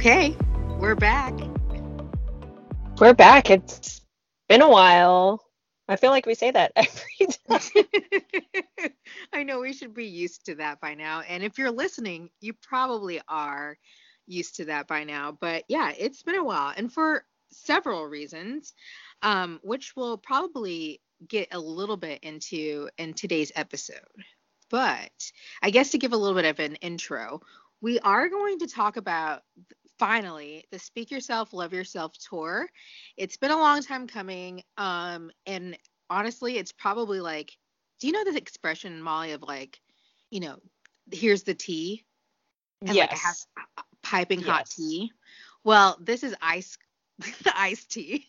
[0.00, 0.34] Okay,
[0.78, 1.34] we're back.
[2.98, 3.50] We're back.
[3.50, 4.00] It's
[4.48, 5.44] been a while.
[5.88, 8.92] I feel like we say that every time.
[9.34, 11.20] I know we should be used to that by now.
[11.28, 13.76] And if you're listening, you probably are
[14.26, 15.36] used to that by now.
[15.38, 16.72] But yeah, it's been a while.
[16.74, 18.72] And for several reasons,
[19.20, 23.98] um, which we'll probably get a little bit into in today's episode.
[24.70, 27.42] But I guess to give a little bit of an intro,
[27.82, 29.42] we are going to talk about
[30.00, 32.66] finally the Speak Yourself, Love Yourself tour.
[33.18, 34.62] It's been a long time coming.
[34.78, 35.76] Um, and
[36.08, 37.52] honestly, it's probably like,
[38.00, 39.78] do you know this expression, Molly, of like,
[40.30, 40.56] you know,
[41.12, 42.02] here's the tea?
[42.80, 43.46] And yes.
[43.54, 43.66] like
[44.02, 44.48] piping yes.
[44.48, 45.12] hot tea.
[45.64, 46.78] Well, this is ice
[47.18, 48.26] the iced tea.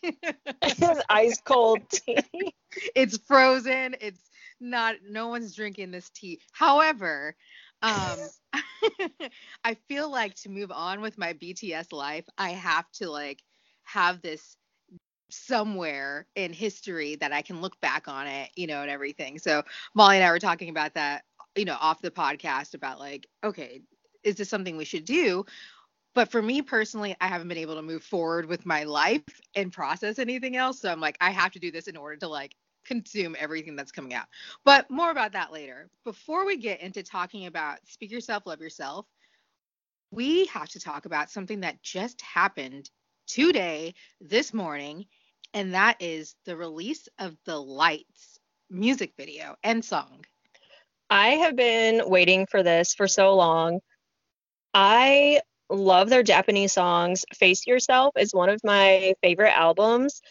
[0.62, 2.54] it's ice cold tea.
[2.94, 3.96] it's frozen.
[3.98, 4.20] It's
[4.60, 6.38] not no one's drinking this tea.
[6.52, 7.34] However,
[7.82, 8.30] um
[9.64, 13.42] I feel like to move on with my BTS life, I have to like
[13.84, 14.56] have this
[15.30, 19.38] somewhere in history that I can look back on it, you know, and everything.
[19.38, 19.62] So
[19.94, 21.24] Molly and I were talking about that,
[21.56, 23.80] you know, off the podcast about like, okay,
[24.24, 25.44] is this something we should do?
[26.14, 29.72] But for me personally, I haven't been able to move forward with my life and
[29.72, 30.80] process anything else.
[30.80, 33.92] So I'm like, I have to do this in order to like consume everything that's
[33.92, 34.26] coming out.
[34.64, 35.88] But more about that later.
[36.04, 39.06] Before we get into talking about speak yourself, love yourself,
[40.10, 42.90] we have to talk about something that just happened
[43.26, 45.06] today, this morning,
[45.54, 48.38] and that is the release of the Lights
[48.70, 50.24] music video and song.
[51.10, 53.80] I have been waiting for this for so long.
[54.74, 57.24] I love their Japanese songs.
[57.34, 60.22] Face Yourself is one of my favorite albums.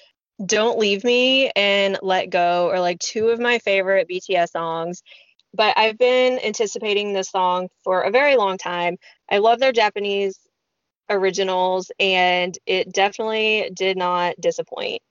[0.43, 5.03] Don't Leave Me and Let Go are like two of my favorite BTS songs.
[5.53, 8.97] But I've been anticipating this song for a very long time.
[9.29, 10.39] I love their Japanese
[11.09, 15.01] originals, and it definitely did not disappoint.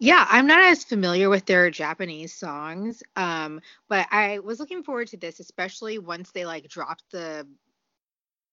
[0.00, 5.08] Yeah, I'm not as familiar with their Japanese songs, um, but I was looking forward
[5.08, 7.46] to this, especially once they like dropped the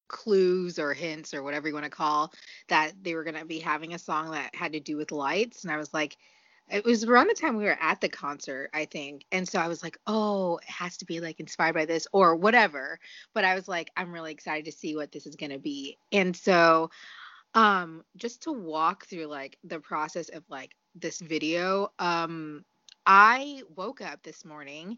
[0.09, 2.34] clues or hints or whatever you want to call
[2.68, 5.64] that they were going to be having a song that had to do with lights
[5.64, 6.18] and i was like
[6.72, 9.68] it was around the time we were at the concert i think and so i
[9.68, 13.00] was like oh it has to be like inspired by this or whatever
[13.34, 15.97] but i was like i'm really excited to see what this is going to be
[16.12, 16.90] and so
[17.53, 22.64] um just to walk through like the process of like this video um
[23.06, 24.97] i woke up this morning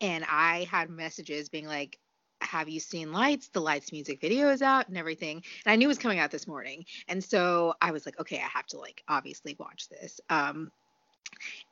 [0.00, 1.98] and i had messages being like
[2.42, 3.48] have you seen lights?
[3.48, 5.42] The lights music video is out and everything.
[5.64, 6.84] And i knew it was coming out this morning.
[7.08, 10.20] And so i was like okay i have to like obviously watch this.
[10.30, 10.70] Um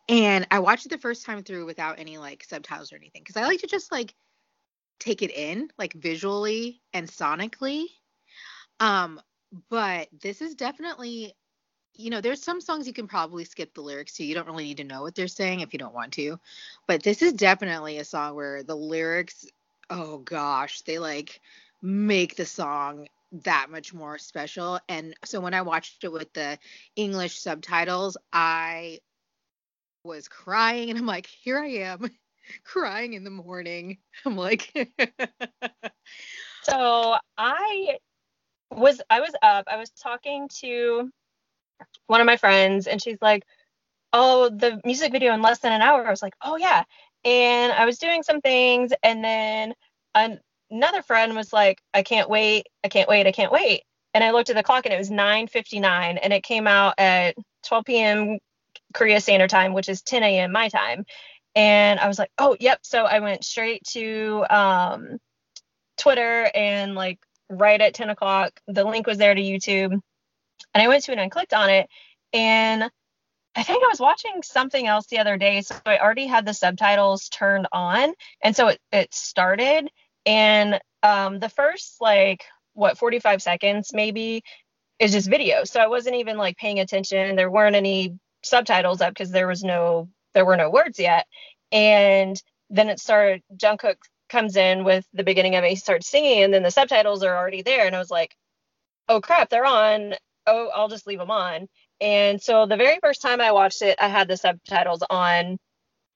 [0.09, 3.37] and i watched it the first time through without any like subtitles or anything because
[3.37, 4.15] i like to just like
[4.99, 7.87] take it in like visually and sonically.
[8.79, 9.21] Um
[9.69, 11.35] but this is definitely
[11.95, 14.25] you know, there's some songs you can probably skip the lyrics to.
[14.25, 16.39] You don't really need to know what they're saying if you don't want to.
[16.87, 19.47] But this is definitely a song where the lyrics
[19.91, 21.41] oh gosh, they like
[21.83, 24.81] make the song that much more special.
[24.89, 26.59] And so when I watched it with the
[26.97, 29.01] English subtitles, I
[30.05, 32.11] was crying and I'm like, here I am
[32.65, 33.99] crying in the morning.
[34.25, 34.73] I'm like
[36.63, 37.99] So I
[38.71, 41.11] was I was up, I was talking to
[42.07, 43.45] one of my friends and she's like,
[44.13, 46.85] "Oh, the music video in less than an hour." I was like, "Oh yeah."
[47.25, 49.75] And I was doing some things, and then
[50.15, 53.83] an- another friend was like, "I can't wait, I can't wait, I can't wait."
[54.15, 57.37] And I looked at the clock, and it was 9:59, and it came out at
[57.65, 58.39] 12 p.m.
[58.95, 60.53] Korea Standard Time, which is 10 a.m.
[60.53, 61.05] my time.
[61.55, 65.19] And I was like, "Oh, yep." So I went straight to um,
[65.99, 67.19] Twitter, and like
[67.51, 70.03] right at 10 o'clock, the link was there to YouTube, and
[70.83, 71.89] I went to it and clicked on it,
[72.33, 72.91] and
[73.57, 76.55] I think I was watching something else the other day, so I already had the
[76.55, 79.91] subtitles turned on, and so it, it started,
[80.25, 82.45] and um, the first like
[82.75, 84.45] what 45 seconds maybe
[85.01, 87.35] is just video, so I wasn't even like paying attention.
[87.35, 91.27] There weren't any subtitles up because there was no there were no words yet,
[91.73, 93.43] and then it started.
[93.57, 93.97] Jungkook
[94.29, 97.37] comes in with the beginning of it, he starts singing, and then the subtitles are
[97.37, 98.37] already there, and I was like,
[99.09, 100.15] oh crap, they're on.
[100.47, 101.69] Oh, I'll just leave them on
[102.01, 105.59] and so the very first time I watched it, I had the subtitles on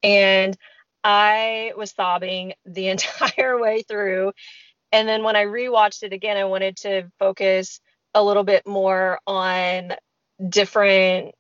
[0.03, 0.57] and
[1.03, 4.33] I was sobbing the entire way through.
[4.93, 7.81] And then when I rewatched it again, I wanted to focus
[8.15, 9.93] a little bit more on
[10.49, 11.35] different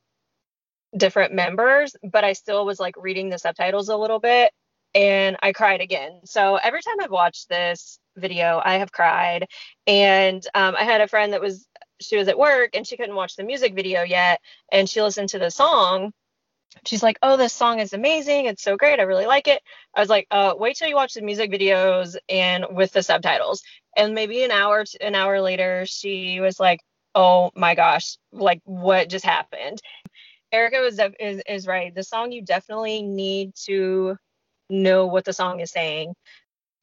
[0.96, 4.52] different members, but I still was like reading the subtitles a little bit
[4.94, 6.20] and I cried again.
[6.24, 9.46] So every time I've watched this video, I have cried.
[9.86, 11.66] And um, I had a friend that was
[12.04, 14.40] she was at work and she couldn't watch the music video yet
[14.70, 16.12] and she listened to the song.
[16.86, 18.46] She's like oh this song is amazing.
[18.46, 19.00] It's so great.
[19.00, 19.62] I really like it.
[19.94, 23.62] I was like uh, wait till you watch the music videos and with the subtitles.
[23.96, 26.80] And maybe an hour an hour later she was like
[27.14, 29.80] oh my gosh like what just happened?
[30.52, 31.94] Erica was is, is right.
[31.94, 34.16] The song you definitely need to
[34.70, 36.14] know what the song is saying.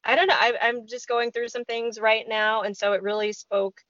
[0.04, 0.36] I don't know.
[0.36, 3.80] I, i'm just going through some things right now and so it really spoke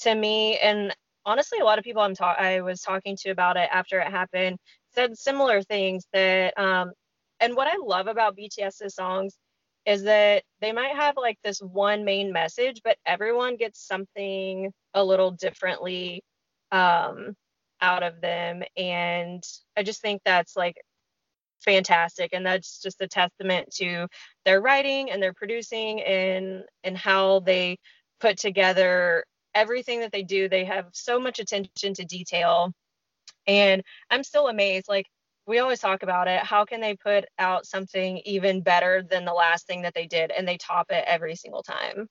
[0.00, 0.94] to me and
[1.26, 4.08] honestly a lot of people i'm ta- i was talking to about it after it
[4.08, 4.58] happened
[4.94, 6.92] said similar things that um
[7.40, 9.36] and what i love about bts's songs
[9.86, 15.04] is that they might have like this one main message but everyone gets something a
[15.04, 16.22] little differently
[16.72, 17.34] um
[17.80, 19.42] out of them and
[19.76, 20.76] i just think that's like
[21.64, 24.06] fantastic and that's just a testament to
[24.44, 27.78] their writing and their producing and and how they
[28.20, 32.72] put together everything that they do they have so much attention to detail.
[33.46, 35.06] And i'm still amazed like
[35.46, 39.32] we always talk about it how can they put out something even better than the
[39.32, 42.08] last thing that they did and they top it every single time?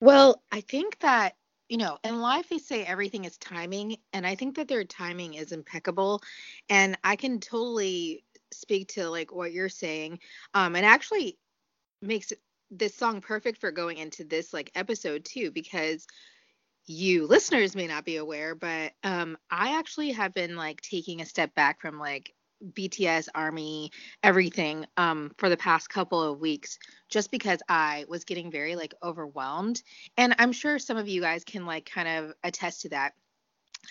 [0.00, 1.34] Well i think that
[1.68, 5.34] you know in life they say everything is timing and i think that their timing
[5.34, 6.22] is impeccable.
[6.68, 10.20] And i can totally speak to like what you're saying.
[10.54, 11.38] Um and actually
[12.02, 12.32] makes
[12.70, 16.06] this song perfect for going into this like episode too because
[16.88, 21.26] you listeners may not be aware, but um, I actually have been like taking a
[21.26, 22.34] step back from like
[22.72, 23.92] BTS, Army,
[24.22, 28.94] everything um, for the past couple of weeks, just because I was getting very like
[29.02, 29.82] overwhelmed.
[30.16, 33.14] And I'm sure some of you guys can like kind of attest to that.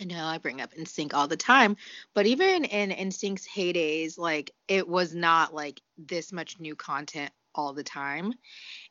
[0.01, 1.77] I know I bring up NSYNC all the time,
[2.13, 7.73] but even in NSYNC's heydays, like it was not like this much new content all
[7.73, 8.33] the time.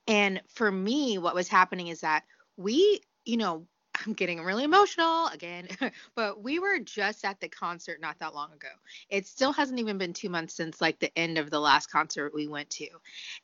[0.09, 2.25] And for me, what was happening is that
[2.57, 3.67] we, you know,
[4.05, 5.69] I'm getting really emotional again,
[6.15, 8.69] but we were just at the concert not that long ago.
[9.09, 12.35] It still hasn't even been two months since like the end of the last concert
[12.35, 12.89] we went to.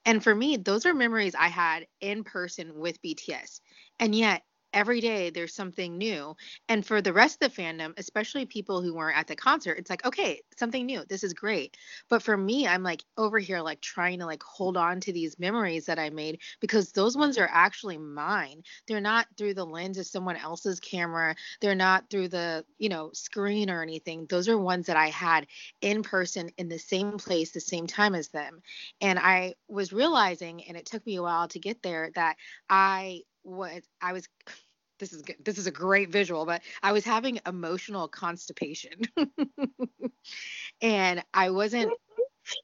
[0.04, 3.60] And for me, those are memories I had in person with BTS.
[4.00, 4.42] And yet,
[4.72, 6.36] every day there's something new.
[6.68, 9.90] And for the rest of the fandom, especially people who weren't at the concert, it's
[9.90, 11.04] like, okay, something new.
[11.08, 11.76] This is great.
[12.08, 15.38] But for me, I'm like over here, like trying to like hold on to these
[15.38, 18.62] memories that I made because those ones are actually mine.
[18.86, 21.34] They're not through the lens of someone else's camera.
[21.60, 24.26] They're not through the, you know, screen or anything.
[24.28, 25.46] Those are ones that I had
[25.80, 28.62] in person in the same place, the same time as them.
[29.00, 32.36] And I was realizing, and it took me a while to get there, that
[32.68, 34.28] I was I was
[34.98, 35.36] this is good.
[35.44, 39.00] This is a great visual, but I was having emotional constipation.
[40.82, 41.92] and I wasn't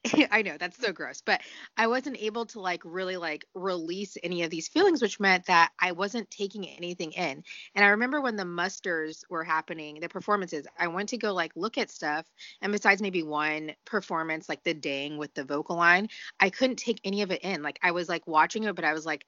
[0.31, 1.41] I know that's so gross, but
[1.77, 5.71] I wasn't able to like really like release any of these feelings, which meant that
[5.79, 7.43] I wasn't taking anything in.
[7.75, 11.51] And I remember when the musters were happening, the performances, I went to go like
[11.55, 12.25] look at stuff.
[12.61, 16.09] And besides maybe one performance, like the dang with the vocal line,
[16.39, 17.61] I couldn't take any of it in.
[17.61, 19.25] Like I was like watching it, but I was like,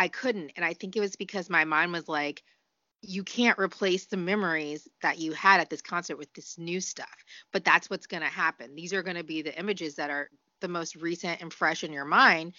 [0.00, 0.52] I couldn't.
[0.56, 2.42] And I think it was because my mind was like,
[3.02, 7.14] you can't replace the memories that you had at this concert with this new stuff.
[7.52, 8.74] But that's what's going to happen.
[8.74, 11.92] These are going to be the images that are the most recent and fresh in
[11.92, 12.54] your mind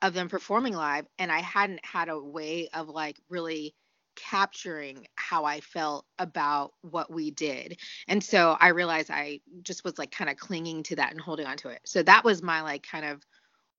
[0.00, 1.04] of them performing live.
[1.18, 3.74] And I hadn't had a way of like really
[4.14, 7.78] capturing how I felt about what we did.
[8.08, 11.46] And so I realized I just was like kind of clinging to that and holding
[11.46, 11.80] on to it.
[11.84, 13.22] So that was my like kind of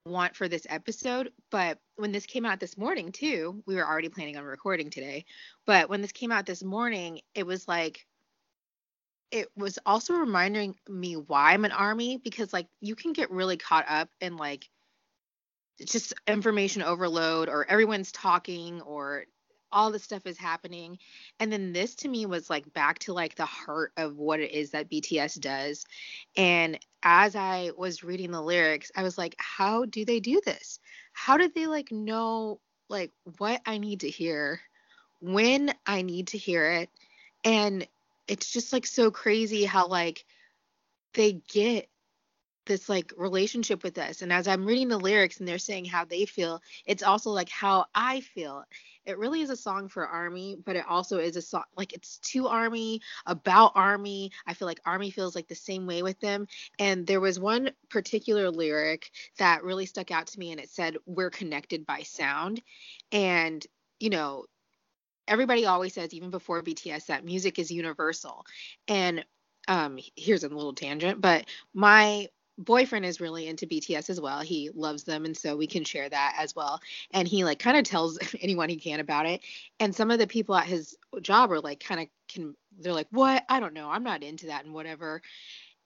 [0.08, 4.10] want for this episode, but when this came out this morning too, we were already
[4.10, 5.26] planning on recording today,
[5.66, 8.06] but when this came out this morning, it was like
[9.32, 13.58] it was also reminding me why I'm an army because like you can get really
[13.58, 14.70] caught up in like
[15.86, 19.26] just information overload or everyone's talking or
[19.72, 20.98] all this stuff is happening.
[21.40, 24.52] And then this to me was like back to like the heart of what it
[24.52, 25.86] is that BTS does.
[26.36, 30.80] And as I was reading the lyrics I was like how do they do this?
[31.14, 32.60] How did they like know
[32.90, 34.62] like what I need to hear
[35.20, 36.90] when I need to hear it?
[37.44, 37.88] And
[38.28, 40.26] it's just like so crazy how like
[41.14, 41.90] they get
[42.68, 46.06] this like relationship with us and as i'm reading the lyrics and they're saying how
[46.06, 48.64] they feel it's also like how i feel.
[49.06, 52.18] It really is a song for army but it also is a song like it's
[52.20, 54.32] to army about army.
[54.46, 56.48] I feel like army feels like the same way with them.
[56.78, 60.98] And there was one particular lyric that really stuck out to me and it said
[61.06, 62.62] we're connected by sound.
[63.14, 63.66] And
[64.00, 64.46] you know
[65.28, 68.46] everybody always says even before bts that music is universal.
[68.90, 69.26] And
[69.70, 72.28] um here's a little tangent but my
[72.58, 74.42] boyfriend is really into BTS as well.
[74.42, 76.80] He loves them and so we can share that as well.
[77.12, 79.42] And he like kind of tells anyone he can about it.
[79.80, 83.08] And some of the people at his job are like kind of can they're like,
[83.10, 83.44] "What?
[83.50, 83.90] I don't know.
[83.90, 85.22] I'm not into that and whatever."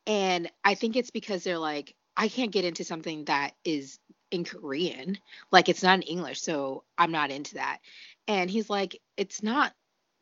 [0.07, 3.99] And I think it's because they're like, I can't get into something that is
[4.31, 5.17] in Korean.
[5.51, 7.79] Like it's not in English, so I'm not into that.
[8.27, 9.73] And he's like, it's not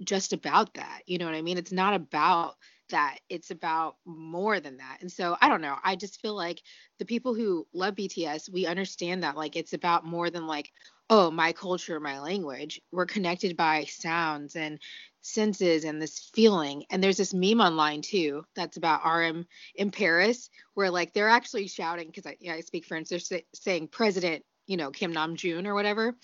[0.04, 1.02] just about that.
[1.06, 1.58] You know what I mean?
[1.58, 2.56] It's not about
[2.90, 3.20] that.
[3.30, 4.98] It's about more than that.
[5.02, 5.76] And so I don't know.
[5.84, 6.62] I just feel like
[6.98, 10.72] the people who love BTS, we understand that like it's about more than like,
[11.10, 12.82] oh, my culture, my language.
[12.92, 14.80] We're connected by sounds and
[15.22, 16.86] senses and this feeling.
[16.90, 21.68] And there's this meme online too that's about RM in Paris where like they're actually
[21.68, 23.10] shouting because I, yeah, I speak French.
[23.10, 26.16] They're say, saying President, you know, Kim Nam Jun or whatever.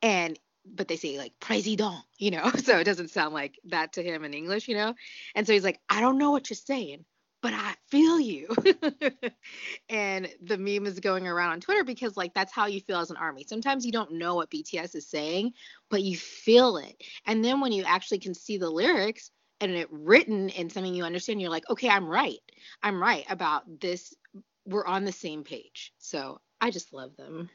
[0.00, 4.02] And but they say like president, you know, so it doesn't sound like that to
[4.02, 4.94] him in English, you know.
[5.34, 7.04] And so he's like, I don't know what you're saying,
[7.40, 8.48] but I feel you.
[9.88, 13.10] and the meme is going around on Twitter because like that's how you feel as
[13.10, 13.44] an army.
[13.44, 15.52] Sometimes you don't know what BTS is saying,
[15.90, 17.02] but you feel it.
[17.26, 21.04] And then when you actually can see the lyrics and it written in something you
[21.04, 22.40] understand, you're like, okay, I'm right.
[22.82, 24.14] I'm right about this.
[24.64, 25.92] We're on the same page.
[25.98, 27.50] So I just love them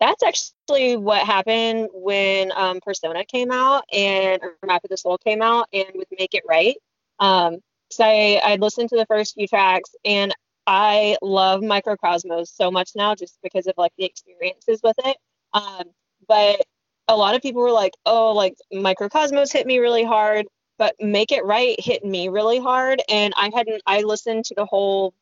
[0.00, 5.42] that's actually what happened when um, Persona came out and Map of the Soul came
[5.42, 6.76] out and with Make It Right.
[7.18, 7.58] Um,
[7.90, 10.34] so I, I listened to the first few tracks and
[10.66, 15.16] I love Mikrokosmos so much now just because of like the experiences with it.
[15.52, 15.84] Um,
[16.28, 16.60] but
[17.08, 21.32] a lot of people were like, oh, like Mikrokosmos hit me really hard, but Make
[21.32, 23.02] It Right hit me really hard.
[23.08, 25.14] And I hadn't, I listened to the whole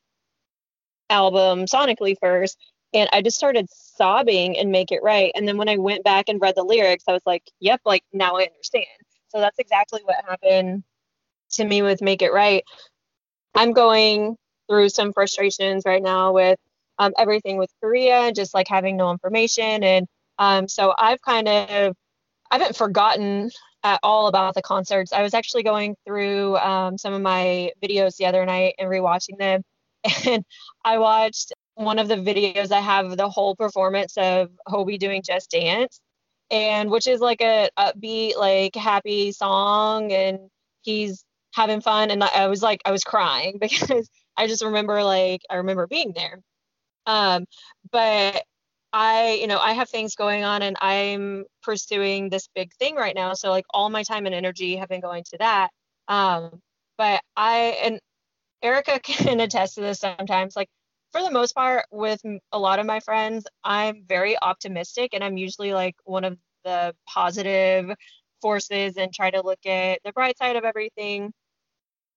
[1.09, 2.59] album sonically first
[2.93, 5.33] and I just started sobbing and make it right.
[5.35, 8.05] And then when I went back and read the lyrics, I was like, yep, like
[8.13, 8.87] now I understand.
[9.29, 10.85] So that's exactly what happened
[11.53, 12.65] to me with Make It Right.
[13.55, 14.37] I'm going
[14.69, 16.59] through some frustrations right now with
[16.99, 19.83] um, everything with Korea, just like having no information.
[19.85, 20.07] And
[20.39, 21.97] um, so I've kind of,
[22.51, 23.51] I haven't forgotten
[23.83, 25.13] at all about the concerts.
[25.13, 29.39] I was actually going through um, some of my videos the other night and rewatching
[29.39, 29.63] them.
[30.27, 30.45] And
[30.85, 35.51] I watched one of the videos I have the whole performance of Hobi doing Just
[35.51, 36.01] Dance,
[36.51, 40.51] and which is like a upbeat, like happy song, and
[40.83, 42.11] he's having fun.
[42.11, 46.13] And I was like, I was crying because I just remember like I remember being
[46.15, 46.41] there.
[47.07, 47.47] Um,
[47.93, 48.43] but
[48.93, 53.15] I, you know, I have things going on and I'm pursuing this big thing right
[53.15, 53.35] now.
[53.35, 55.71] So like all my time and energy have been going to that.
[56.09, 56.63] Um,
[56.99, 58.01] but I and
[58.63, 60.57] Erica can attest to this sometimes.
[60.57, 60.69] Like
[61.17, 62.21] for the most part, with
[62.53, 66.95] a lot of my friends, I'm very optimistic and I'm usually like one of the
[67.09, 67.91] positive
[68.43, 71.33] forces and try to look at the bright side of everything.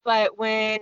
[0.04, 0.82] But when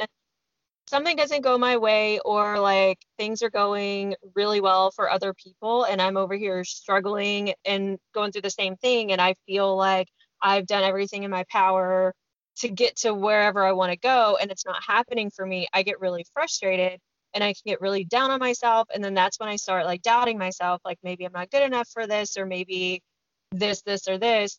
[0.88, 5.84] something doesn't go my way or like things are going really well for other people
[5.84, 10.08] and I'm over here struggling and going through the same thing and I feel like
[10.42, 12.16] I've done everything in my power
[12.58, 15.84] to get to wherever I want to go and it's not happening for me, I
[15.84, 17.00] get really frustrated
[17.38, 18.88] and I can get really down on myself.
[18.92, 21.88] And then that's when I start like doubting myself, like maybe I'm not good enough
[21.88, 23.04] for this, or maybe
[23.52, 24.58] this, this, or this.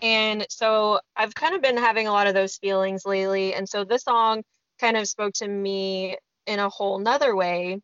[0.00, 3.54] And so I've kind of been having a lot of those feelings lately.
[3.54, 4.42] And so this song
[4.80, 6.16] kind of spoke to me
[6.48, 7.80] in a whole nother way.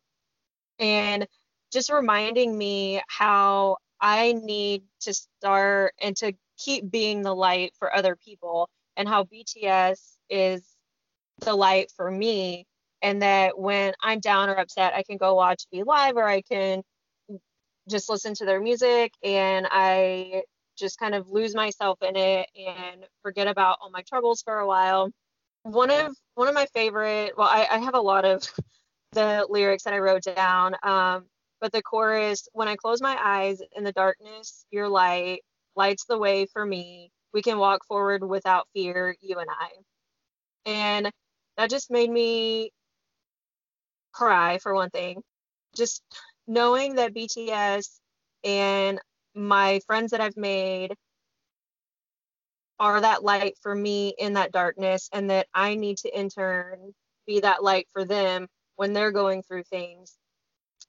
[0.77, 1.25] And
[1.71, 7.95] just reminding me how I need to start and to keep being the light for
[7.95, 9.99] other people, and how BTS
[10.29, 10.63] is
[11.39, 12.65] the light for me
[13.01, 16.41] and that when I'm down or upset, I can go watch V Live or I
[16.41, 16.83] can
[17.89, 20.43] just listen to their music and I
[20.77, 24.67] just kind of lose myself in it and forget about all my troubles for a
[24.67, 25.11] while.
[25.63, 28.43] One of one of my favorite, well, I, I have a lot of
[29.11, 31.25] the lyrics that I wrote down, um,
[31.59, 35.41] but the chorus, when I close my eyes in the darkness, your light
[35.75, 37.11] lights the way for me.
[37.33, 39.69] We can walk forward without fear, you and I.
[40.69, 41.11] And
[41.57, 42.71] that just made me
[44.11, 45.21] cry for one thing.
[45.75, 46.03] Just
[46.47, 47.99] knowing that BTS
[48.43, 48.99] and
[49.33, 50.93] my friends that I've made
[52.79, 56.93] are that light for me in that darkness and that I need to in turn
[57.27, 60.17] be that light for them when they're going through things.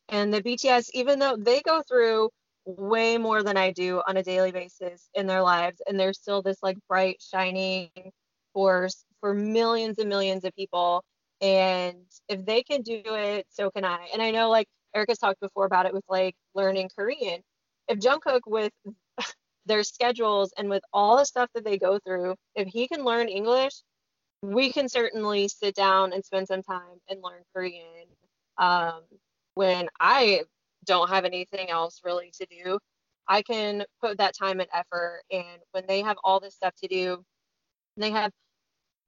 [0.09, 2.31] And the BTS, even though they go through
[2.65, 6.43] way more than I do on a daily basis in their lives, and they're still
[6.43, 7.91] this like bright, shining
[8.53, 11.05] force for millions and millions of people.
[11.43, 11.97] And
[12.29, 14.09] if they can do it, so can I.
[14.13, 17.43] And I know like Erica's talked before about it with like learning Korean.
[17.89, 18.73] If Jungkook with
[19.67, 23.29] their schedules and with all the stuff that they go through, if he can learn
[23.29, 23.75] English,
[24.43, 28.07] we can certainly sit down and spend some time and learn Korean.
[28.59, 29.03] Um,
[29.55, 30.43] when I
[30.85, 32.79] don't have anything else really to do,
[33.29, 35.23] I can put that time and effort.
[35.31, 37.25] And when they have all this stuff to do,
[37.97, 38.33] they have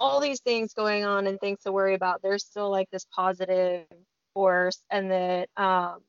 [0.01, 3.87] all these things going on and things to worry about, there's still like this positive
[4.35, 4.83] force.
[4.91, 6.01] And that um,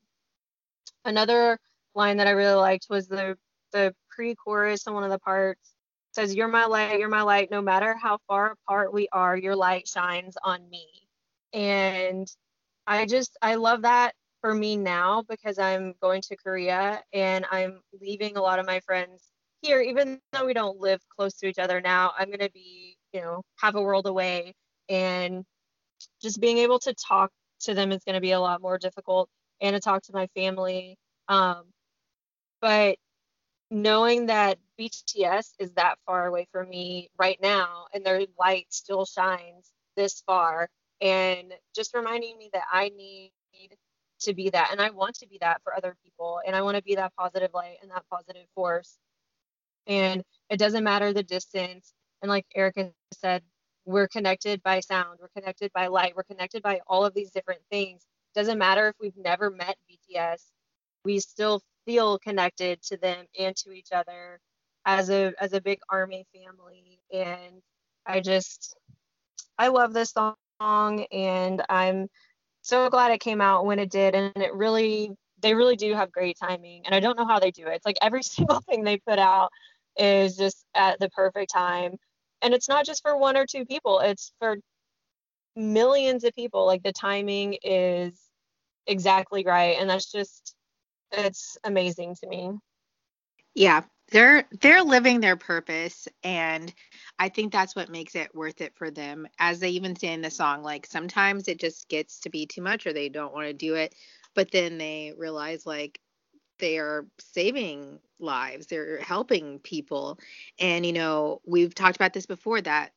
[1.05, 1.59] another
[1.95, 3.37] line that I really liked was the
[3.71, 5.75] the pre-chorus in one of the parts
[6.13, 7.51] says, "You're my light, you're my light.
[7.51, 10.87] No matter how far apart we are, your light shines on me."
[11.53, 12.27] And
[12.87, 17.81] I just I love that for me now because I'm going to Korea and I'm
[17.99, 21.59] leaving a lot of my friends here, even though we don't live close to each
[21.59, 22.13] other now.
[22.17, 24.53] I'm gonna be, you know, have a world away,
[24.89, 25.45] and
[26.21, 27.31] just being able to talk
[27.61, 29.29] to them is going to be a lot more difficult,
[29.61, 30.97] and to talk to my family.
[31.29, 31.63] Um,
[32.61, 32.97] but
[33.71, 39.05] knowing that BTS is that far away from me right now, and their light still
[39.05, 40.67] shines this far,
[41.01, 43.31] and just reminding me that I need
[44.21, 46.77] to be that and I want to be that for other people and I want
[46.77, 48.97] to be that positive light and that positive force.
[49.87, 51.93] And it doesn't matter the distance.
[52.21, 53.43] And like Erica said,
[53.85, 57.61] we're connected by sound, we're connected by light, we're connected by all of these different
[57.69, 58.03] things.
[58.33, 60.41] Doesn't matter if we've never met BTS,
[61.03, 64.39] we still feel connected to them and to each other
[64.85, 66.99] as a as a big army family.
[67.13, 67.61] And
[68.05, 68.75] I just
[69.57, 72.07] I love this song and I'm
[72.61, 76.11] so glad it came out when it did and it really they really do have
[76.11, 78.83] great timing and i don't know how they do it it's like every single thing
[78.83, 79.51] they put out
[79.97, 81.95] is just at the perfect time.
[82.41, 84.57] And it's not just for one or two people it's for
[85.55, 86.65] millions of people.
[86.65, 88.19] Like the timing is
[88.87, 90.55] exactly right and that's just
[91.11, 92.51] it's amazing to me.
[93.55, 96.71] Yeah they're they're living their purpose and
[97.17, 99.27] i think that's what makes it worth it for them.
[99.39, 102.61] As they even say in the song like sometimes it just gets to be too
[102.61, 103.95] much or they don't want to do it
[104.35, 105.99] but then they realize like
[106.59, 110.19] they are saving lives they're helping people.
[110.59, 112.91] And you know we've talked about this before that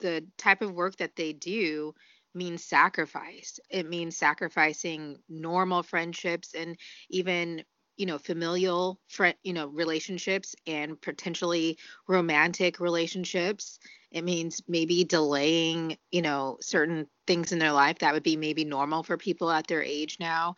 [0.00, 1.94] the type of work that they do
[2.34, 3.58] means sacrifice.
[3.70, 6.76] It means sacrificing normal friendships and
[7.10, 7.64] even
[7.96, 13.78] you know familial friend you know relationships and potentially romantic relationships.
[14.10, 18.64] It means maybe delaying you know certain things in their life that would be maybe
[18.64, 20.56] normal for people at their age now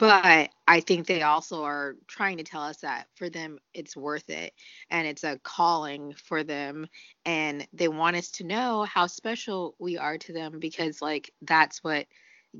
[0.00, 4.30] but i think they also are trying to tell us that for them it's worth
[4.30, 4.54] it
[4.90, 6.88] and it's a calling for them
[7.26, 11.84] and they want us to know how special we are to them because like that's
[11.84, 12.06] what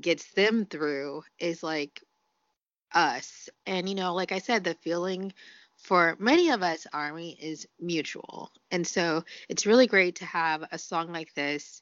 [0.01, 2.01] gets them through is like
[2.93, 3.49] us.
[3.65, 5.33] And, you know, like I said, the feeling
[5.77, 8.51] for many of us, Army, is mutual.
[8.71, 11.81] And so it's really great to have a song like this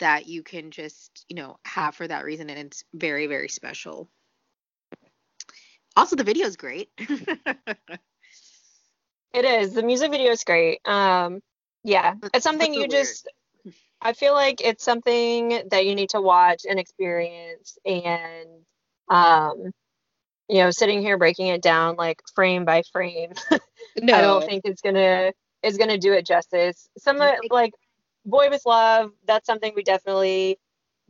[0.00, 2.50] that you can just, you know, have for that reason.
[2.50, 4.08] And it's very, very special.
[5.96, 6.90] Also, the video is great.
[6.98, 7.98] it
[9.44, 9.74] is.
[9.74, 10.80] The music video is great.
[10.86, 11.40] Um,
[11.84, 13.28] yeah, it's something you just.
[14.00, 18.48] I feel like it's something that you need to watch and experience, and
[19.08, 19.70] um,
[20.48, 23.32] you know, sitting here breaking it down like frame by frame,
[24.02, 24.14] no.
[24.14, 26.88] I don't think it's gonna is gonna do it justice.
[26.98, 27.72] Some of like
[28.26, 30.58] Boy with Luv, that's something we definitely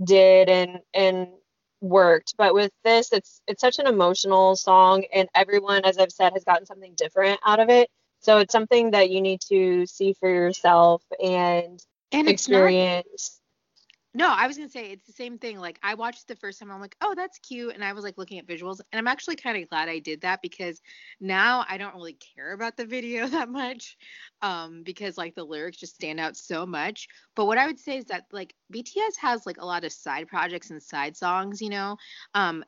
[0.03, 1.29] did and and
[1.85, 2.35] worked.
[2.37, 6.45] But with this, it's it's such an emotional song, and everyone, as I've said, has
[6.45, 7.89] gotten something different out of it.
[8.21, 11.79] So it's something that you need to see for yourself and,
[12.11, 13.39] and experience.
[14.17, 15.59] No, I was gonna say it's the same thing.
[15.59, 18.17] Like I watched the first time, I'm like, oh, that's cute, and I was like
[18.17, 20.81] looking at visuals, and I'm actually kind of glad I did that because
[21.21, 23.97] now I don't really care about the video that much,
[24.41, 27.09] um, because like the lyrics just stand out so much.
[27.35, 30.29] But what I would say is that like BTS has like a lot of side
[30.29, 31.97] projects and side songs, you know,
[32.35, 32.65] um,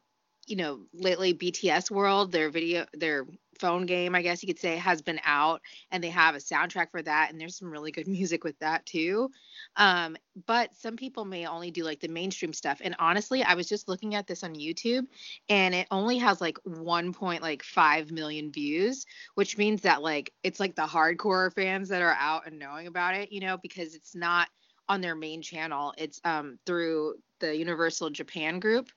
[0.47, 3.27] you know, lately BTS World, their video, their
[3.59, 6.91] phone game, I guess you could say, has been out, and they have a soundtrack
[6.91, 9.31] for that, and there's some really good music with that too.
[9.77, 13.69] Um, but some people may only do like the mainstream stuff, and honestly, I was
[13.69, 15.07] just looking at this on YouTube,
[15.49, 20.83] and it only has like 1.5 million views, which means that like it's like the
[20.83, 24.49] hardcore fans that are out and knowing about it, you know, because it's not
[24.89, 25.95] on their main channel.
[25.99, 28.91] It's um through the Universal Japan group.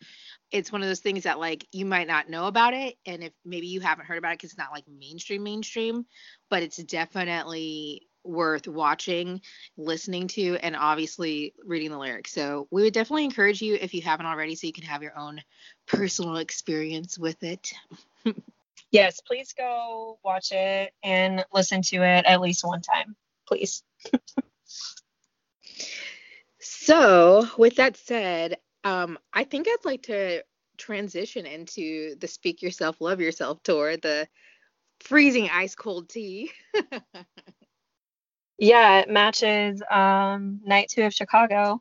[0.51, 3.33] It's one of those things that like you might not know about it and if
[3.45, 6.05] maybe you haven't heard about it cuz it's not like mainstream mainstream,
[6.49, 9.41] but it's definitely worth watching,
[9.77, 12.31] listening to and obviously reading the lyrics.
[12.31, 15.17] So, we would definitely encourage you if you haven't already so you can have your
[15.17, 15.41] own
[15.85, 17.71] personal experience with it.
[18.91, 23.15] yes, please go watch it and listen to it at least one time,
[23.47, 23.83] please.
[26.89, 30.41] So, with that said, um, I think I'd like to
[30.75, 34.27] transition into the Speak Yourself, Love Yourself tour, the
[35.01, 36.49] freezing ice cold tea.
[38.57, 41.79] yeah, it matches um, night two of Chicago.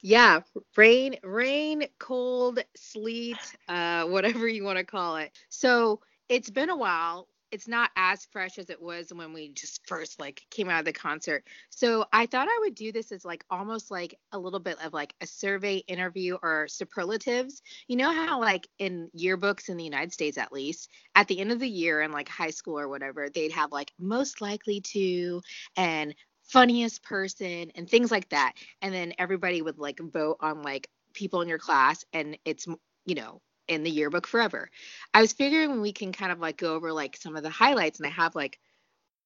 [0.00, 0.40] Yeah,
[0.74, 3.36] rain, rain, cold, sleet,
[3.68, 5.32] uh, whatever you want to call it.
[5.50, 9.80] So it's been a while it's not as fresh as it was when we just
[9.88, 11.42] first like came out of the concert.
[11.70, 14.92] So I thought I would do this as like almost like a little bit of
[14.92, 17.62] like a survey interview or superlatives.
[17.88, 21.50] You know how like in yearbooks in the United States at least, at the end
[21.50, 25.40] of the year in like high school or whatever, they'd have like most likely to
[25.78, 28.52] and funniest person and things like that.
[28.82, 32.66] And then everybody would like vote on like people in your class and it's
[33.06, 34.70] you know in the yearbook forever.
[35.14, 37.98] I was figuring we can kind of like go over like some of the highlights,
[37.98, 38.58] and I have like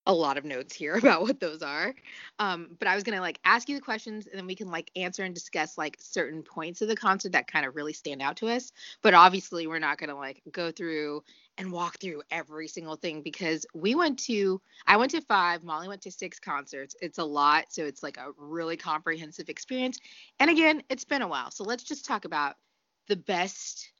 [0.06, 1.94] a lot of notes here about what those are.
[2.38, 4.90] Um, but I was gonna like ask you the questions, and then we can like
[4.96, 8.36] answer and discuss like certain points of the concert that kind of really stand out
[8.38, 8.72] to us.
[9.02, 11.22] But obviously, we're not gonna like go through
[11.58, 15.88] and walk through every single thing because we went to I went to five, Molly
[15.88, 16.96] went to six concerts.
[17.02, 19.98] It's a lot, so it's like a really comprehensive experience.
[20.38, 22.56] And again, it's been a while, so let's just talk about
[23.08, 23.90] the best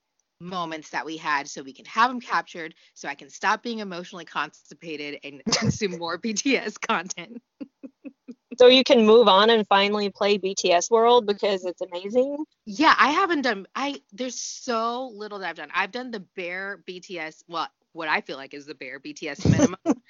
[0.41, 3.81] moments that we had so we can have them captured so I can stop being
[3.81, 7.43] emotionally constipated and consume more BTS content.
[8.59, 12.45] so you can move on and finally play BTS World because it's amazing.
[12.65, 15.71] Yeah, I haven't done I there's so little that I've done.
[15.75, 20.03] I've done the bare BTS well what I feel like is the bare BTS minimum.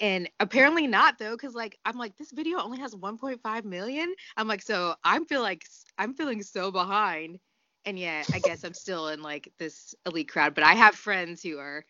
[0.00, 4.12] and apparently not though cuz like I'm like this video only has 1.5 million.
[4.36, 5.64] I'm like so I'm feel like
[5.96, 7.38] I'm feeling so behind
[7.84, 10.54] and yet I guess I'm still in like this elite crowd.
[10.54, 11.84] But I have friends who are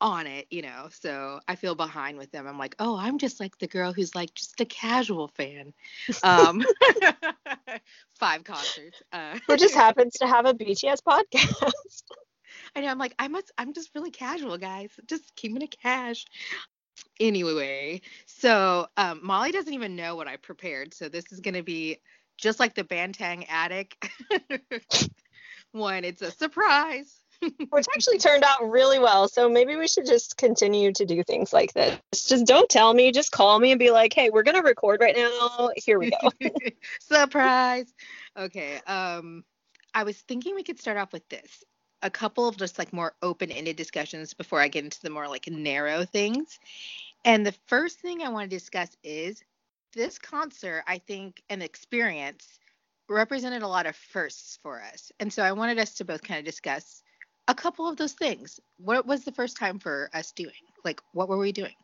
[0.00, 2.46] on it, you know, so I feel behind with them.
[2.46, 5.72] I'm like, oh, I'm just like the girl who's like just a casual fan.
[6.22, 6.62] Um,
[8.18, 9.02] five concerts.
[9.12, 12.02] Uh, Who just happens to have a BTS podcast.
[12.76, 12.88] I know.
[12.88, 13.50] I'm like, I must.
[13.58, 14.90] I'm just really casual, guys.
[15.06, 16.24] Just keeping it cash.
[17.18, 21.98] Anyway, so um, Molly doesn't even know what I prepared, so this is gonna be
[22.36, 23.96] just like the Bangtan Attic
[25.74, 26.04] one.
[26.04, 27.20] It's a surprise.
[27.70, 29.28] Which actually turned out really well.
[29.28, 31.98] So maybe we should just continue to do things like this.
[32.14, 35.16] Just don't tell me, just call me and be like, hey, we're gonna record right
[35.16, 35.70] now.
[35.76, 36.30] Here we go.
[37.00, 37.92] surprise.
[38.36, 38.80] Okay.
[38.86, 39.44] Um
[39.92, 41.64] I was thinking we could start off with this.
[42.02, 45.48] A couple of just like more open-ended discussions before I get into the more like
[45.48, 46.58] narrow things.
[47.24, 49.42] And the first thing I want to discuss is
[49.94, 52.58] this concert, I think, an experience
[53.08, 55.12] represented a lot of firsts for us.
[55.20, 57.02] And so I wanted us to both kind of discuss
[57.48, 58.60] a couple of those things.
[58.78, 60.52] What was the first time for us doing?
[60.84, 61.74] Like, what were we doing?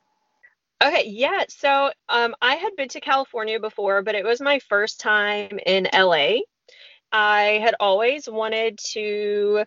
[0.82, 1.44] Okay, yeah.
[1.48, 5.88] So um, I had been to California before, but it was my first time in
[5.92, 6.38] LA.
[7.12, 9.64] I had always wanted to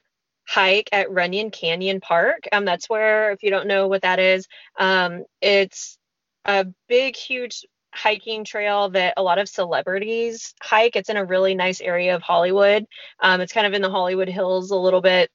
[0.48, 2.48] hike at Runyon Canyon Park.
[2.52, 4.48] Um, that's where, if you don't know what that is,
[4.80, 5.98] um, it's
[6.46, 10.96] a big, huge hiking trail that a lot of celebrities hike.
[10.96, 12.86] It's in a really nice area of Hollywood.
[13.20, 15.30] Um, it's kind of in the Hollywood Hills a little bit.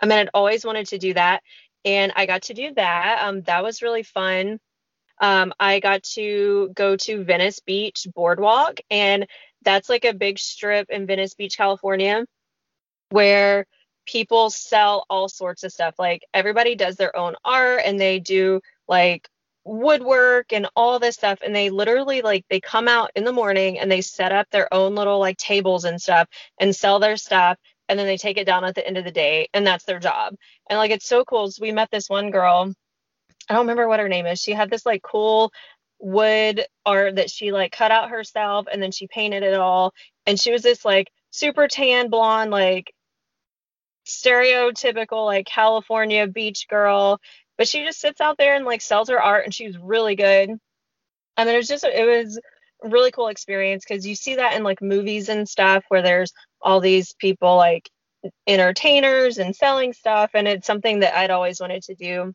[0.00, 1.42] I mean, I'd always wanted to do that,
[1.84, 3.18] and I got to do that.
[3.22, 4.58] Um, that was really fun.
[5.20, 9.26] Um, I got to go to Venice Beach Boardwalk, and
[9.62, 12.26] that's like a big strip in Venice Beach, California,
[13.10, 13.66] where
[14.06, 15.94] people sell all sorts of stuff.
[15.98, 19.28] Like everybody does their own art, and they do like
[19.64, 23.78] woodwork and all this stuff and they literally like they come out in the morning
[23.78, 26.28] and they set up their own little like tables and stuff
[26.60, 27.56] and sell their stuff
[27.88, 29.98] and then they take it down at the end of the day and that's their
[29.98, 30.34] job.
[30.68, 31.50] And like it's so cool.
[31.50, 32.72] So we met this one girl
[33.48, 34.40] i don't remember what her name is.
[34.40, 35.52] She had this like cool
[35.98, 39.94] wood art that she like cut out herself and then she painted it all
[40.26, 42.92] and she was this like super tan blonde like
[44.06, 47.18] stereotypical like california beach girl
[47.58, 50.50] but she just sits out there and like sells her art and she's really good.
[51.36, 52.40] I mean, it was just it was
[52.82, 56.80] really cool experience because you see that in like movies and stuff where there's all
[56.80, 57.88] these people like
[58.46, 62.32] entertainers and selling stuff and it's something that i'd always wanted to do.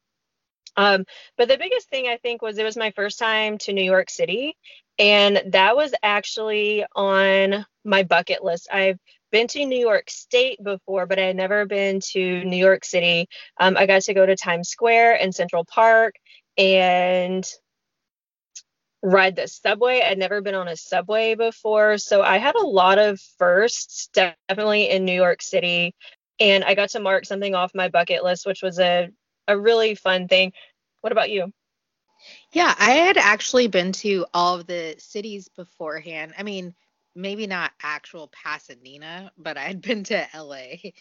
[0.78, 1.06] Um,
[1.38, 4.10] but the biggest thing i think was it was my first time to new york
[4.10, 4.56] city
[5.00, 8.68] and that was actually on my bucket list.
[8.72, 9.00] I've
[9.32, 13.28] been to New York State before, but I had never been to New York City.
[13.60, 16.16] Um, I got to go to Times Square and Central Park
[16.58, 17.46] and
[19.02, 20.02] ride the subway.
[20.02, 21.98] I'd never been on a subway before.
[21.98, 25.94] So I had a lot of firsts, definitely in New York City.
[26.40, 29.10] And I got to mark something off my bucket list, which was a,
[29.48, 30.54] a really fun thing.
[31.02, 31.52] What about you?
[32.52, 36.34] Yeah, I had actually been to all of the cities beforehand.
[36.38, 36.76] I mean,
[37.20, 40.92] maybe not actual Pasadena, but I'd been to LA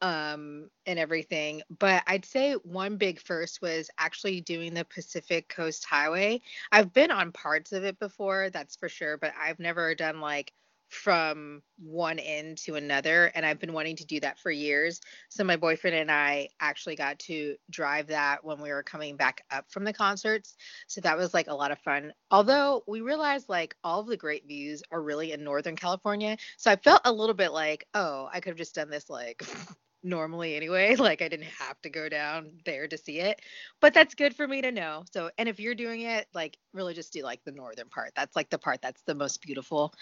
[0.00, 1.62] um, and everything.
[1.78, 6.40] But I'd say one big first was actually doing the Pacific Coast Highway.
[6.70, 10.52] I've been on parts of it before, that's for sure, but I've never done like
[10.94, 15.00] from one end to another and I've been wanting to do that for years.
[15.28, 19.44] So my boyfriend and I actually got to drive that when we were coming back
[19.50, 20.56] up from the concerts.
[20.86, 22.12] So that was like a lot of fun.
[22.30, 26.36] Although we realized like all of the great views are really in Northern California.
[26.56, 29.42] So I felt a little bit like, oh, I could have just done this like
[30.04, 30.94] normally anyway.
[31.04, 33.40] Like I didn't have to go down there to see it.
[33.80, 35.04] But that's good for me to know.
[35.12, 38.12] So and if you're doing it, like really just do like the northern part.
[38.14, 39.92] That's like the part that's the most beautiful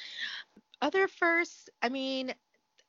[0.83, 2.35] other firsts, I mean,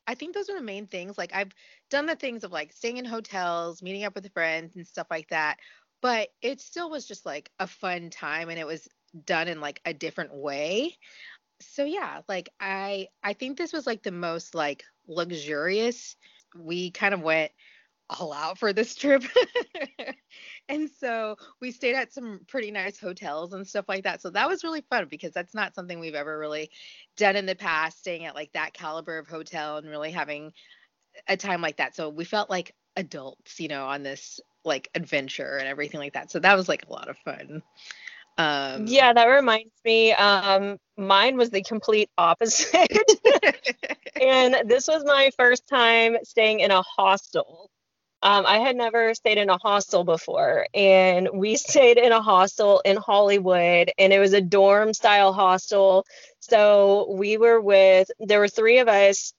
[0.06, 1.16] I think those are the main things.
[1.16, 1.52] Like I've
[1.90, 5.28] done the things of like staying in hotels, meeting up with friends and stuff like
[5.28, 5.58] that,
[6.02, 8.88] but it still was just like a fun time and it was
[9.24, 10.98] done in like a different way.
[11.60, 16.16] So yeah, like I I think this was like the most like luxurious.
[16.56, 17.52] We kind of went
[18.10, 19.24] all out for this trip.
[20.68, 24.20] and so we stayed at some pretty nice hotels and stuff like that.
[24.20, 26.70] So that was really fun because that's not something we've ever really
[27.16, 30.52] done in the past, staying at like that caliber of hotel and really having
[31.28, 31.96] a time like that.
[31.96, 36.30] So we felt like adults, you know, on this like adventure and everything like that.
[36.30, 37.62] So that was like a lot of fun.
[38.36, 40.12] Um, yeah, that reminds me.
[40.12, 42.88] Um, mine was the complete opposite.
[44.20, 47.70] and this was my first time staying in a hostel.
[48.24, 52.80] Um, I had never stayed in a hostel before, and we stayed in a hostel
[52.84, 56.06] in Hollywood, and it was a dorm style hostel.
[56.40, 59.34] So we were with, there were three of us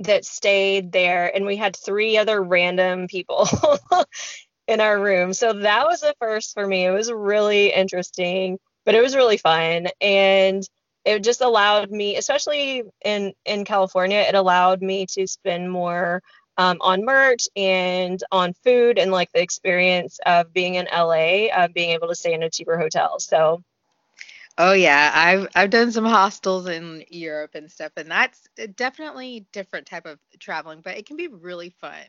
[0.00, 3.48] that stayed there, and we had three other random people
[4.68, 5.32] in our room.
[5.32, 6.86] So that was a first for me.
[6.86, 9.88] It was really interesting, but it was really fun.
[10.00, 10.62] And
[11.04, 16.22] it just allowed me, especially in in California, it allowed me to spend more
[16.56, 21.74] um, on merch and on food and like the experience of being in LA, of
[21.74, 23.18] being able to stay in a cheaper hotel.
[23.18, 23.62] So.
[24.56, 29.84] Oh yeah, I've I've done some hostels in Europe and stuff, and that's definitely different
[29.84, 32.06] type of traveling, but it can be really fun.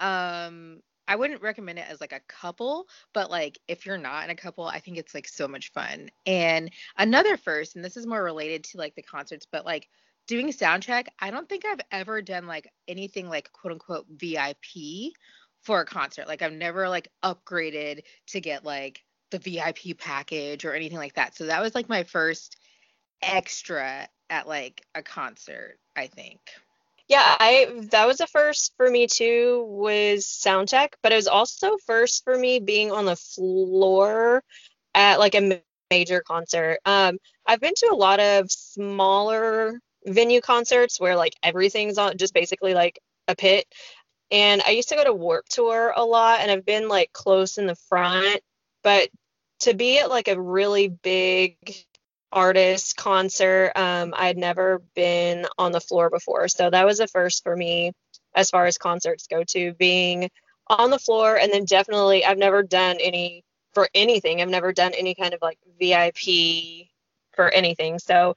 [0.00, 4.30] Um, I wouldn't recommend it as like a couple, but like if you're not in
[4.30, 6.10] a couple, I think it's like so much fun.
[6.26, 9.88] And another first, and this is more related to like the concerts, but like
[10.28, 15.14] doing sound check, I don't think I've ever done like anything like quote unquote VIP
[15.62, 16.28] for a concert.
[16.28, 21.34] Like I've never like upgraded to get like the VIP package or anything like that.
[21.34, 22.56] So that was like my first
[23.20, 26.38] extra at like a concert, I think.
[27.08, 31.26] Yeah, I that was a first for me too was sound check, but it was
[31.26, 34.44] also first for me being on the floor
[34.94, 36.80] at like a major concert.
[36.84, 42.34] Um I've been to a lot of smaller venue concerts where like everything's on just
[42.34, 43.66] basically like a pit.
[44.30, 47.58] And I used to go to Warped Tour a lot and I've been like close
[47.58, 48.40] in the front,
[48.82, 49.08] but
[49.60, 51.56] to be at like a really big
[52.30, 56.48] artist concert, um, I'd never been on the floor before.
[56.48, 57.92] So that was a first for me
[58.34, 60.30] as far as concerts go to being
[60.68, 63.42] on the floor and then definitely I've never done any
[63.72, 64.42] for anything.
[64.42, 66.88] I've never done any kind of like VIP
[67.34, 67.98] for anything.
[67.98, 68.34] So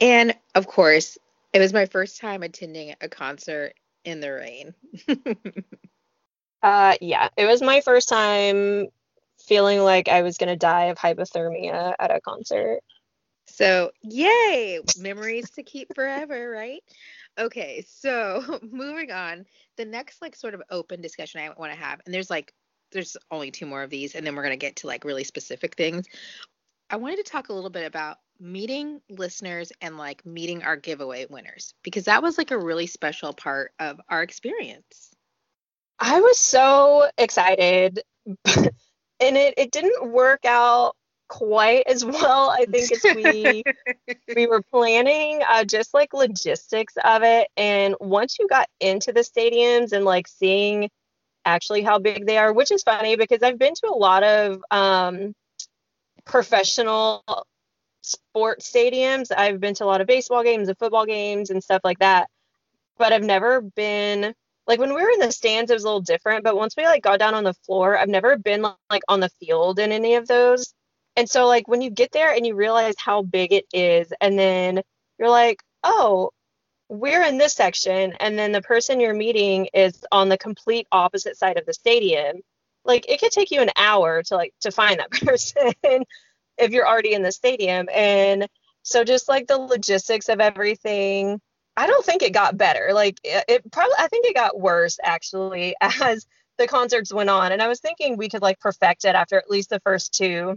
[0.00, 1.18] and of course,
[1.52, 4.74] it was my first time attending a concert in the rain.
[6.62, 8.88] uh yeah, it was my first time
[9.38, 12.80] feeling like I was going to die of hypothermia at a concert.
[13.46, 16.82] So, yay, memories to keep forever, right?
[17.38, 22.00] Okay, so moving on, the next like sort of open discussion I want to have,
[22.04, 22.52] and there's like
[22.92, 25.76] there's only two more of these, and then we're gonna get to like really specific
[25.76, 26.06] things.
[26.90, 31.26] I wanted to talk a little bit about meeting listeners and like meeting our giveaway
[31.28, 35.10] winners because that was like a really special part of our experience.
[35.98, 38.00] I was so excited
[38.46, 38.70] and
[39.20, 40.94] it, it didn't work out
[41.28, 43.62] quite as well I think as we
[44.34, 49.20] we were planning uh, just like logistics of it and once you got into the
[49.20, 50.88] stadiums and like seeing
[51.44, 54.62] actually how big they are which is funny because I've been to a lot of
[54.70, 55.34] um
[56.28, 57.24] professional
[58.02, 59.32] sports stadiums.
[59.36, 62.28] I've been to a lot of baseball games and football games and stuff like that.
[62.98, 64.34] But I've never been
[64.66, 66.84] like when we were in the stands it was a little different, but once we
[66.84, 70.14] like got down on the floor, I've never been like on the field in any
[70.14, 70.74] of those.
[71.16, 74.38] And so like when you get there and you realize how big it is and
[74.38, 74.82] then
[75.18, 76.30] you're like, "Oh,
[76.88, 81.36] we're in this section and then the person you're meeting is on the complete opposite
[81.36, 82.42] side of the stadium."
[82.84, 85.72] Like it could take you an hour to like to find that person
[86.58, 87.88] if you're already in the stadium.
[87.94, 88.48] And
[88.82, 91.40] So just like the logistics of everything,
[91.76, 92.90] I don't think it got better.
[92.92, 96.26] Like it, it probably, I think it got worse actually as
[96.58, 97.52] the concerts went on.
[97.52, 100.56] And I was thinking we could like perfect it after at least the first two,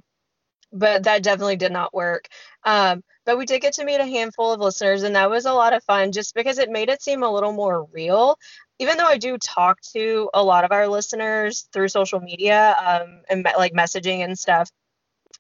[0.72, 2.28] but that definitely did not work.
[2.64, 5.54] Um, but we did get to meet a handful of listeners, and that was a
[5.54, 8.38] lot of fun just because it made it seem a little more real.
[8.82, 13.22] Even though I do talk to a lot of our listeners through social media um,
[13.30, 14.72] and like messaging and stuff,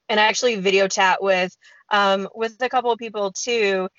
[0.07, 1.57] and I actually video chat with
[1.89, 3.89] um, with a couple of people too.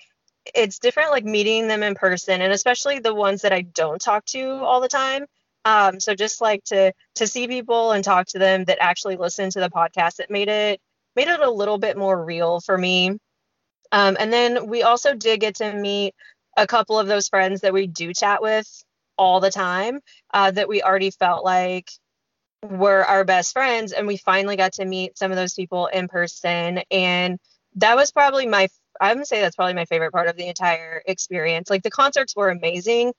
[0.55, 4.23] It's different like meeting them in person, and especially the ones that I don't talk
[4.27, 5.25] to all the time.
[5.65, 9.49] Um, so just like to to see people and talk to them that actually listen
[9.49, 10.79] to the podcast, it made it
[11.17, 13.09] made it a little bit more real for me.
[13.91, 16.15] Um, and then we also did get to meet
[16.55, 18.85] a couple of those friends that we do chat with
[19.17, 19.99] all the time
[20.33, 21.89] uh, that we already felt like
[22.63, 23.91] were our best friends.
[23.91, 26.81] And we finally got to meet some of those people in person.
[26.91, 27.39] And
[27.75, 28.69] that was probably my,
[29.01, 31.69] I would say that's probably my favorite part of the entire experience.
[31.69, 33.13] Like the concerts were amazing.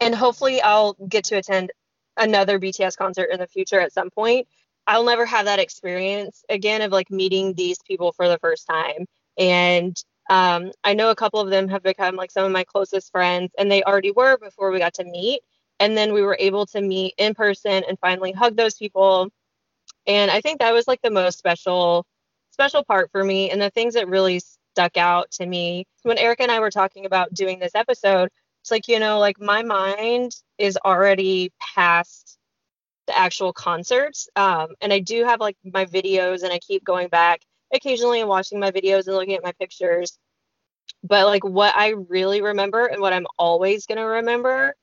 [0.00, 1.72] And hopefully I'll get to attend
[2.16, 4.48] another BTS concert in the future at some point.
[4.86, 9.06] I'll never have that experience again of like meeting these people for the first time.
[9.38, 9.96] And
[10.30, 13.50] um, I know a couple of them have become like some of my closest friends,
[13.58, 15.40] and they already were before we got to meet.
[15.80, 19.28] And then we were able to meet in person and finally hug those people.
[20.06, 22.06] And I think that was like the most special,
[22.52, 23.50] special part for me.
[23.50, 27.06] And the things that really stuck out to me when Erica and I were talking
[27.06, 28.28] about doing this episode,
[28.62, 32.38] it's like, you know, like my mind is already past
[33.06, 34.28] the actual concerts.
[34.36, 37.40] Um, and I do have like my videos and I keep going back
[37.72, 40.18] occasionally watching my videos and looking at my pictures.
[41.02, 44.74] But like what I really remember and what I'm always going to remember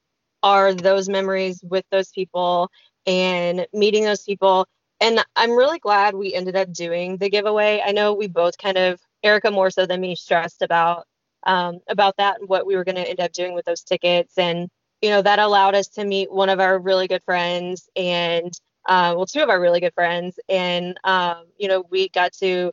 [0.44, 2.70] are those memories with those people
[3.06, 4.68] and meeting those people.
[5.00, 7.82] And I'm really glad we ended up doing the giveaway.
[7.86, 11.06] I know we both kind of, Erica more so than me, stressed about
[11.44, 14.38] um, about that and what we were going to end up doing with those tickets.
[14.38, 14.70] And
[15.02, 18.52] you know that allowed us to meet one of our really good friends and
[18.88, 22.72] uh, well, two of our really good friends, and um, you know, we got to,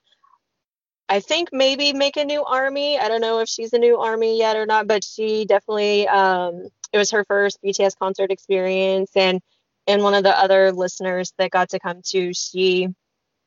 [1.08, 2.98] I think maybe make a new army.
[2.98, 6.68] I don't know if she's a new army yet or not, but she definitely, um,
[6.92, 9.40] it was her first BTS concert experience, and
[9.86, 12.88] and one of the other listeners that got to come to, she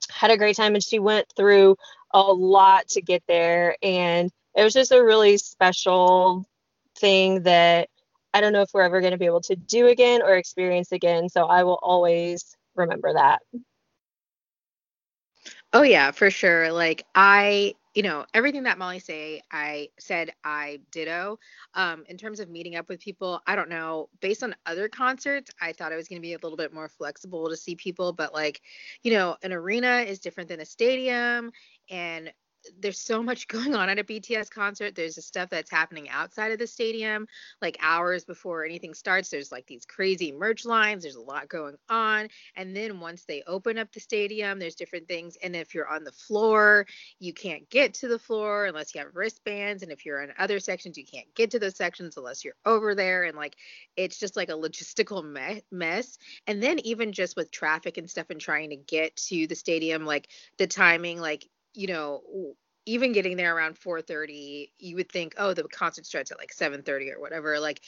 [0.10, 1.76] had a great time, and she went through
[2.14, 6.46] a lot to get there, and it was just a really special
[6.98, 7.90] thing that
[8.34, 10.92] I don't know if we're ever going to be able to do again or experience
[10.92, 11.30] again.
[11.30, 13.42] So I will always remember that.
[15.74, 16.72] Oh yeah, for sure.
[16.72, 21.40] Like I, you know, everything that Molly say, I said I ditto.
[21.74, 24.08] Um, in terms of meeting up with people, I don't know.
[24.22, 26.88] Based on other concerts, I thought I was going to be a little bit more
[26.88, 28.62] flexible to see people, but like,
[29.04, 31.52] you know, an arena is different than a stadium,
[31.90, 32.32] and
[32.80, 34.96] there's so much going on at a BTS concert.
[34.96, 37.28] There's the stuff that's happening outside of the stadium,
[37.62, 39.30] like hours before anything starts.
[39.30, 41.04] There's like these crazy merch lines.
[41.04, 42.28] There's a lot going on.
[42.56, 45.38] And then once they open up the stadium, there's different things.
[45.42, 46.86] And if you're on the floor,
[47.20, 49.84] you can't get to the floor unless you have wristbands.
[49.84, 52.96] And if you're in other sections, you can't get to those sections unless you're over
[52.96, 53.24] there.
[53.24, 53.56] And like
[53.96, 56.18] it's just like a logistical me- mess.
[56.46, 60.06] And then even just with traffic and stuff and trying to get to the stadium,
[60.06, 62.22] like the timing, like you know,
[62.86, 67.12] even getting there around 4:30, you would think, oh, the concert starts at like 7:30
[67.12, 67.60] or whatever.
[67.60, 67.82] Like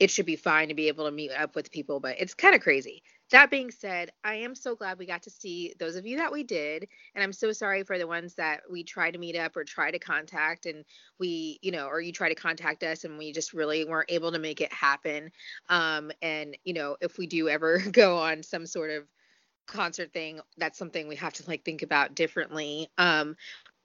[0.00, 2.54] it should be fine to be able to meet up with people, but it's kind
[2.54, 3.02] of crazy.
[3.30, 6.32] That being said, I am so glad we got to see those of you that
[6.32, 9.56] we did, and I'm so sorry for the ones that we try to meet up
[9.56, 10.84] or try to contact, and
[11.18, 14.32] we, you know, or you try to contact us and we just really weren't able
[14.32, 15.30] to make it happen.
[15.68, 19.04] Um, and you know, if we do ever go on some sort of
[19.66, 22.88] concert thing that's something we have to like think about differently.
[22.98, 23.36] Um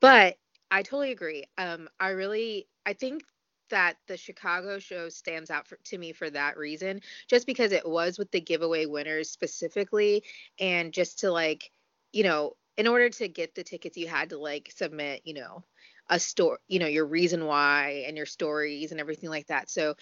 [0.02, 0.36] but
[0.72, 1.46] i totally agree.
[1.58, 3.24] Um i really i think
[3.70, 7.88] that the chicago show stands out for, to me for that reason just because it
[7.88, 10.24] was with the giveaway winners specifically
[10.60, 11.70] and just to like
[12.14, 15.64] you know in order to get the tickets you had to like submit you know
[16.10, 19.70] a story you know your reason why and your stories and everything like that.
[19.70, 19.96] So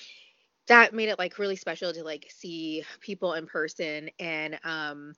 [0.68, 5.14] that made it like really special to like see people in person and um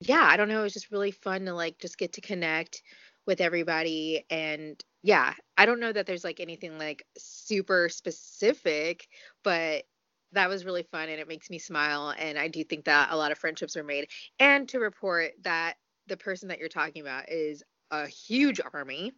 [0.00, 0.60] yeah, I don't know.
[0.60, 2.82] It was just really fun to like just get to connect
[3.26, 4.24] with everybody.
[4.30, 9.08] And yeah, I don't know that there's like anything like super specific,
[9.42, 9.84] but
[10.32, 12.14] that was really fun and it makes me smile.
[12.18, 14.08] And I do think that a lot of friendships are made.
[14.38, 15.74] And to report that
[16.08, 19.12] the person that you're talking about is a huge army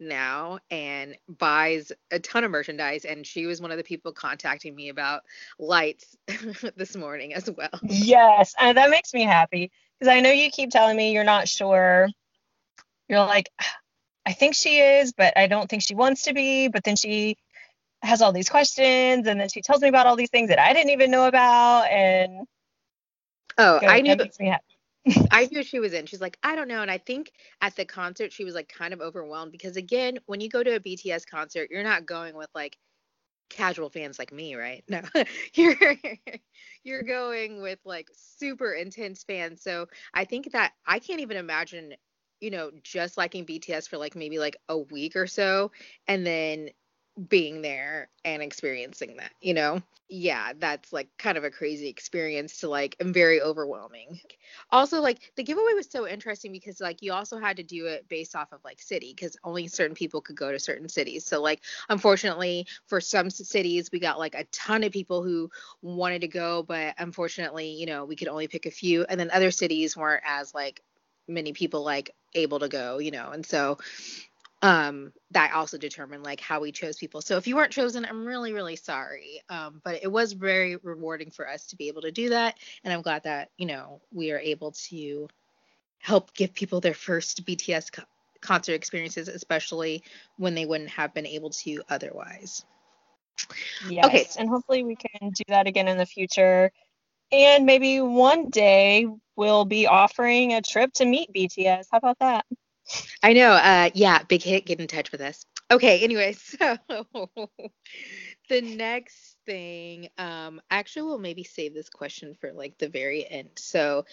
[0.00, 4.74] now and buys a ton of merchandise and she was one of the people contacting
[4.74, 5.22] me about
[5.58, 6.16] lights
[6.76, 10.70] this morning as well yes and that makes me happy because I know you keep
[10.70, 12.08] telling me you're not sure.
[13.08, 13.50] You're like,
[14.24, 16.68] I think she is, but I don't think she wants to be.
[16.68, 17.36] But then she
[18.02, 20.72] has all these questions, and then she tells me about all these things that I
[20.72, 21.90] didn't even know about.
[21.90, 22.46] And
[23.56, 24.16] oh, I knew.
[25.30, 26.06] I knew she was in.
[26.06, 26.82] She's like, I don't know.
[26.82, 30.40] And I think at the concert, she was like kind of overwhelmed because, again, when
[30.40, 32.76] you go to a BTS concert, you're not going with like
[33.48, 34.84] casual fans like me, right?
[34.88, 35.02] No,
[35.54, 35.76] you're
[36.84, 39.62] you're going with like super intense fans.
[39.62, 41.94] So I think that I can't even imagine,
[42.40, 45.70] you know, just liking BTS for like maybe like a week or so,
[46.06, 46.70] and then
[47.28, 49.82] being there and experiencing that, you know?
[50.10, 54.20] Yeah, that's like kind of a crazy experience to like and very overwhelming.
[54.70, 58.08] Also, like the giveaway was so interesting because like you also had to do it
[58.08, 61.26] based off of like city because only certain people could go to certain cities.
[61.26, 61.60] So like
[61.90, 65.50] unfortunately for some cities we got like a ton of people who
[65.82, 69.30] wanted to go, but unfortunately, you know, we could only pick a few and then
[69.30, 70.82] other cities weren't as like
[71.28, 73.30] many people like able to go, you know.
[73.30, 73.76] And so
[74.62, 77.20] um that also determined like how we chose people.
[77.20, 79.42] So if you weren't chosen i'm really really sorry.
[79.48, 82.58] Um but it was very rewarding for us to be able to do that.
[82.84, 85.28] And i'm glad that you know we are able to
[85.98, 88.04] help give people their first bts co-
[88.40, 90.02] concert experiences especially
[90.36, 92.64] when they wouldn't have been able to otherwise.
[93.90, 94.06] Yes.
[94.06, 94.26] Okay.
[94.38, 96.72] And hopefully we can do that again in the future.
[97.30, 99.06] And maybe one day
[99.38, 102.44] we'll be offering a trip to meet bts how about that
[103.22, 103.50] I know.
[103.50, 104.66] Uh, yeah, big hit.
[104.66, 105.44] Get in touch with us.
[105.70, 106.02] Okay.
[106.02, 106.76] Anyway, so
[108.48, 113.50] the next thing, um, actually, we'll maybe save this question for like the very end.
[113.56, 114.04] So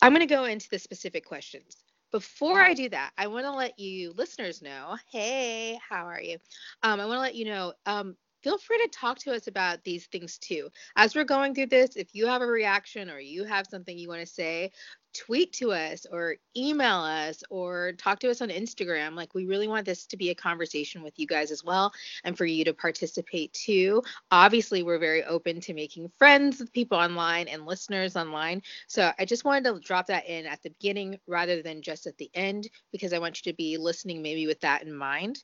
[0.00, 1.76] I'm gonna go into the specific questions.
[2.10, 4.96] Before I do that, I want to let you listeners know.
[5.10, 6.36] Hey, how are you?
[6.82, 7.72] Um, I want to let you know.
[7.86, 10.68] Um, feel free to talk to us about these things too.
[10.96, 14.08] As we're going through this, if you have a reaction or you have something you
[14.08, 14.72] want to say,
[15.14, 19.14] tweet to us or email us or talk to us on Instagram.
[19.14, 21.92] Like, we really want this to be a conversation with you guys as well
[22.24, 24.02] and for you to participate too.
[24.30, 28.62] Obviously, we're very open to making friends with people online and listeners online.
[28.86, 32.16] So, I just wanted to drop that in at the beginning rather than just at
[32.16, 35.42] the end because I want you to be listening maybe with that in mind.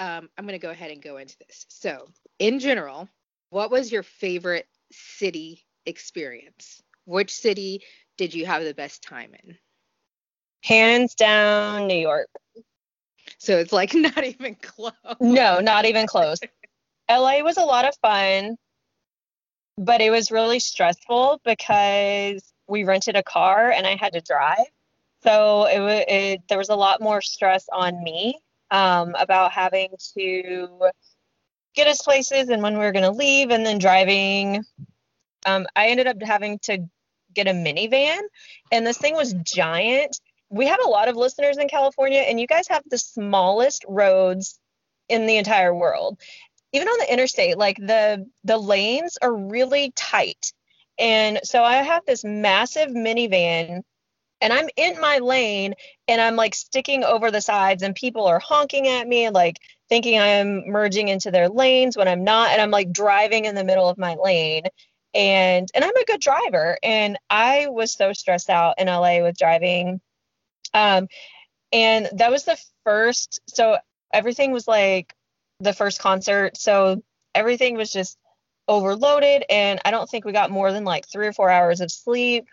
[0.00, 1.66] Um, I'm going to go ahead and go into this.
[1.68, 3.06] So, in general,
[3.50, 6.82] what was your favorite city experience?
[7.04, 7.82] Which city
[8.16, 9.58] did you have the best time in?
[10.64, 12.28] Hands down, New York.
[13.36, 14.92] So it's like not even close.
[15.20, 16.38] No, not even close.
[17.10, 18.56] LA was a lot of fun,
[19.76, 24.66] but it was really stressful because we rented a car and I had to drive.
[25.22, 28.38] So it, it there was a lot more stress on me
[28.70, 30.90] um, about having to
[31.74, 34.64] get us places and when we were going to leave and then driving.
[35.46, 36.78] Um, I ended up having to
[37.34, 38.20] get a minivan,
[38.72, 40.20] and this thing was giant.
[40.50, 44.58] We have a lot of listeners in California, and you guys have the smallest roads
[45.08, 46.18] in the entire world.
[46.72, 50.52] Even on the interstate, like the the lanes are really tight.
[50.98, 53.82] And so I have this massive minivan
[54.40, 55.74] and I'm in my lane
[56.08, 60.18] and I'm like sticking over the sides and people are honking at me like thinking
[60.18, 63.88] I'm merging into their lanes when I'm not and I'm like driving in the middle
[63.88, 64.64] of my lane.
[65.12, 69.36] And and I'm a good driver and I was so stressed out in LA with
[69.36, 70.00] driving.
[70.72, 71.08] Um
[71.72, 73.78] and that was the first so
[74.12, 75.14] everything was like
[75.60, 77.02] the first concert so
[77.34, 78.16] everything was just
[78.68, 81.90] overloaded and I don't think we got more than like 3 or 4 hours of
[81.90, 82.46] sleep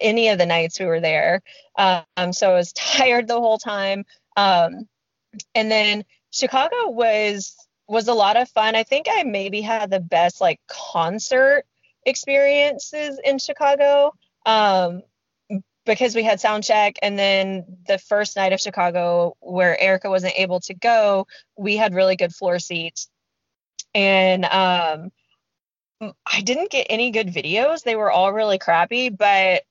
[0.00, 1.42] any of the nights we were there
[1.78, 4.04] um so I was tired the whole time
[4.36, 4.88] um
[5.54, 7.56] and then Chicago was
[7.88, 8.74] was a lot of fun.
[8.74, 11.64] I think I maybe had the best like concert
[12.06, 14.14] experiences in Chicago
[14.46, 15.02] um,
[15.84, 20.38] because we had sound check and then the first night of Chicago where Erica wasn't
[20.38, 23.08] able to go, we had really good floor seats.
[23.94, 25.12] And um,
[26.26, 27.82] I didn't get any good videos.
[27.82, 29.62] They were all really crappy, but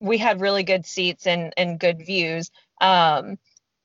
[0.00, 2.50] we had really good seats and, and good views.
[2.80, 3.38] Um,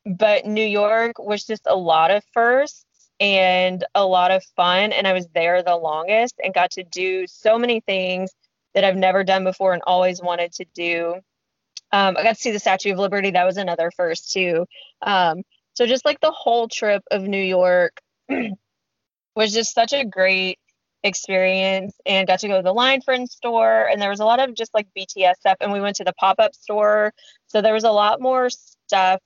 [0.05, 2.86] but New York was just a lot of firsts
[3.19, 4.91] and a lot of fun.
[4.91, 8.32] And I was there the longest and got to do so many things
[8.73, 11.15] that I've never done before and always wanted to do.
[11.91, 13.32] Um, I got to see the Statue of Liberty.
[13.32, 14.65] That was another first, too.
[15.01, 18.01] Um, so just like the whole trip of New York
[19.36, 20.59] was just such a great
[21.04, 24.39] experience and got to go to the line friend store and there was a lot
[24.39, 27.14] of just like bts stuff and we went to the pop-up store.
[27.47, 29.22] So there was a lot more stuff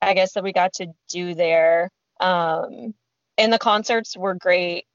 [0.00, 1.90] i guess that we got to do there.
[2.20, 2.94] Um,
[3.38, 4.86] and the concerts were great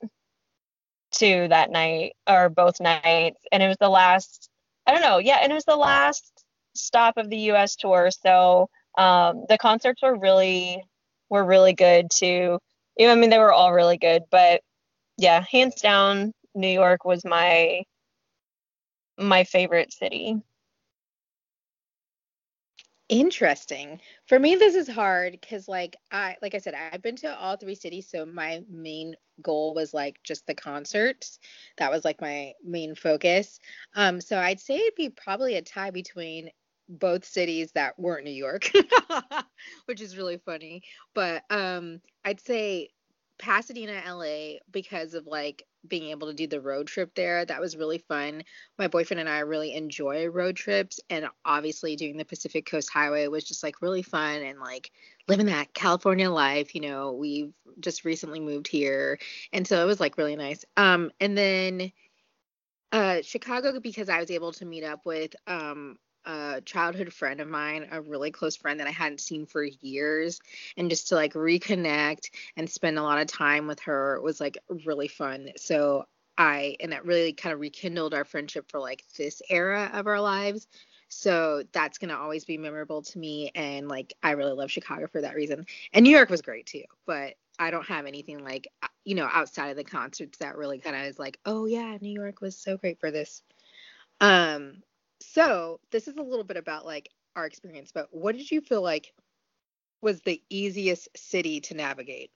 [1.12, 3.40] too that night or both nights.
[3.52, 4.50] And it was the last
[4.88, 6.46] i don't know yeah and it was the last
[6.78, 8.10] stop of the us tour.
[8.12, 10.84] So um, the concerts were really
[11.30, 12.60] were really good too.
[13.00, 14.62] I mean, they were all really good, but
[15.18, 17.84] yeah, hands down, New York was my
[19.18, 20.42] my favorite city.
[23.10, 24.02] Interesting.
[24.26, 27.56] For me, this is hard because, like I, like I said, I've been to all
[27.56, 31.40] three cities, so my main goal was like just the concerts.
[31.78, 33.60] That was like my main focus.
[33.96, 36.50] Um, so I'd say it'd be probably a tie between
[36.90, 38.70] both cities that weren't New York,
[39.86, 40.84] which is really funny.
[41.14, 42.90] But um, I'd say
[43.40, 47.46] Pasadena, LA, because of like being able to do the road trip there.
[47.46, 48.44] That was really fun.
[48.78, 53.28] My boyfriend and I really enjoy road trips, and obviously doing the Pacific Coast Highway
[53.28, 54.92] was just like really fun and like
[55.28, 56.76] living that California life.
[56.76, 59.20] You know, we've just recently moved here,
[59.54, 60.66] and so it was like really nice.
[60.76, 61.92] Um, and then
[62.92, 65.98] uh, Chicago because I was able to meet up with um
[66.28, 70.40] a childhood friend of mine, a really close friend that I hadn't seen for years,
[70.76, 74.58] and just to like reconnect and spend a lot of time with her was like
[74.86, 75.50] really fun.
[75.56, 76.06] So
[76.38, 80.22] I and that really kind of rekindled our friendship for like this era of our
[80.22, 80.68] lives.
[81.10, 85.22] So that's gonna always be memorable to me, and like I really love Chicago for
[85.22, 85.66] that reason.
[85.94, 88.68] And New York was great too, but I don't have anything like
[89.06, 92.12] you know outside of the concerts that really kind of is like, oh yeah, New
[92.12, 93.42] York was so great for this.
[94.20, 94.84] Um,
[95.22, 98.82] so this is a little bit about like our experience, but what did you feel
[98.82, 99.14] like
[100.02, 102.32] was the easiest city to navigate?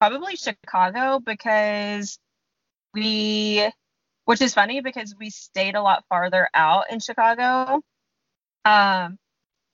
[0.00, 2.18] Probably Chicago because
[2.94, 3.68] we,
[4.24, 7.82] which is funny because we stayed a lot farther out in Chicago.
[8.64, 9.18] Um,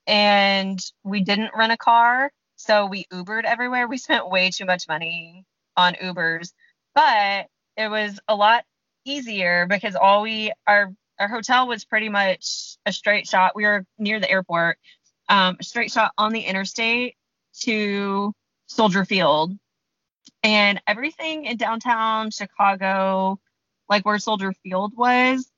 [0.07, 3.87] and we didn't rent a car, so we Ubered everywhere.
[3.87, 5.45] We spent way too much money
[5.77, 6.53] on Ubers,
[6.95, 8.65] but it was a lot
[9.05, 13.57] easier because all we our our hotel was pretty much a straight shot.
[13.57, 14.79] We were near the airport,
[15.29, 17.17] um, straight shot on the interstate
[17.61, 18.33] to
[18.67, 19.53] Soldier Field.
[20.43, 23.41] And everything in downtown Chicago,
[23.89, 25.51] like where Soldier Field was,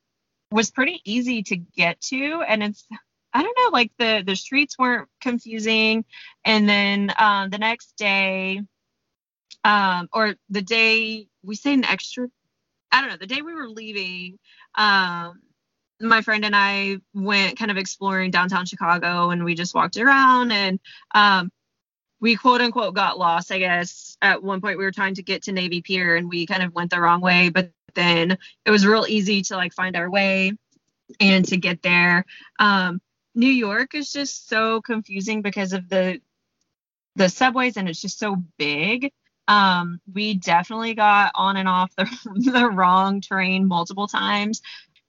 [0.50, 2.42] was pretty easy to get to.
[2.46, 2.86] And it's,
[3.32, 6.04] I don't know, like the the streets weren't confusing.
[6.44, 8.62] And then um, the next day,
[9.62, 12.28] um, or the day we stayed an extra,
[12.90, 14.38] I don't know, the day we were leaving,
[14.74, 15.40] um,
[16.00, 20.50] my friend and I went kind of exploring downtown Chicago and we just walked around
[20.52, 20.80] and
[21.14, 21.52] um,
[22.20, 24.16] we quote unquote got lost, I guess.
[24.22, 26.74] At one point we were trying to get to Navy Pier and we kind of
[26.74, 30.52] went the wrong way, but then it was real easy to like find our way
[31.18, 32.24] and to get there.
[32.58, 33.00] Um,
[33.34, 36.20] New York is just so confusing because of the
[37.16, 39.12] the subways and it's just so big.
[39.48, 42.08] Um, we definitely got on and off the,
[42.52, 44.62] the wrong train multiple times.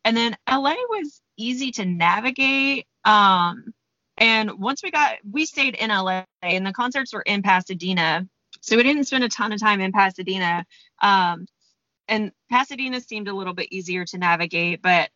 [0.03, 2.87] And then LA was easy to navigate.
[3.05, 3.73] Um,
[4.17, 8.27] and once we got, we stayed in LA and the concerts were in Pasadena.
[8.61, 10.65] So we didn't spend a ton of time in Pasadena.
[11.01, 11.45] Um,
[12.07, 15.09] and Pasadena seemed a little bit easier to navigate, but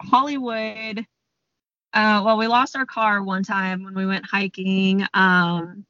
[0.00, 1.00] Hollywood,
[1.92, 5.04] uh, well, we lost our car one time when we went hiking.
[5.12, 5.84] Um,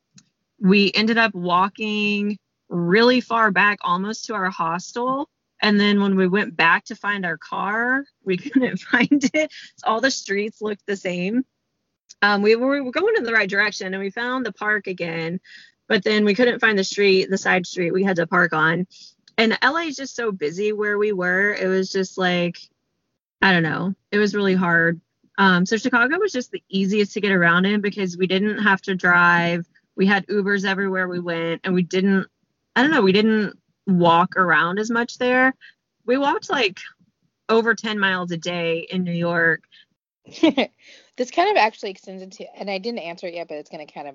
[0.60, 2.38] we ended up walking
[2.68, 5.28] really far back, almost to our hostel.
[5.60, 9.52] And then when we went back to find our car, we couldn't find it.
[9.84, 11.44] All the streets looked the same.
[12.22, 14.86] Um, we, were, we were going in the right direction and we found the park
[14.86, 15.40] again,
[15.86, 18.86] but then we couldn't find the street, the side street we had to park on.
[19.36, 21.54] And LA is just so busy where we were.
[21.54, 22.58] It was just like,
[23.40, 25.00] I don't know, it was really hard.
[25.38, 28.82] Um, so Chicago was just the easiest to get around in because we didn't have
[28.82, 29.68] to drive.
[29.94, 32.26] We had Ubers everywhere we went, and we didn't,
[32.74, 33.56] I don't know, we didn't
[33.88, 35.54] walk around as much there.
[36.06, 36.78] We walked like
[37.48, 39.62] over 10 miles a day in New York.
[40.40, 43.86] this kind of actually extends into, and I didn't answer it yet, but it's going
[43.86, 44.14] to kind of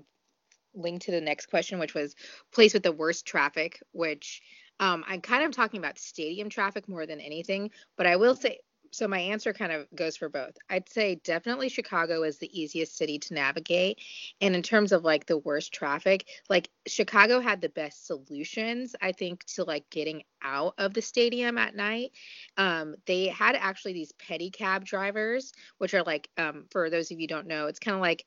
[0.76, 2.16] link to the next question, which was
[2.52, 4.42] place with the worst traffic, which
[4.80, 7.72] um, I'm kind of talking about stadium traffic more than anything.
[7.98, 8.60] But I will say,
[8.94, 10.56] so my answer kind of goes for both.
[10.70, 14.00] I'd say definitely Chicago is the easiest city to navigate.
[14.40, 19.12] And in terms of like the worst traffic, like Chicago had the best solutions, I
[19.12, 22.12] think, to like getting out of the stadium at night.
[22.58, 27.28] Um, they had actually these pedicab drivers, which are like, um, for those of you
[27.28, 28.26] don't know, it's kind of like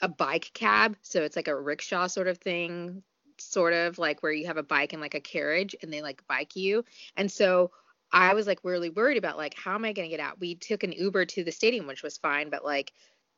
[0.00, 0.96] a bike cab.
[1.02, 3.02] So it's like a rickshaw sort of thing,
[3.38, 6.26] sort of like where you have a bike and like a carriage and they like
[6.26, 6.84] bike you.
[7.16, 7.70] And so
[8.12, 10.40] I was like really worried about like how am I going to get out?
[10.40, 12.92] We took an Uber to the stadium, which was fine, but like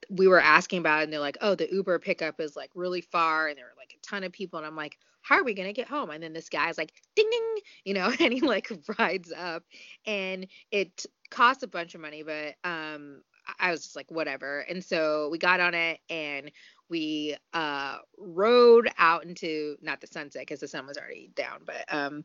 [0.08, 3.00] we were asking about it and they're like, oh, the Uber pickup is like really
[3.00, 5.54] far and there were like a ton of people and I'm like, how are we
[5.54, 6.10] gonna get home?
[6.10, 9.64] And then this guy's like, ding ding, you know, and he like rides up
[10.06, 13.22] and it costs a bunch of money, but um
[13.58, 14.60] I was just like, whatever.
[14.60, 16.50] And so we got on it and
[16.88, 21.84] we uh, rode out into not the sunset because the sun was already down, but
[21.88, 22.24] um,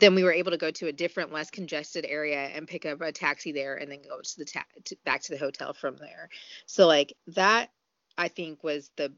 [0.00, 3.00] then we were able to go to a different, less congested area and pick up
[3.00, 5.96] a taxi there, and then go to the ta- to, back to the hotel from
[5.96, 6.28] there.
[6.66, 7.70] So like that,
[8.18, 9.12] I think was the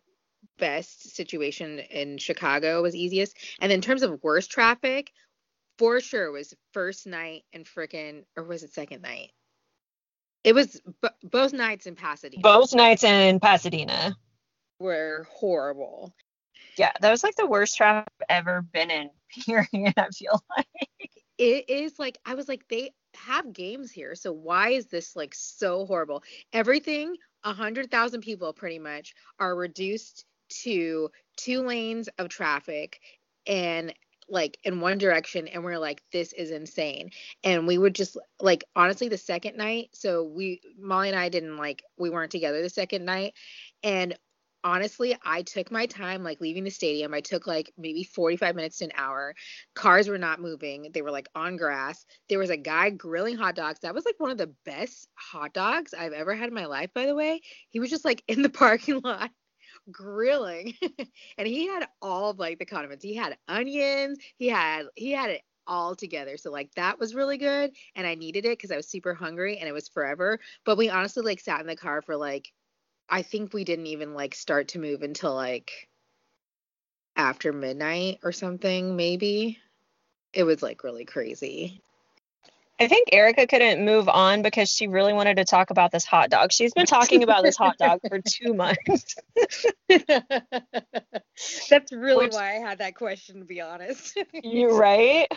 [0.58, 3.36] best situation in Chicago was easiest.
[3.60, 5.12] And in terms of worst traffic,
[5.78, 9.30] for sure was first night and frickin' or was it second night?
[10.44, 12.42] It was b- both nights in Pasadena.
[12.42, 14.16] Both nights in Pasadena
[14.78, 16.12] were horrible.
[16.76, 19.10] Yeah, that was like the worst traffic I've ever been in.
[19.44, 19.94] Period.
[19.96, 20.66] I feel like
[21.38, 25.34] it is like I was like they have games here, so why is this like
[25.34, 26.22] so horrible?
[26.52, 30.24] Everything, a hundred thousand people pretty much are reduced
[30.62, 33.00] to two lanes of traffic
[33.46, 33.94] and
[34.28, 37.10] like in one direction and we're like this is insane
[37.42, 41.56] and we would just like honestly the second night so we molly and i didn't
[41.56, 43.34] like we weren't together the second night
[43.82, 44.16] and
[44.64, 47.14] honestly i took my time like leaving the stadium.
[47.14, 49.34] I took like maybe 45 minutes to an hour.
[49.74, 50.88] Cars were not moving.
[50.92, 52.04] They were like on grass.
[52.28, 53.80] There was a guy grilling hot dogs.
[53.80, 56.90] That was like one of the best hot dogs i've ever had in my life
[56.94, 57.40] by the way.
[57.70, 59.30] He was just like in the parking lot
[59.90, 60.74] grilling.
[61.38, 63.04] And he had all of like the condiments.
[63.04, 64.18] He had onions.
[64.36, 66.36] He had he had it all together.
[66.36, 67.72] So like that was really good.
[67.94, 70.38] And i needed it because i was super hungry and it was forever.
[70.64, 72.52] But we honestly like sat in the car for like
[73.12, 75.88] i think we didn't even like start to move until like
[77.14, 79.58] after midnight or something maybe
[80.32, 81.80] it was like really crazy
[82.82, 86.30] I think Erica couldn't move on because she really wanted to talk about this hot
[86.30, 86.50] dog.
[86.50, 89.14] She's been talking about this hot dog for two months.
[91.70, 94.18] That's really Which, why I had that question, to be honest.
[94.42, 95.28] You're right.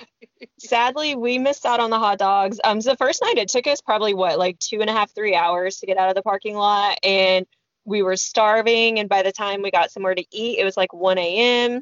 [0.57, 2.59] Sadly, we missed out on the hot dogs.
[2.63, 5.13] Um, so the first night it took us probably what, like two and a half,
[5.13, 7.45] three hours to get out of the parking lot, and
[7.85, 8.99] we were starving.
[8.99, 11.81] And by the time we got somewhere to eat, it was like 1 a.m.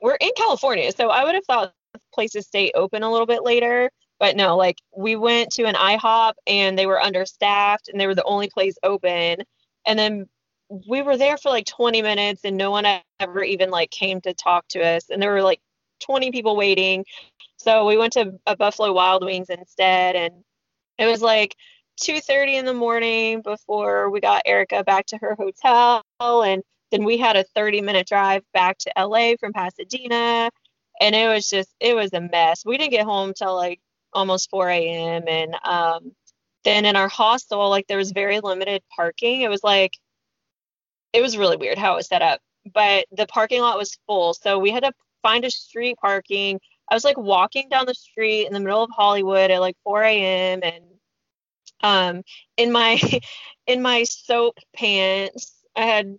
[0.00, 1.72] We're in California, so I would have thought
[2.12, 6.34] places stay open a little bit later but no, like we went to an IHOP
[6.46, 9.38] and they were understaffed and they were the only place open.
[9.86, 10.26] And then
[10.88, 12.86] we were there for like 20 minutes and no one
[13.20, 15.10] ever even like came to talk to us.
[15.10, 15.60] And there were like
[16.00, 17.04] 20 people waiting.
[17.58, 20.34] So we went to a Buffalo Wild Wings instead and
[20.98, 21.54] it was like
[22.00, 27.18] 2:30 in the morning before we got Erica back to her hotel and then we
[27.18, 30.50] had a 30 minute drive back to LA from Pasadena
[31.00, 32.64] and it was just it was a mess.
[32.64, 33.80] We didn't get home till like
[34.12, 35.24] almost 4 a.m.
[35.28, 36.12] And um,
[36.64, 39.42] then in our hostel, like there was very limited parking.
[39.42, 39.96] It was like,
[41.12, 42.40] it was really weird how it was set up,
[42.72, 44.34] but the parking lot was full.
[44.34, 44.92] So we had to
[45.22, 46.60] find a street parking.
[46.90, 50.02] I was like walking down the street in the middle of Hollywood at like 4
[50.02, 50.60] a.m.
[50.62, 50.84] and
[51.82, 52.22] um
[52.56, 53.00] in my
[53.66, 56.16] in my soap pants I had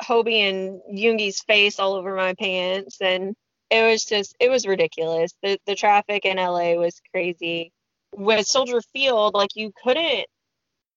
[0.00, 3.34] Hobi and Yoongi's face all over my pants and
[3.70, 5.32] it was just it was ridiculous.
[5.42, 7.72] The the traffic in LA was crazy.
[8.14, 10.26] With Soldier Field, like you couldn't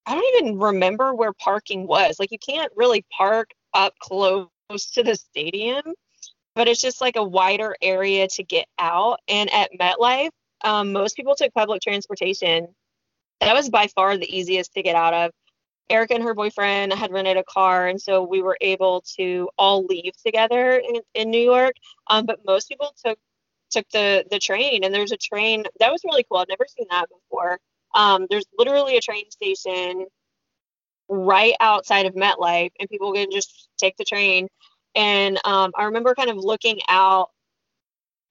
[0.06, 2.18] I don't even remember where parking was.
[2.20, 4.49] Like you can't really park up close
[4.93, 5.84] to the stadium,
[6.56, 9.20] but it's just like a wider area to get out.
[9.28, 10.32] And at MetLife,
[10.64, 12.68] um, most people took public transportation.
[13.42, 15.32] That was by far the easiest to get out of.
[15.90, 19.86] Erica and her boyfriend had rented a car, and so we were able to all
[19.86, 21.74] leave together in, in New York.
[22.08, 23.20] Um, but most people took
[23.70, 26.38] took the the train, and there's a train that was really cool.
[26.38, 27.60] I've never seen that before.
[27.94, 30.06] Um, there's literally a train station
[31.10, 34.48] right outside of MetLife, and people can just take the train.
[34.96, 37.30] And um, I remember kind of looking out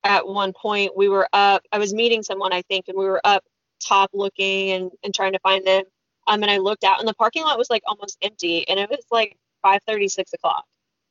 [0.05, 0.97] at one point.
[0.97, 1.63] We were up.
[1.73, 3.45] I was meeting someone, I think, and we were up
[3.87, 5.85] top looking and, and trying to find them
[6.27, 8.89] um, and I looked out, and the parking lot was like almost empty, and it
[8.89, 10.65] was like 5:30, 6 o'clock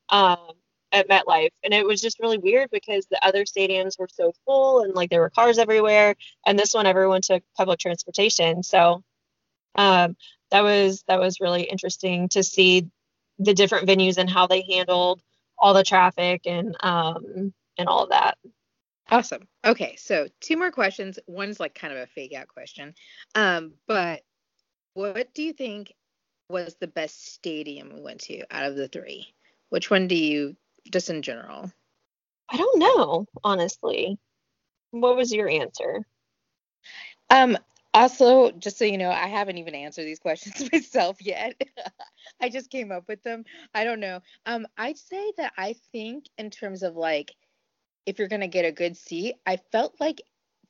[0.09, 0.51] um,
[0.91, 4.83] at MetLife, and it was just really weird because the other stadiums were so full,
[4.83, 6.15] and like there were cars everywhere,
[6.45, 8.63] and this one everyone took public transportation.
[8.63, 9.03] So
[9.75, 10.15] um,
[10.51, 12.89] that was that was really interesting to see
[13.39, 15.21] the different venues and how they handled
[15.57, 18.37] all the traffic and um, and all of that.
[19.11, 19.47] Awesome.
[19.65, 21.19] Okay, so two more questions.
[21.27, 22.95] One's like kind of a fake out question,
[23.35, 24.21] um, but
[24.93, 25.93] what do you think
[26.49, 29.27] was the best stadium we went to out of the three?
[29.69, 30.55] Which one do you,
[30.91, 31.71] just in general?
[32.49, 34.17] I don't know, honestly.
[34.91, 36.05] What was your answer?
[37.29, 37.57] Um,
[37.93, 41.61] also, just so you know, I haven't even answered these questions myself yet.
[42.41, 43.43] I just came up with them.
[43.73, 44.21] I don't know.
[44.45, 47.33] Um, I'd say that I think in terms of like
[48.05, 50.21] if you're gonna get a good seat, I felt like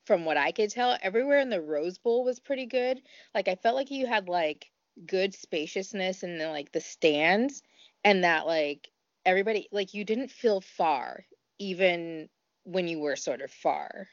[0.05, 3.01] from what I could tell, everywhere in the Rose Bowl was pretty good.
[3.34, 4.71] Like I felt like you had like
[5.05, 7.63] good spaciousness in the like the stands
[8.03, 8.89] and that like
[9.25, 11.25] everybody like you didn't feel far
[11.59, 12.27] even
[12.63, 14.07] when you were sort of far.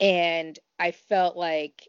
[0.00, 1.88] And I felt like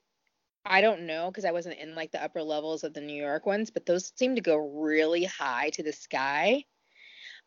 [0.65, 3.45] I don't know because I wasn't in like the upper levels of the New York
[3.45, 6.65] ones, but those seemed to go really high to the sky.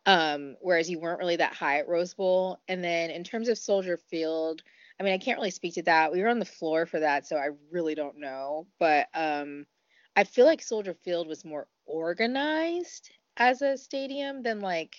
[0.06, 2.58] Um, whereas you weren't really that high at Rose Bowl.
[2.68, 4.62] And then in terms of Soldier Field,
[4.98, 6.12] I mean, I can't really speak to that.
[6.12, 8.66] We were on the floor for that, so I really don't know.
[8.78, 9.66] But um,
[10.16, 14.96] I feel like Soldier Field was more organized as a stadium than like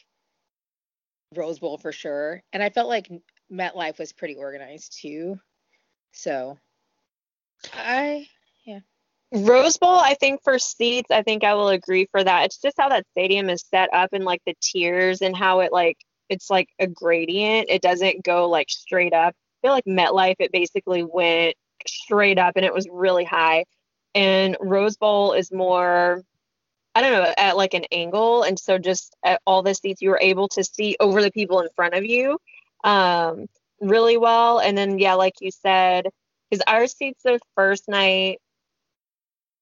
[1.36, 2.44] Rose Bowl for sure.
[2.54, 3.10] And I felt like
[3.52, 5.40] MetLife was pretty organized too.
[6.12, 6.58] So
[7.74, 8.28] I
[8.66, 8.80] yeah.
[9.34, 12.46] Rose Bowl, I think for seats, I think I will agree for that.
[12.46, 15.72] It's just how that stadium is set up and like the tiers and how it
[15.72, 15.98] like
[16.30, 17.68] it's like a gradient.
[17.70, 19.34] It doesn't go like straight up.
[19.34, 21.56] I feel like MetLife, it basically went
[21.88, 23.66] straight up and it was really high.
[24.16, 26.24] And Rose Bowl is more,
[26.96, 28.44] I don't know, at like an angle.
[28.44, 31.62] And so just at all the seats, you were able to see over the people
[31.62, 32.38] in front of you
[32.84, 33.46] um,
[33.80, 34.60] really well.
[34.60, 36.08] And then, yeah, like you said,
[36.50, 38.40] because our seats the first night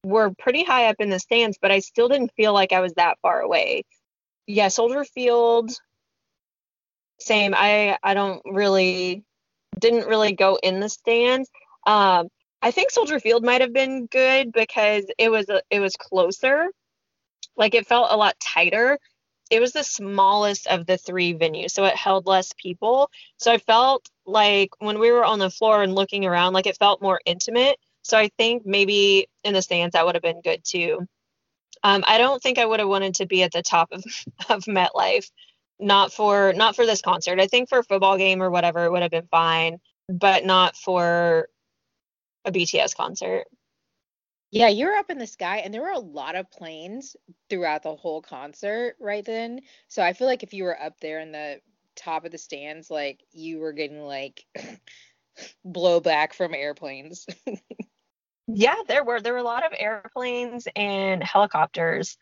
[0.04, 2.94] were pretty high up in the stands, but I still didn't feel like I was
[2.94, 3.84] that far away.
[4.48, 5.72] Yeah, Soldier Field,
[7.20, 7.54] same.
[7.56, 9.24] I I don't really
[9.80, 11.50] didn't really go in the stands.
[11.86, 12.30] Um,
[12.62, 16.68] I think Soldier Field might have been good because it was a, it was closer.
[17.56, 19.00] Like it felt a lot tighter.
[19.50, 23.10] It was the smallest of the three venues, so it held less people.
[23.38, 26.78] So I felt like when we were on the floor and looking around, like it
[26.78, 27.78] felt more intimate.
[28.02, 31.08] So I think maybe in the stands that would have been good too.
[31.84, 34.04] Um, I don't think I would have wanted to be at the top of,
[34.50, 35.30] of MetLife,
[35.80, 37.40] not for not for this concert.
[37.40, 39.78] I think for a football game or whatever it would have been fine,
[40.10, 41.48] but not for
[42.46, 43.46] a BTS concert.
[44.52, 47.16] Yeah, you were up in the sky, and there were a lot of planes
[47.50, 49.62] throughout the whole concert right then.
[49.90, 51.62] So I feel like if you were up there in the
[51.96, 54.44] top of the stands, like you were getting like
[55.66, 57.28] blowback from airplanes.
[58.54, 62.18] yeah, there were there were a lot of airplanes and helicopters.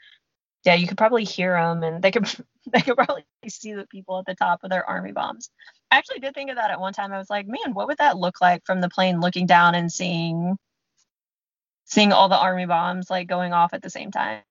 [0.66, 2.28] Yeah, you could probably hear them, and they could
[2.72, 5.50] they could probably see the people at the top of their army bombs.
[5.90, 7.14] I actually did think of that at one time.
[7.14, 9.92] I was like, man, what would that look like from the plane looking down and
[9.92, 10.58] seeing
[11.86, 14.42] seeing all the army bombs like going off at the same time?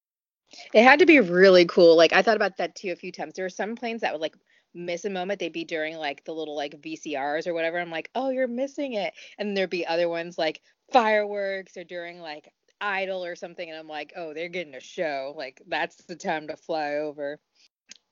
[0.73, 1.97] It had to be really cool.
[1.97, 3.35] Like I thought about that too a few times.
[3.35, 4.37] There were some planes that would like
[4.77, 7.81] miss a moment, they'd be during like the little like VCRs or whatever.
[7.81, 9.15] I'm like, oh, you're missing it.
[9.39, 10.61] And there'd be other ones like
[10.93, 13.69] fireworks or during like Idol or something.
[13.69, 15.35] And I'm like, oh, they're getting a show.
[15.37, 17.39] Like that's the time to fly over.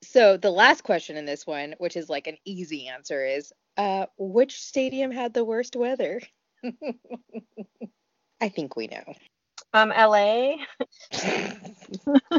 [0.03, 4.05] So the last question in this one, which is like an easy answer, is uh,
[4.17, 6.21] which stadium had the worst weather?
[8.41, 9.13] I think we know.
[9.73, 10.55] Um, LA.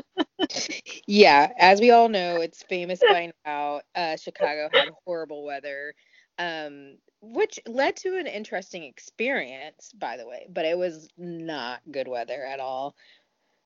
[1.07, 3.81] yeah, as we all know, it's famous by now.
[3.95, 5.95] Uh, Chicago had horrible weather,
[6.39, 10.47] um, which led to an interesting experience, by the way.
[10.51, 12.95] But it was not good weather at all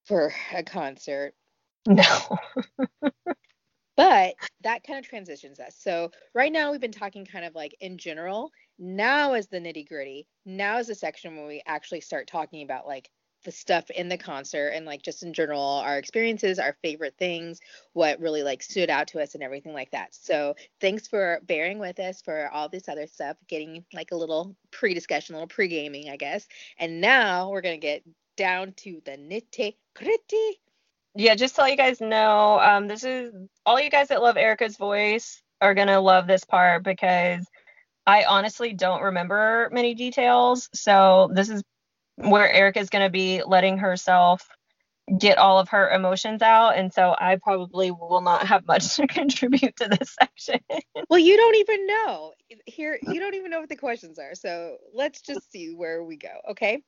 [0.05, 1.35] for a concert.
[1.87, 2.19] No.
[3.97, 5.77] but that kind of transitions us.
[5.79, 8.51] So right now we've been talking kind of like in general.
[8.79, 10.27] Now is the nitty gritty.
[10.47, 13.11] Now is the section where we actually start talking about like
[13.45, 17.61] the stuff in the concert and like just in general our experiences our favorite things
[17.93, 20.15] what really like stood out to us and everything like that.
[20.15, 24.57] So thanks for bearing with us for all this other stuff getting like a little
[24.71, 26.47] pre-discussion a little pre-gaming i guess.
[26.79, 28.03] And now we're to get
[28.37, 30.61] down to the nitty gritty.
[31.15, 33.33] Yeah just let you guys know um this is
[33.67, 37.47] all you guys that love erica's voice are to love this part because
[38.07, 40.69] I honestly don't remember many details.
[40.75, 41.63] So this is
[42.23, 44.49] where Erica is going to be letting herself
[45.19, 49.07] get all of her emotions out and so i probably will not have much to
[49.07, 50.61] contribute to this section.
[51.09, 52.33] Well you don't even know.
[52.67, 56.17] Here you don't even know what the questions are so let's just see where we
[56.17, 56.83] go okay?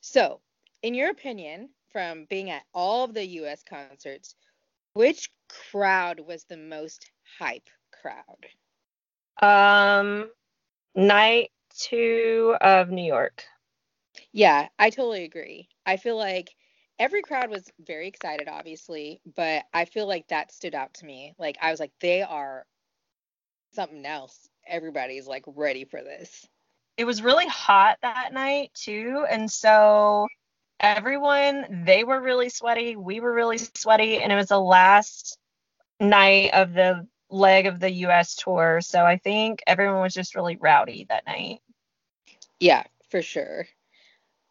[0.00, 0.40] So
[0.82, 4.34] in your opinion from being at all of the us concerts
[4.94, 5.30] which
[5.70, 7.08] crowd was the most
[7.38, 7.68] hype
[8.02, 8.46] crowd?
[9.40, 10.30] Um
[10.96, 13.44] night two of new york
[14.32, 15.68] yeah, I totally agree.
[15.86, 16.54] I feel like
[16.98, 21.34] every crowd was very excited, obviously, but I feel like that stood out to me.
[21.38, 22.66] Like I was like, they are
[23.72, 24.48] something else.
[24.66, 26.46] Everybody's like ready for this.
[26.96, 30.28] It was really hot that night too, and so
[30.80, 35.38] everyone they were really sweaty, we were really sweaty, and it was the last
[36.00, 38.80] night of the leg of the US tour.
[38.80, 41.60] So I think everyone was just really rowdy that night.
[42.60, 43.66] Yeah, for sure.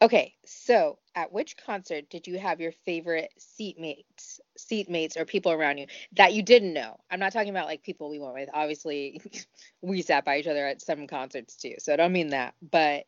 [0.02, 5.78] Okay, so at which concert did you have your favorite seatmates, seatmates, or people around
[5.78, 6.97] you that you didn't know?
[7.12, 8.50] I'm not talking about like people we went with.
[8.54, 9.22] Obviously,
[9.82, 12.54] we sat by each other at some concerts too, so I don't mean that.
[12.62, 13.06] But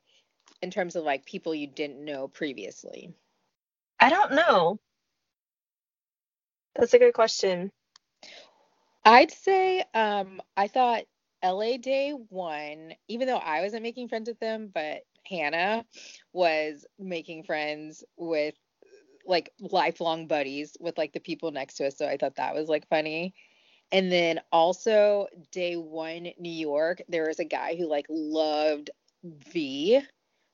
[0.61, 3.13] in terms of like people you didn't know previously,
[3.97, 4.77] I don't know.
[6.75, 7.71] That's a good question.
[9.05, 11.03] I'd say um I thought
[11.41, 15.85] LA Day one, even though I wasn't making friends with them, but Hannah
[16.33, 18.55] was making friends with
[19.25, 21.97] like lifelong buddies with like the people next to us.
[21.97, 23.33] So I thought that was like funny.
[23.91, 28.89] And then also day one, New York, there was a guy who like loved
[29.23, 30.01] V,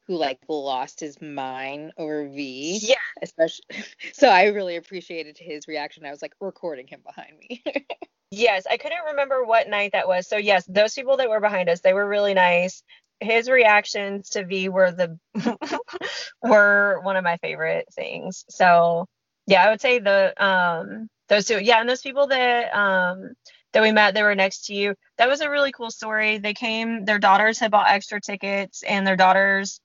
[0.07, 2.79] who like lost his mind over V.
[2.81, 2.95] Yeah.
[3.21, 3.65] Especially
[4.13, 6.05] so I really appreciated his reaction.
[6.05, 7.63] I was like recording him behind me.
[8.31, 10.27] yes, I couldn't remember what night that was.
[10.27, 12.83] So yes, those people that were behind us, they were really nice
[13.19, 15.19] his reactions to V were the
[16.43, 18.45] were one of my favorite things.
[18.49, 19.07] So
[19.47, 21.59] yeah, I would say the um those two.
[21.61, 23.33] Yeah, and those people that um
[23.73, 24.95] that we met they were next to you.
[25.17, 26.37] That was a really cool story.
[26.39, 29.79] They came, their daughters had bought extra tickets and their daughters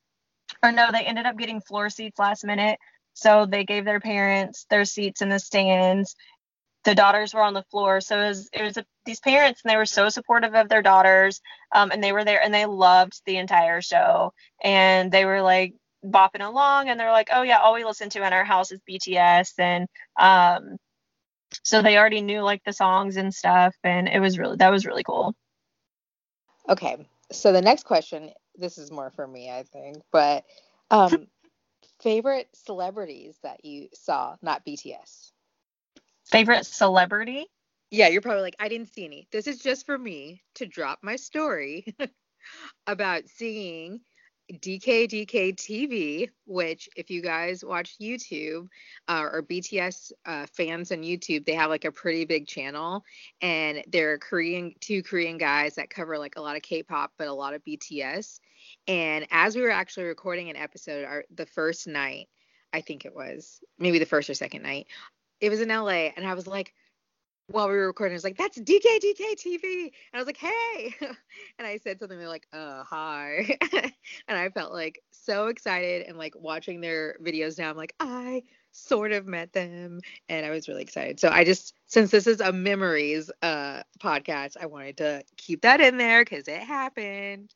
[0.62, 2.78] or no, they ended up getting floor seats last minute.
[3.14, 6.16] So they gave their parents their seats in the stands
[6.84, 8.00] the daughters were on the floor.
[8.00, 10.82] So it was, it was a, these parents, and they were so supportive of their
[10.82, 11.40] daughters.
[11.74, 14.32] Um, and they were there and they loved the entire show.
[14.62, 15.74] And they were like
[16.04, 18.80] bopping along, and they're like, oh, yeah, all we listen to in our house is
[18.88, 19.52] BTS.
[19.58, 19.86] And
[20.18, 20.76] um,
[21.62, 23.74] so they already knew like the songs and stuff.
[23.84, 25.34] And it was really, that was really cool.
[26.68, 27.06] Okay.
[27.30, 30.44] So the next question, this is more for me, I think, but
[30.90, 31.26] um,
[32.02, 35.31] favorite celebrities that you saw, not BTS?
[36.24, 37.46] Favorite celebrity?
[37.90, 39.28] Yeah, you're probably like, I didn't see any.
[39.32, 41.94] This is just for me to drop my story
[42.86, 44.00] about seeing
[44.50, 48.68] DKDK TV, which if you guys watch YouTube
[49.08, 53.04] uh, or BTS uh, fans on YouTube, they have like a pretty big channel,
[53.40, 57.32] and they're Korean two Korean guys that cover like a lot of K-pop, but a
[57.32, 58.40] lot of BTS.
[58.88, 62.28] And as we were actually recording an episode, our the first night,
[62.72, 64.86] I think it was maybe the first or second night,
[65.42, 66.72] it was in LA, and I was like,
[67.48, 69.82] while we were recording, I was like, that's DKDK TV.
[69.82, 70.94] And I was like, hey.
[71.58, 73.58] and I said something they're like, uh, hi.
[74.28, 77.68] and I felt like so excited and like watching their videos now.
[77.68, 80.00] I'm like, I sort of met them.
[80.28, 81.18] And I was really excited.
[81.18, 85.80] So I just, since this is a memories uh, podcast, I wanted to keep that
[85.80, 87.52] in there because it happened.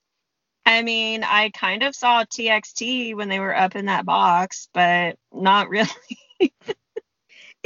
[0.66, 5.16] I mean, I kind of saw TXT when they were up in that box, but
[5.32, 5.87] not really.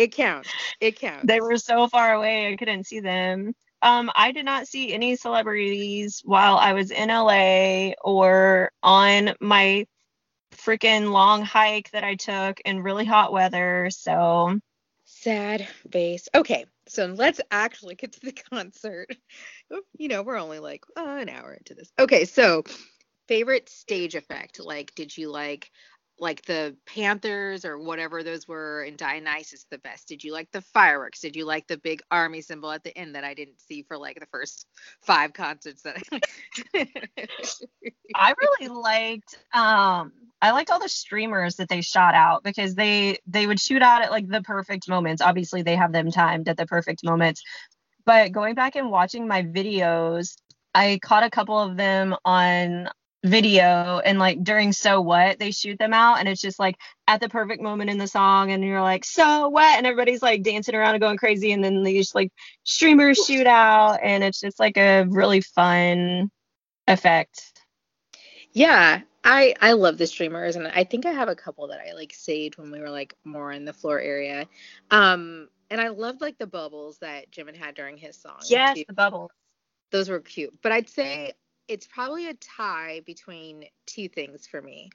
[0.01, 0.49] It counts.
[0.81, 1.27] It counts.
[1.27, 3.55] They were so far away I couldn't see them.
[3.83, 9.87] Um, I did not see any celebrities while I was in LA or on my
[10.53, 13.89] freaking long hike that I took in really hot weather.
[13.91, 14.59] So
[15.05, 16.31] sad face.
[16.35, 19.15] Okay, so let's actually get to the concert.
[19.99, 21.93] You know, we're only like uh, an hour into this.
[21.99, 22.65] Okay, so
[23.29, 24.61] favorite stage effect.
[24.61, 25.71] Like, did you like
[26.21, 30.07] like the Panthers or whatever those were in Dionysus the best?
[30.07, 31.21] Did you like the fireworks?
[31.21, 33.97] Did you like the big army symbol at the end that I didn't see for
[33.97, 34.67] like the first
[35.01, 36.87] five concerts that I
[38.15, 40.13] I really liked um
[40.43, 44.03] I liked all the streamers that they shot out because they they would shoot out
[44.03, 45.23] at like the perfect moments.
[45.23, 47.43] Obviously they have them timed at the perfect moments.
[48.05, 50.37] But going back and watching my videos,
[50.75, 52.89] I caught a couple of them on
[53.23, 57.21] video and like during so what they shoot them out and it's just like at
[57.21, 59.77] the perfect moment in the song and you're like so what?
[59.77, 62.33] and everybody's like dancing around and going crazy and then these like
[62.65, 66.31] streamers shoot out and it's just like a really fun
[66.87, 67.63] effect.
[68.53, 71.93] Yeah i i love the streamers and i think i have a couple that i
[71.93, 74.47] like saved when we were like more in the floor area.
[74.91, 78.85] Um and i loved like the bubbles that jimin had during his song yes too.
[78.89, 79.31] the bubbles.
[79.91, 80.55] Those were cute.
[80.63, 81.35] But i'd say
[81.71, 84.91] it's probably a tie between two things for me.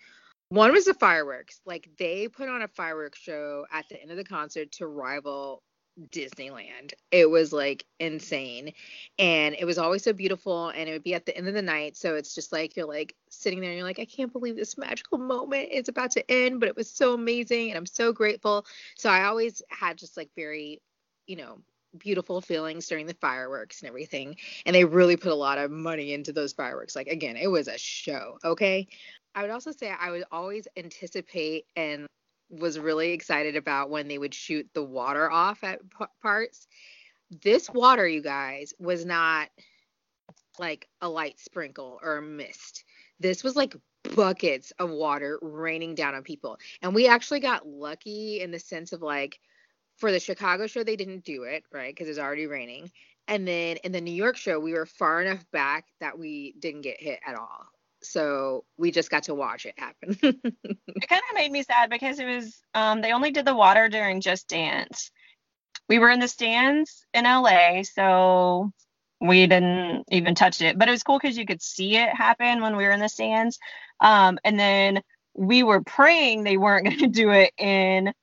[0.50, 1.62] One was the fireworks.
[1.66, 5.64] Like they put on a fireworks show at the end of the concert to rival
[6.12, 6.92] Disneyland.
[7.12, 8.74] It was like insane.
[9.18, 11.62] And it was always so beautiful and it would be at the end of the
[11.62, 11.96] night.
[11.96, 14.78] So it's just like you're like sitting there and you're like, I can't believe this
[14.78, 18.66] magical moment is about to end, but it was so amazing and I'm so grateful.
[18.98, 20.82] So I always had just like very,
[21.26, 21.60] you know,
[21.98, 24.38] beautiful feelings during the fireworks and everything.
[24.66, 26.96] And they really put a lot of money into those fireworks.
[26.96, 28.38] Like, again, it was a show.
[28.44, 28.88] Okay.
[29.34, 32.08] I would also say I would always anticipate and
[32.50, 36.68] was really excited about when they would shoot the water off at p- parts.
[37.44, 39.50] This water, you guys, was not
[40.60, 42.86] like a light sprinkle or a mist.
[43.20, 43.76] This was like
[44.16, 46.58] buckets of water raining down on people.
[46.82, 49.40] And we actually got lucky in the sense of like
[49.98, 51.94] for the Chicago show they didn't do it, right?
[51.94, 52.92] Because it was already raining.
[53.28, 56.82] And then in the New York show, we were far enough back that we didn't
[56.82, 57.66] get hit at all.
[58.04, 60.18] So we just got to watch it happen.
[60.22, 63.90] it kind of made me sad because it was um they only did the water
[63.90, 65.12] during Just Dance.
[65.90, 68.72] We were in the stands in LA, so
[69.22, 70.78] we didn't even touch it.
[70.78, 73.10] But it was cool because you could see it happen when we were in the
[73.10, 73.60] stands.
[74.00, 75.02] Um, and then
[75.34, 78.14] we were praying they weren't going to do it in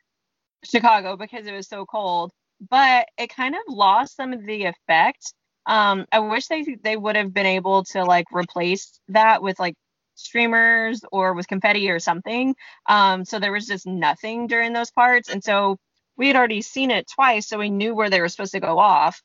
[0.64, 2.32] Chicago because it was so cold.
[2.70, 5.34] But it kind of lost some of the effect.
[5.66, 9.74] Um, I wish they they would have been able to like replace that with like
[10.14, 12.54] streamers or with confetti or something.
[12.86, 15.28] Um, so there was just nothing during those parts.
[15.28, 15.78] And so
[16.16, 18.78] we had already seen it twice, so we knew where they were supposed to go
[18.78, 19.20] off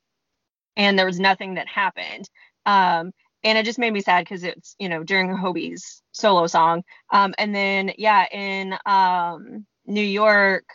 [0.77, 2.29] and there was nothing that happened.
[2.65, 3.11] Um,
[3.43, 6.83] and it just made me sad because it's you know during Hobi's solo song.
[7.11, 10.65] Um, and then yeah, in um, New York,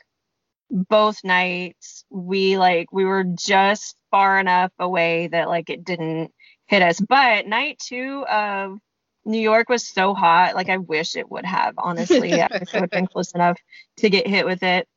[0.72, 6.32] both nights we like we were just far enough away that like it didn't
[6.66, 6.98] hit us.
[6.98, 8.78] But night two of
[9.26, 11.74] New York was so hot, like I wish it would have.
[11.76, 13.58] Honestly, I wish it would have been close enough
[13.98, 14.88] to get hit with it.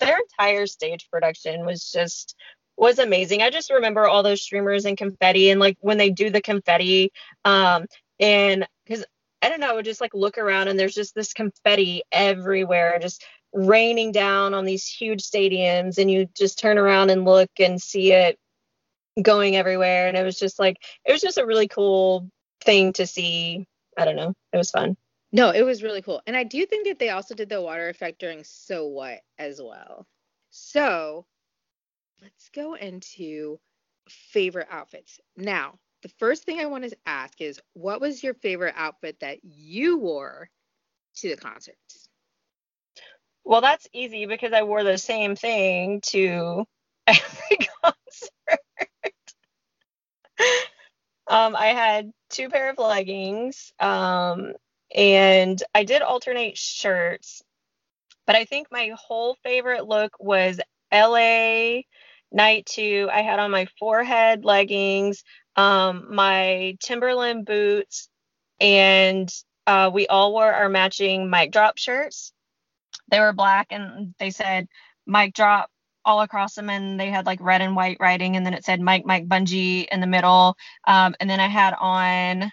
[0.00, 2.34] Their entire stage production was just
[2.78, 3.42] was amazing.
[3.42, 7.12] I just remember all those streamers and confetti and like when they do the confetti
[7.44, 7.84] um
[8.18, 9.04] and cuz
[9.42, 12.98] I don't know, I would just like look around and there's just this confetti everywhere
[13.00, 17.80] just raining down on these huge stadiums and you just turn around and look and
[17.80, 18.38] see it
[19.20, 22.28] going everywhere and it was just like it was just a really cool
[22.62, 23.66] thing to see.
[23.96, 24.34] I don't know.
[24.52, 24.96] It was fun.
[25.32, 26.22] No, it was really cool.
[26.26, 29.60] And I do think that they also did the water effect during So What as
[29.62, 30.06] well.
[30.50, 31.26] So
[32.20, 33.58] let's go into
[34.08, 35.20] favorite outfits.
[35.36, 39.44] Now, the first thing I want to ask is what was your favorite outfit that
[39.44, 40.48] you wore
[41.16, 42.08] to the concerts?
[43.50, 46.66] Well, that's easy because I wore the same thing to
[47.08, 48.60] every concert.
[51.28, 54.54] um, I had two pair of leggings, um,
[54.94, 57.42] and I did alternate shirts,
[58.26, 60.60] but I think my whole favorite look was
[60.92, 61.82] LA
[62.32, 65.24] night two, I had on my forehead leggings,
[65.56, 68.08] um, my Timberland boots,
[68.60, 69.32] and
[69.66, 72.32] uh, we all wore our matching mic drop shirts.
[73.10, 74.68] They were black and they said
[75.06, 75.70] mic drop
[76.04, 78.80] all across them and they had like red and white writing and then it said
[78.80, 80.56] Mike Mike Bungee in the middle.
[80.86, 82.50] Um, and then I had on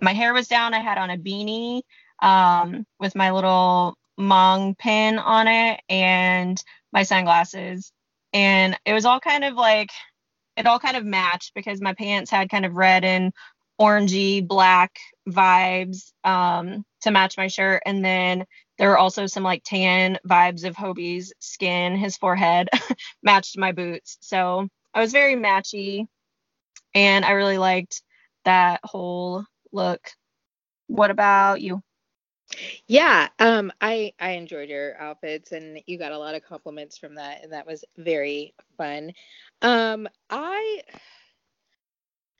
[0.00, 0.74] my hair was down.
[0.74, 1.82] I had on a beanie
[2.22, 7.92] um, with my little Mang pin on it and my sunglasses
[8.32, 9.90] and it was all kind of like
[10.56, 13.32] it all kind of matched because my pants had kind of red and
[13.80, 14.98] orangey black
[15.28, 18.44] vibes um, to match my shirt and then
[18.78, 21.96] there were also some like tan vibes of Hobi's skin.
[21.96, 22.68] His forehead
[23.22, 24.18] matched my boots.
[24.20, 26.06] So I was very matchy
[26.94, 28.02] and I really liked
[28.44, 30.00] that whole look.
[30.88, 31.82] What about you?
[32.86, 37.14] Yeah, um, I I enjoyed your outfits, and you got a lot of compliments from
[37.16, 39.12] that, and that was very fun.
[39.62, 40.82] Um, I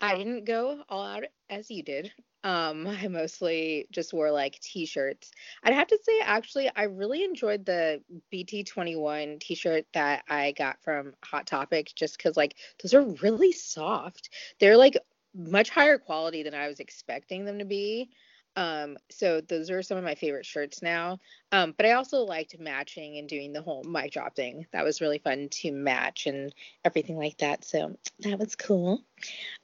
[0.01, 2.13] I didn't go all out as you did.
[2.43, 5.31] Um, I mostly just wore like t-shirts.
[5.63, 11.15] I'd have to say, actually, I really enjoyed the BT21 t-shirt that I got from
[11.25, 14.31] Hot Topic, just because like those are really soft.
[14.61, 14.97] They're like
[15.35, 18.11] much higher quality than I was expecting them to be.
[18.57, 21.19] Um, so those are some of my favorite shirts now.
[21.53, 24.67] Um, but I also liked matching and doing the whole mic drop thing.
[24.73, 27.65] That was really fun to match and everything like that.
[27.65, 29.03] So that was cool.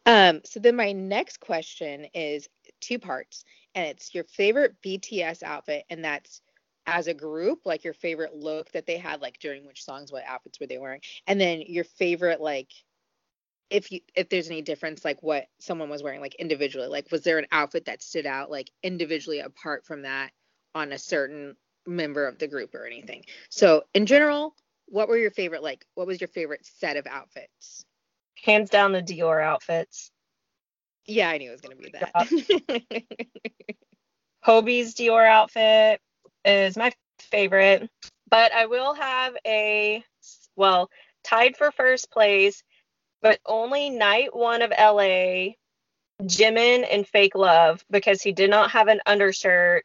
[0.07, 2.49] Um, so then my next question is
[2.81, 6.41] two parts, and it's your favorite BTS outfit, and that's
[6.87, 10.25] as a group, like your favorite look that they had, like during which songs, what
[10.27, 12.71] outfits were they wearing, and then your favorite like
[13.71, 17.23] if you if there's any difference like what someone was wearing like individually like was
[17.23, 20.31] there an outfit that stood out like individually apart from that
[20.75, 21.57] on a certain
[21.87, 23.25] member of the group or anything?
[23.49, 24.55] So in general
[24.87, 27.85] what were your favorite like what was your favorite set of outfits?
[28.45, 30.11] Hands down the dior outfits.
[31.07, 33.03] Yeah i knew it was going to be oh that.
[34.45, 36.01] Hobi's dior outfit
[36.45, 37.89] is my favorite
[38.31, 40.03] but i will have a
[40.57, 40.91] well
[41.23, 42.63] tied for first place
[43.23, 45.55] but only night one of LA,
[46.23, 49.85] Jimin and Fake Love, because he did not have an undershirt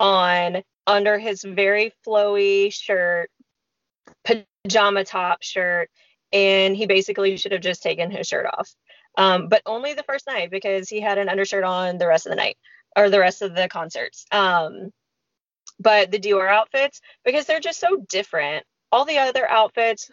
[0.00, 3.30] on under his very flowy shirt,
[4.24, 5.90] pajama top shirt,
[6.32, 8.74] and he basically should have just taken his shirt off.
[9.16, 12.30] Um, but only the first night because he had an undershirt on the rest of
[12.30, 12.56] the night.
[12.96, 14.26] or the rest of the concerts.
[14.32, 14.92] Um,
[15.78, 18.64] but the Dior outfits because they're just so different.
[18.90, 20.10] All the other outfits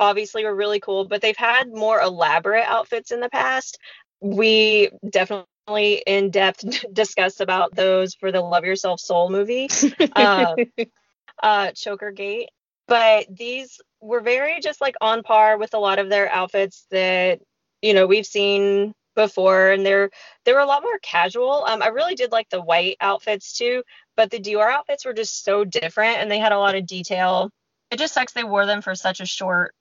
[0.00, 3.78] obviously were really cool, but they've had more elaborate outfits in the past.
[4.20, 9.68] We definitely in depth discussed about those for the Love Yourself Soul movie,
[10.12, 10.56] uh,
[11.42, 12.50] uh, Choker Gate.
[12.86, 17.40] But these were very just like on par with a lot of their outfits that
[17.82, 20.10] you know we've seen before, and they're
[20.44, 21.64] they were a lot more casual.
[21.66, 23.82] Um, I really did like the white outfits too,
[24.16, 27.50] but the Dior outfits were just so different, and they had a lot of detail.
[27.90, 29.74] It just sucks they wore them for such a short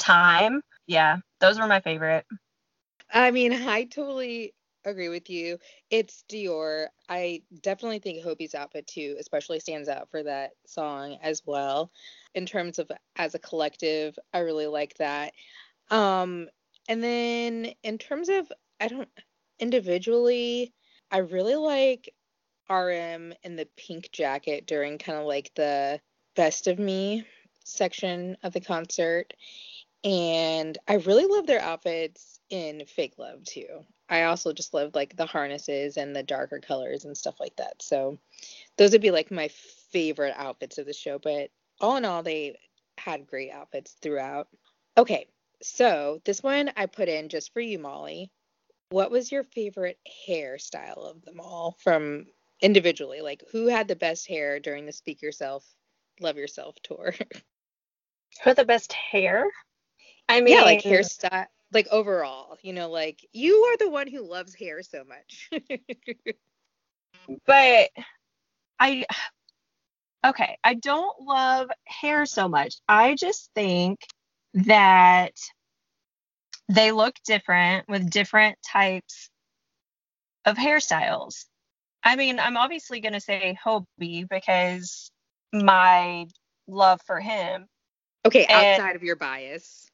[0.00, 0.62] time.
[0.86, 2.26] Yeah, those were my favorite.
[3.12, 5.58] I mean, I totally agree with you.
[5.90, 6.86] It's Dior.
[7.08, 11.90] I definitely think Hobi's outfit too, especially stands out for that song as well.
[12.34, 15.32] In terms of as a collective, I really like that.
[15.90, 16.48] Um,
[16.88, 19.08] and then in terms of I don't
[19.58, 20.72] individually,
[21.10, 22.14] I really like
[22.70, 26.00] RM in the pink jacket during kind of like the
[26.36, 27.26] best of me
[27.64, 29.34] section of the concert.
[30.02, 33.84] And I really love their outfits in Fake Love too.
[34.08, 37.82] I also just love like the harnesses and the darker colors and stuff like that.
[37.82, 38.18] So
[38.76, 39.48] those would be like my
[39.92, 41.18] favorite outfits of the show.
[41.18, 42.58] But all in all, they
[42.98, 44.48] had great outfits throughout.
[44.96, 45.28] Okay,
[45.62, 48.30] so this one I put in just for you, Molly.
[48.88, 49.98] What was your favorite
[50.28, 52.26] hairstyle of them all from
[52.60, 53.20] individually?
[53.20, 55.64] Like who had the best hair during the Speak Yourself,
[56.20, 57.14] Love Yourself tour?
[58.42, 59.46] Who had the best hair?
[60.30, 64.22] I mean, yeah, like hairstyle, like overall, you know, like you are the one who
[64.22, 65.50] loves hair so much.
[67.46, 67.90] but
[68.78, 69.04] I,
[70.24, 72.76] okay, I don't love hair so much.
[72.88, 73.98] I just think
[74.54, 75.34] that
[76.68, 79.30] they look different with different types
[80.44, 81.44] of hairstyles.
[82.04, 85.10] I mean, I'm obviously going to say Hobi because
[85.52, 86.26] my
[86.68, 87.66] love for him.
[88.24, 89.89] Okay, outside and, of your bias.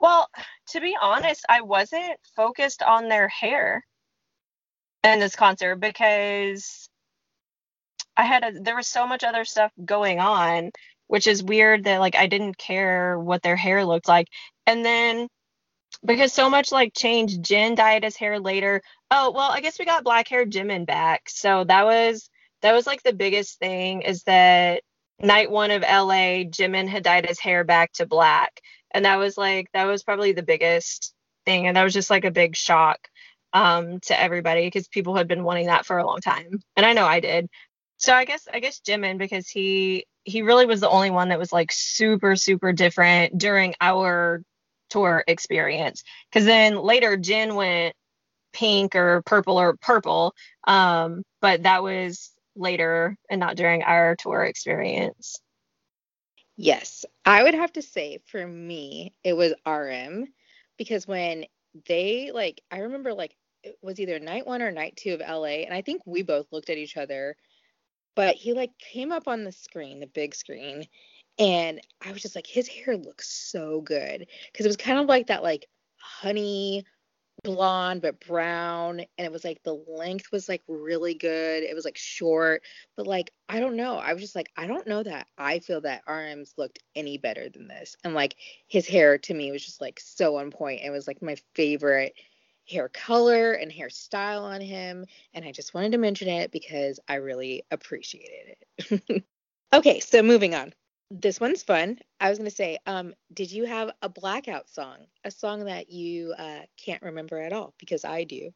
[0.00, 0.28] Well,
[0.70, 3.84] to be honest, I wasn't focused on their hair
[5.04, 6.88] in this concert because
[8.16, 10.72] I had a, there was so much other stuff going on,
[11.06, 14.28] which is weird that like I didn't care what their hair looked like.
[14.66, 15.28] And then
[16.04, 18.82] because so much like changed, Jin dyed his hair later.
[19.10, 21.28] Oh, well, I guess we got black hair Jimin back.
[21.28, 22.30] So that was
[22.62, 24.82] that was like the biggest thing is that
[25.20, 28.60] night one of LA, Jimin had dyed his hair back to black
[28.92, 31.14] and that was like that was probably the biggest
[31.44, 31.66] thing.
[31.66, 32.98] And that was just like a big shock
[33.52, 36.60] um to everybody because people had been wanting that for a long time.
[36.76, 37.48] And i know i did.
[37.98, 41.38] So i guess i guess jimin because he he really was the only one that
[41.38, 44.42] was like super super different during our
[44.90, 46.02] tour experience.
[46.30, 47.94] Because then later jin went
[48.52, 50.34] pink or purple or purple
[50.66, 55.40] um but that was later and not during our tour experience
[56.58, 60.26] Yes, I would have to say for me, it was RM
[60.76, 61.46] because when
[61.86, 65.64] they like, I remember like it was either night one or night two of LA,
[65.64, 67.36] and I think we both looked at each other,
[68.16, 70.86] but he like came up on the screen, the big screen,
[71.38, 75.06] and I was just like, his hair looks so good because it was kind of
[75.06, 75.66] like that like
[75.98, 76.84] honey
[77.44, 81.62] blonde but brown and it was like the length was like really good.
[81.62, 82.62] It was like short
[82.96, 83.96] but like i don't know.
[83.96, 87.48] I was just like i don't know that i feel that rm's looked any better
[87.48, 87.96] than this.
[88.04, 88.36] And like
[88.66, 90.82] his hair to me was just like so on point.
[90.82, 92.14] It was like my favorite
[92.68, 97.14] hair color and hairstyle on him and i just wanted to mention it because i
[97.14, 99.24] really appreciated it.
[99.70, 100.72] Okay so moving on
[101.10, 101.98] this one's fun.
[102.20, 105.90] I was going to say, um, did you have a blackout song, a song that
[105.90, 107.74] you uh, can't remember at all?
[107.78, 108.50] Because I do.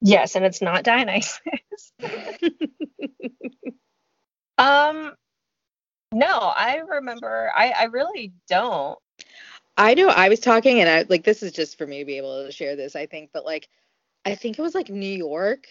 [0.00, 1.40] Yes, and it's not Dionysus.
[4.58, 5.14] um,
[6.12, 7.50] no, I remember.
[7.54, 8.98] I I really don't.
[9.76, 10.08] I know.
[10.08, 12.52] I was talking, and I like this is just for me to be able to
[12.52, 12.94] share this.
[12.94, 13.68] I think, but like,
[14.24, 15.66] I think it was like New York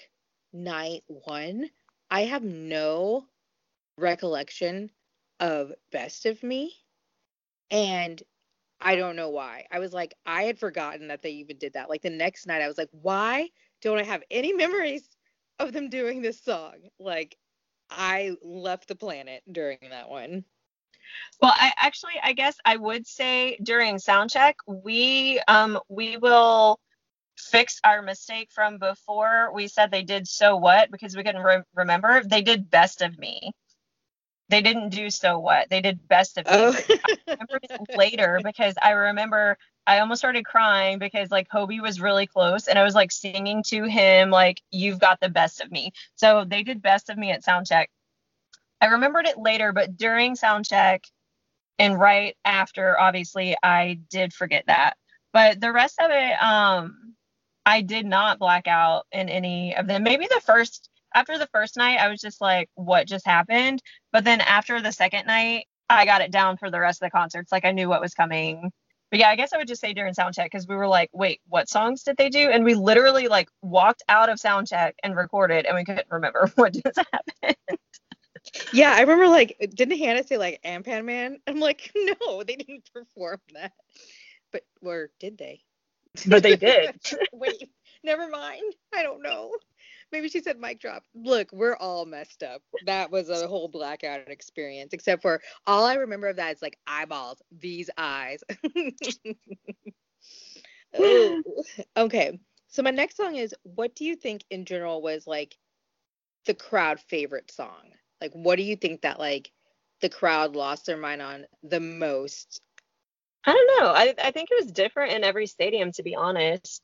[0.52, 1.70] night one.
[2.12, 3.26] I have no
[3.98, 4.92] recollection
[5.40, 6.74] of Best of Me.
[7.72, 8.22] And
[8.82, 9.66] I don't know why.
[9.72, 11.90] I was like, I had forgotten that they even did that.
[11.90, 13.50] Like the next night, I was like, why
[13.82, 15.18] don't I have any memories
[15.60, 16.76] of them doing this song?
[17.00, 17.38] Like,
[17.90, 20.38] I left the planet during that one.
[21.42, 26.80] Well, I actually, I guess I would say during sound check, we um we will
[27.38, 31.64] fix our mistake from before we said they did so what because we couldn't re-
[31.76, 32.24] remember.
[32.24, 33.52] They did best of me.
[34.50, 35.70] They didn't do so what.
[35.70, 36.52] They did best of me.
[36.54, 37.36] Oh.
[37.96, 42.80] Later because I remember I almost started crying because like Hobi was really close and
[42.80, 45.92] I was like singing to him like you've got the best of me.
[46.16, 47.90] So they did best of me at sound check.
[48.80, 51.04] I remembered it later, but during sound check
[51.80, 54.96] and right after obviously I did forget that.
[55.34, 57.16] But the rest of it um
[57.66, 60.04] I did not black out in any of them.
[60.04, 63.82] Maybe the first after the first night I was just like what just happened?
[64.12, 67.18] But then after the second night I got it down for the rest of the
[67.18, 67.52] concerts.
[67.52, 68.72] Like I knew what was coming.
[69.10, 71.10] But yeah, I guess I would just say during sound check because we were like,
[71.14, 72.50] wait, what songs did they do?
[72.50, 76.52] And we literally like walked out of sound check and recorded and we couldn't remember
[76.56, 77.56] what just happened.
[78.74, 81.38] Yeah, I remember like didn't Hannah say like Anpanman?
[81.48, 83.72] I'm like, no, they didn't perform that.
[84.52, 85.62] But or did they?
[86.26, 87.00] But they did.
[87.34, 87.70] Wait,
[88.04, 88.74] never mind.
[88.94, 89.52] I don't know.
[90.12, 91.04] Maybe she said mic drop.
[91.14, 92.62] Look, we're all messed up.
[92.86, 96.78] That was a whole blackout experience, except for all I remember of that is like
[96.88, 98.42] eyeballs, these eyes.
[101.98, 102.40] okay.
[102.70, 105.58] So my next song is what do you think in general was like
[106.46, 107.92] the crowd favorite song?
[108.22, 109.52] Like what do you think that like
[110.02, 112.62] the crowd lost their mind on the most?
[113.46, 113.92] I don't know.
[113.92, 116.82] I I think it was different in every stadium to be honest.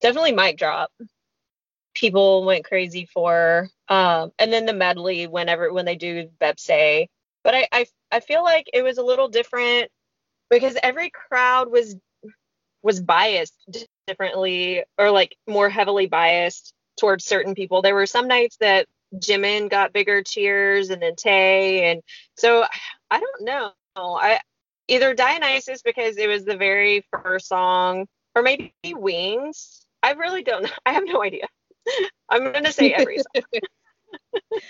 [0.00, 0.90] Definitely mic drop
[1.94, 3.68] people went crazy for.
[3.88, 7.08] Um, and then the medley whenever when they do Baepsae.
[7.42, 9.90] But I, I I feel like it was a little different
[10.50, 11.96] because every crowd was
[12.82, 13.54] was biased
[14.06, 17.82] differently or like more heavily biased towards certain people.
[17.82, 22.02] There were some nights that Jimin got bigger cheers and then Tay and
[22.36, 22.64] so
[23.10, 23.72] I don't know.
[23.96, 24.40] I
[24.88, 29.86] either Dionysus because it was the very first song or maybe Wings.
[30.02, 30.70] I really don't know.
[30.86, 31.46] I have no idea.
[32.28, 33.60] I'm going to say every song.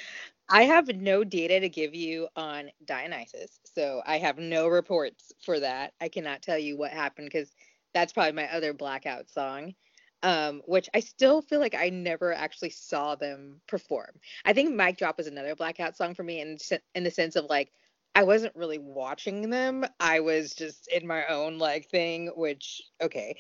[0.49, 5.59] I have no data to give you on Dionysus, so I have no reports for
[5.61, 5.95] that.
[6.01, 7.51] I cannot tell you what happened because
[7.95, 9.75] that's probably my other blackout song,
[10.23, 14.11] um, which I still feel like I never actually saw them perform.
[14.45, 16.59] I think Mic Drop was another blackout song for me in
[16.95, 17.73] in the sense of like
[18.15, 19.85] I wasn't really watching them.
[19.99, 23.37] I was just in my own like thing, which okay.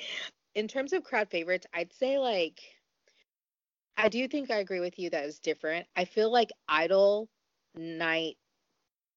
[0.54, 2.60] In terms of crowd favorites, I'd say like
[3.96, 5.86] I do think I agree with you that it's different.
[5.96, 7.28] I feel like Idol
[7.74, 8.36] Night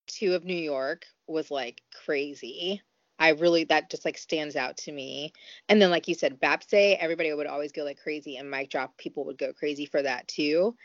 [0.08, 2.82] 2 of New York was like crazy.
[3.20, 5.34] I really that just like stands out to me.
[5.68, 8.96] And then like you said, Baepsae, everybody would always go like crazy and mic drop
[8.98, 10.76] people would go crazy for that too.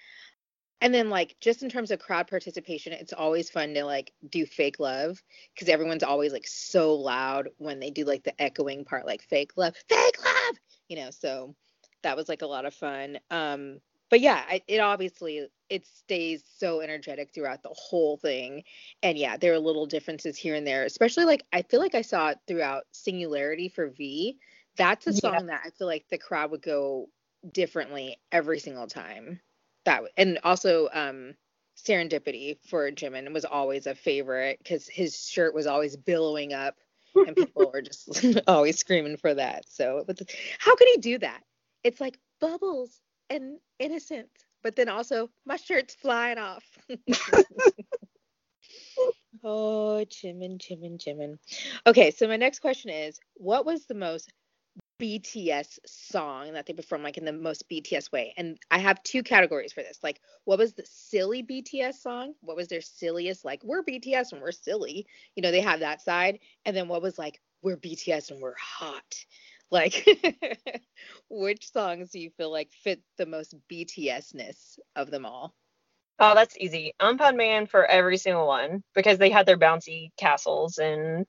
[0.81, 4.47] And then like just in terms of crowd participation, it's always fun to like do
[4.47, 5.23] fake love
[5.55, 9.53] because everyone's always like so loud when they do like the echoing part, like fake
[9.57, 10.57] love, fake love,
[10.89, 11.11] you know.
[11.11, 11.55] So
[12.03, 13.19] that was like a lot of fun.
[13.31, 13.81] Um,
[14.11, 18.65] but yeah, I, it obviously it stays so energetic throughout the whole thing.
[19.03, 22.03] And yeah, there are little differences here and there, especially like I feel like I
[22.03, 24.39] saw it throughout Singularity for V.
[24.77, 25.47] That's a song yeah.
[25.47, 27.09] that I feel like the crowd would go
[27.51, 29.41] differently every single time.
[29.87, 31.35] That and also um
[31.79, 36.77] Serendipity for Jimin was always a favorite because his shirt was always billowing up
[37.15, 39.65] and people were just always screaming for that.
[39.69, 40.27] So, but the,
[40.59, 41.43] how could he do that?
[41.85, 43.01] It's like bubbles
[43.31, 44.29] and innocent,
[44.63, 46.65] but then also my shirt's flying off.
[49.45, 51.39] oh, Jimin, Jimin, Jimin.
[51.87, 54.33] Okay, so my next question is what was the most
[55.01, 58.35] BTS song that they performed like in the most BTS way?
[58.37, 59.99] And I have two categories for this.
[60.03, 62.35] Like, what was the silly BTS song?
[62.41, 63.45] What was their silliest?
[63.45, 65.07] Like, we're BTS and we're silly.
[65.35, 66.39] You know, they have that side.
[66.65, 69.25] And then what was like, we're BTS and we're hot.
[69.73, 70.07] Like,
[71.31, 75.55] which songs do you feel like fit the most BTS-ness of them all?
[76.19, 76.93] Oh, that's easy.
[77.01, 81.25] Um, Anpan Man for every single one because they had their bouncy castles and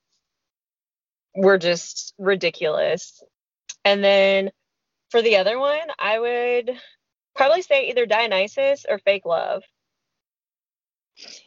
[1.34, 3.24] were just ridiculous.
[3.86, 4.52] And then
[5.10, 6.78] for the other one, I would
[7.36, 9.64] probably say either Dionysus or Fake Love.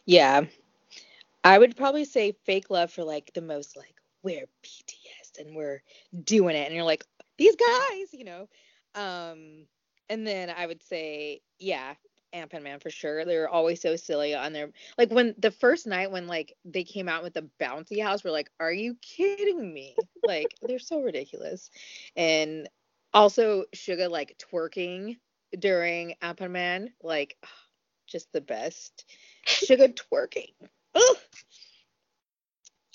[0.03, 0.45] Yeah.
[1.43, 3.93] I would probably say Fake Love for like the most like
[4.23, 5.06] we're BTS
[5.37, 5.81] and we're
[6.23, 7.05] doing it and you're like
[7.37, 8.47] these guys you know
[8.95, 9.65] um
[10.09, 11.93] and then i would say yeah
[12.33, 13.25] Anpanman for sure.
[13.25, 16.83] They were always so silly on their like when the first night when like they
[16.83, 19.95] came out with the bouncy house, we're like, are you kidding me?
[20.23, 21.69] like they're so ridiculous.
[22.15, 22.69] And
[23.13, 25.17] also Suga like twerking
[25.57, 27.37] during Anpanman, like
[28.07, 29.05] just the best.
[29.45, 30.53] Suga twerking.
[30.95, 31.17] Ugh.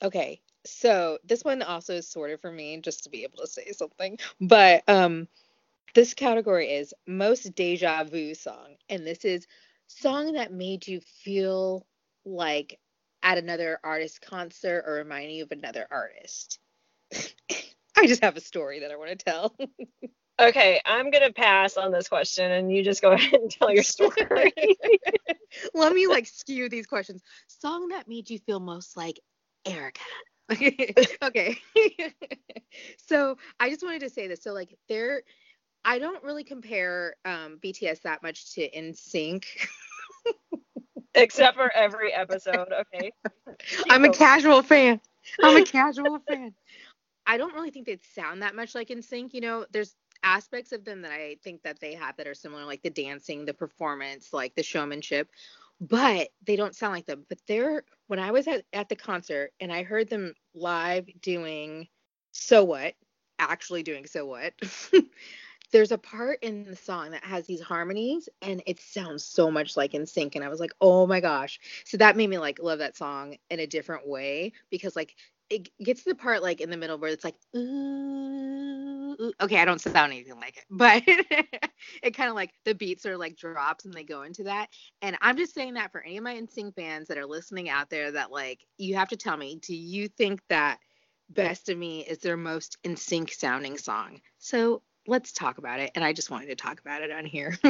[0.02, 3.46] Okay, so this one also is sort of for me just to be able to
[3.46, 5.28] say something but um
[5.94, 9.46] this category is most deja vu song and this is
[9.86, 11.86] song that made you feel
[12.24, 12.78] like
[13.22, 16.58] at another artist concert or remind you of another artist
[17.96, 19.56] I just have a story that I want to tell.
[20.40, 23.82] okay, I'm gonna pass on this question, and you just go ahead and tell your
[23.82, 24.52] story.
[25.74, 27.22] Let me like skew these questions.
[27.46, 29.20] Song that made you feel most like
[29.64, 30.00] Erica.
[31.22, 31.58] okay.
[33.06, 34.42] so I just wanted to say this.
[34.42, 35.22] So like there
[35.84, 39.44] I don't really compare um, BTS that much to NSYNC.
[41.14, 43.10] Except for every episode, okay.
[43.90, 45.00] I'm a casual fan.
[45.42, 46.54] I'm a casual fan.
[47.26, 49.34] I don't really think they sound that much like NSYNC.
[49.34, 52.64] You know, there's aspects of them that I think that they have that are similar,
[52.64, 55.28] like the dancing, the performance, like the showmanship,
[55.88, 57.26] but they don't sound like them.
[57.28, 61.88] But they're when I was at, at the concert and I heard them live doing
[62.32, 62.94] So What,
[63.38, 64.54] actually doing So What.
[65.72, 69.76] there's a part in the song that has these harmonies and it sounds so much
[69.76, 70.36] like NSYNC.
[70.36, 73.36] and I was like, "Oh my gosh." So that made me like love that song
[73.50, 75.16] in a different way because like
[75.52, 79.32] it gets to the part like in the middle where it's like ooh, ooh.
[79.40, 81.02] okay, I don't sound anything like it, but
[82.02, 84.68] it kind of like the beats are like drops and they go into that.
[85.02, 87.90] And I'm just saying that for any of my NSYNC fans that are listening out
[87.90, 90.78] there that like you have to tell me, do you think that
[91.28, 94.20] Best of Me is their most NSYNC sounding song?
[94.38, 95.90] So let's talk about it.
[95.94, 97.58] And I just wanted to talk about it on here.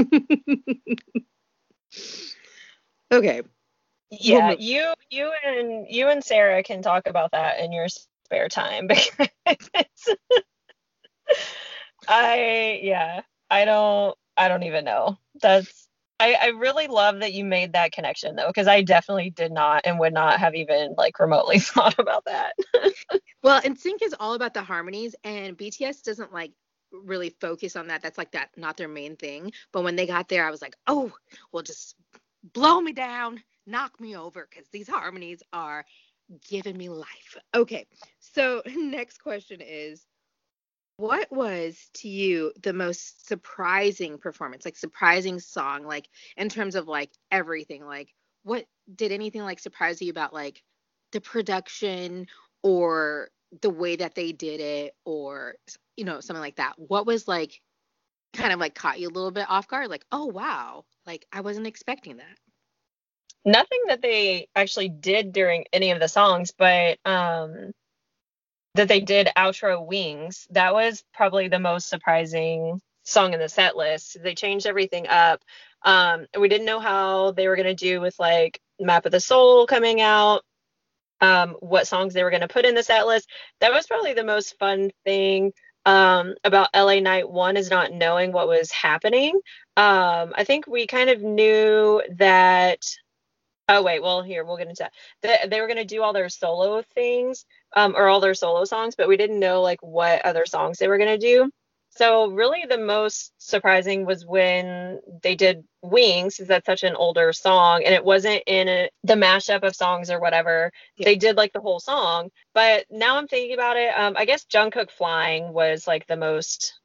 [3.12, 3.42] okay.
[4.12, 8.86] Yeah, you you and you and Sarah can talk about that in your spare time
[9.46, 10.16] because
[12.06, 15.18] I yeah, I don't I don't even know.
[15.40, 15.88] That's
[16.20, 19.82] I, I really love that you made that connection though, because I definitely did not
[19.84, 22.52] and would not have even like remotely thought about that.
[23.42, 26.52] well, NSYNC is all about the harmonies, and BTS doesn't like
[26.92, 28.02] really focus on that.
[28.02, 29.52] That's like that not their main thing.
[29.72, 31.10] But when they got there, I was like, oh,
[31.50, 31.96] well, just
[32.52, 35.84] blow me down, knock me over, because these harmonies are
[36.48, 37.36] giving me life.
[37.54, 37.86] Okay,
[38.20, 40.06] so next question is
[40.96, 46.06] what was to you the most surprising performance like surprising song like
[46.36, 47.84] in terms of like everything?
[47.84, 48.14] Like
[48.44, 50.62] what did anything like surprise you about like
[51.12, 52.26] the production
[52.62, 53.30] or
[53.60, 55.54] the way that they did it or
[55.96, 56.74] you know something like that?
[56.76, 57.60] What was like
[58.34, 59.88] kind of like caught you a little bit off guard?
[59.88, 60.84] Like oh wow.
[61.06, 62.38] Like i wasn't expecting that
[63.44, 67.72] nothing that they actually did during any of the songs but um
[68.74, 73.76] that they did outro wings that was probably the most surprising song in the set
[73.76, 75.40] list they changed everything up
[75.82, 79.20] um we didn't know how they were going to do with like map of the
[79.20, 80.42] soul coming out
[81.22, 83.30] um, what songs they were going to put in the set list.
[83.60, 85.52] That was probably the most fun thing
[85.86, 89.34] um, about LA Night One is not knowing what was happening.
[89.76, 92.80] Um, I think we kind of knew that.
[93.74, 94.92] Oh wait, well here we'll get into that.
[95.22, 98.64] They, they were going to do all their solo things um, or all their solo
[98.64, 101.50] songs, but we didn't know like what other songs they were going to do.
[101.94, 107.32] So really the most surprising was when they did Wings, because that's such an older
[107.32, 110.70] song, and it wasn't in a, the mashup of songs or whatever.
[110.96, 111.04] Yeah.
[111.06, 112.30] They did like the whole song.
[112.54, 116.78] But now I'm thinking about it, um, I guess Jungkook Flying was like the most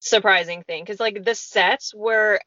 [0.00, 2.40] surprising thing, because like the sets were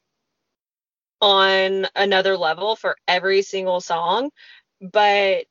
[1.24, 4.30] on another level for every single song,
[4.80, 5.46] but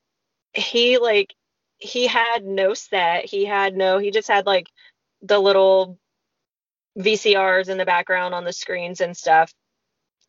[0.52, 1.34] he like
[1.78, 3.24] he had no set.
[3.24, 3.98] He had no.
[3.98, 4.68] He just had like
[5.22, 5.98] the little
[6.98, 9.52] VCRs in the background on the screens and stuff.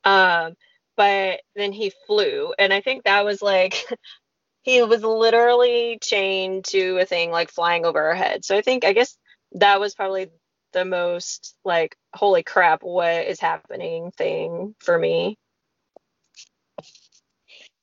[0.04, 0.56] Um,
[0.98, 3.86] but then he flew, and I think that was like
[4.64, 8.44] he was literally chained to a thing like flying over our head.
[8.46, 9.16] So I think I guess
[9.54, 10.30] that was probably
[10.76, 15.40] the most like holy crap what is happening thing for me.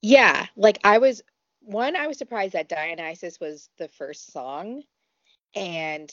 [0.02, 1.22] Yeah, like I was
[1.62, 4.82] one I was surprised that Dionysus was the first song
[5.54, 6.12] and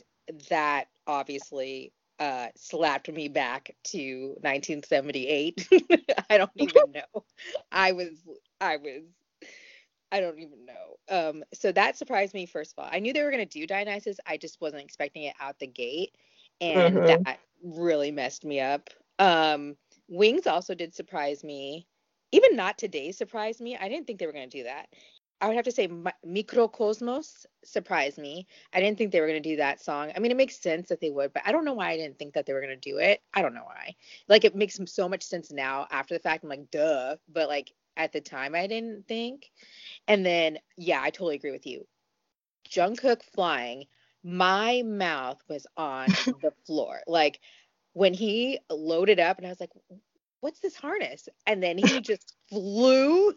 [0.49, 5.67] that obviously uh, slapped me back to 1978.
[6.29, 7.23] I don't even know.
[7.71, 8.09] I was,
[8.61, 9.03] I was,
[10.11, 11.29] I don't even know.
[11.29, 12.45] Um, so that surprised me.
[12.45, 14.19] First of all, I knew they were gonna do Dionysus.
[14.25, 16.15] I just wasn't expecting it out the gate,
[16.61, 17.23] and mm-hmm.
[17.23, 18.89] that really messed me up.
[19.19, 19.75] Um,
[20.07, 21.87] Wings also did surprise me.
[22.31, 23.75] Even not today surprised me.
[23.75, 24.87] I didn't think they were gonna do that.
[25.41, 28.45] I would have to say Mikrokosmos surprised me.
[28.73, 30.11] I didn't think they were going to do that song.
[30.13, 32.19] I mean, it makes sense that they would, but I don't know why I didn't
[32.19, 33.21] think that they were going to do it.
[33.33, 33.95] I don't know why.
[34.27, 36.43] Like, it makes so much sense now after the fact.
[36.43, 37.15] I'm like, duh.
[37.31, 39.49] But like at the time, I didn't think.
[40.09, 41.87] And then, yeah, I totally agree with you.
[42.69, 43.85] Jungkook flying,
[44.23, 46.07] my mouth was on
[46.41, 47.01] the floor.
[47.07, 47.39] Like,
[47.93, 49.71] when he loaded up, and I was like,
[50.41, 51.27] what's this harness?
[51.45, 53.33] And then he just flew.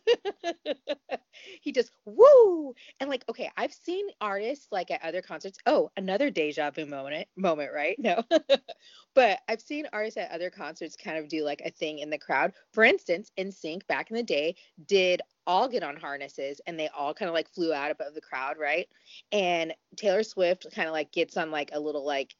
[1.60, 2.74] he just woo.
[3.00, 5.58] And like, okay, I've seen artists like at other concerts.
[5.66, 7.96] Oh, another deja vu moment moment, right?
[7.98, 8.22] No.
[9.14, 12.18] but I've seen artists at other concerts kind of do like a thing in the
[12.18, 12.52] crowd.
[12.72, 14.56] For instance, NSYNC back in the day
[14.86, 18.20] did all get on harnesses and they all kind of like flew out above the
[18.20, 18.88] crowd, right?
[19.32, 22.34] And Taylor Swift kind of like gets on like a little like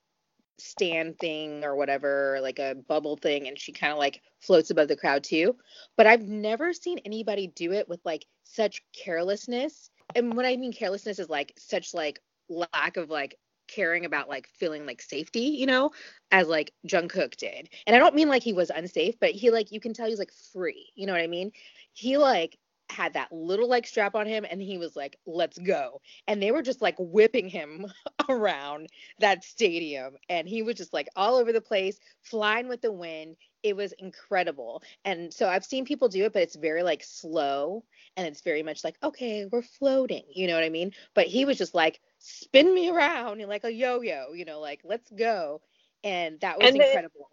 [0.59, 4.89] stand thing or whatever, like a bubble thing, and she kind of like floats above
[4.89, 5.57] the crowd too.
[5.97, 9.91] But I've never seen anybody do it with like such carelessness.
[10.15, 13.39] And what I mean carelessness is like such like lack of like
[13.69, 15.91] caring about like feeling like safety, you know,
[16.31, 17.69] as like Jungkook did.
[17.87, 20.19] And I don't mean like he was unsafe, but he like you can tell he's
[20.19, 20.91] like free.
[20.95, 21.53] You know what I mean?
[21.93, 22.59] He like
[22.93, 26.01] had that little like strap on him and he was like let's go.
[26.29, 27.87] And they were just like whipping him
[28.29, 28.89] around
[29.19, 33.37] that stadium and he was just like all over the place flying with the wind.
[33.63, 34.83] It was incredible.
[35.05, 37.85] And so i've seen people do it but it's very like slow
[38.17, 40.93] and it's very much like okay we're floating you know what i mean?
[41.15, 44.81] But he was just like spin me around and like a yo-yo you know like
[44.85, 45.61] let's go.
[46.05, 47.31] And that was and incredible.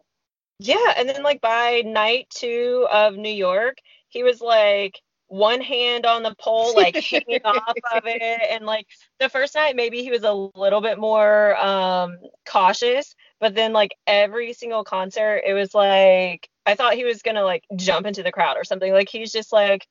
[0.59, 3.77] Yeah and then like by night two of new york
[4.09, 8.41] he was like one hand on the pole, like hanging off of it.
[8.51, 8.87] And like
[9.19, 13.91] the first night, maybe he was a little bit more um, cautious, but then like
[14.05, 18.31] every single concert, it was like I thought he was gonna like jump into the
[18.31, 18.91] crowd or something.
[18.91, 19.87] Like he's just like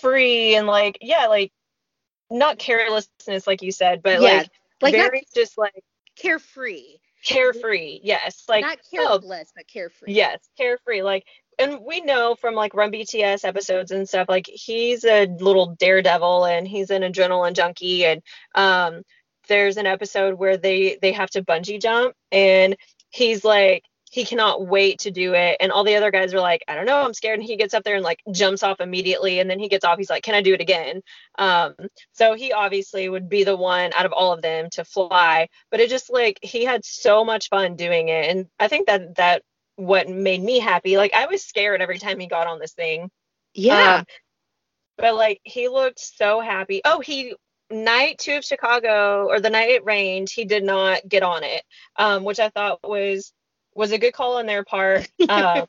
[0.00, 1.52] free and like yeah, like
[2.30, 4.50] not carelessness like you said, but yeah, like,
[4.82, 5.82] like very just like
[6.16, 6.98] carefree.
[7.24, 8.00] carefree.
[8.02, 8.44] Yes.
[8.48, 10.12] Like not oh, careless oh, but carefree.
[10.12, 10.48] Yes.
[10.56, 11.02] Carefree.
[11.02, 11.24] Like
[11.58, 16.44] and we know from like Run BTS episodes and stuff, like he's a little daredevil
[16.44, 18.04] and he's an adrenaline junkie.
[18.04, 18.22] And
[18.54, 19.02] um,
[19.48, 22.76] there's an episode where they they have to bungee jump, and
[23.10, 25.56] he's like he cannot wait to do it.
[25.58, 27.40] And all the other guys are like, I don't know, I'm scared.
[27.40, 29.40] And he gets up there and like jumps off immediately.
[29.40, 29.98] And then he gets off.
[29.98, 31.02] He's like, Can I do it again?
[31.36, 31.74] Um,
[32.12, 35.48] so he obviously would be the one out of all of them to fly.
[35.68, 38.30] But it just like he had so much fun doing it.
[38.30, 39.42] And I think that that
[39.76, 40.96] what made me happy.
[40.96, 43.10] Like I was scared every time he got on this thing.
[43.54, 43.96] Yeah.
[43.96, 44.04] Um,
[44.96, 46.80] but like he looked so happy.
[46.84, 47.34] Oh, he
[47.70, 51.62] night two of Chicago or the night it rained, he did not get on it,
[51.96, 53.32] um, which I thought was
[53.74, 55.08] was a good call on their part.
[55.28, 55.66] Um,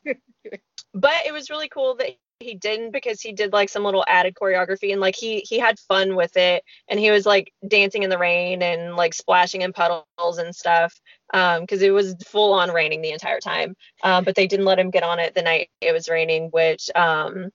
[0.94, 4.36] but it was really cool that he didn't because he did like some little added
[4.36, 8.10] choreography and like he he had fun with it and he was like dancing in
[8.10, 10.94] the rain and like splashing in puddles and stuff
[11.34, 14.80] um because it was full on raining the entire time um but they didn't let
[14.80, 17.49] him get on it the night it was raining which um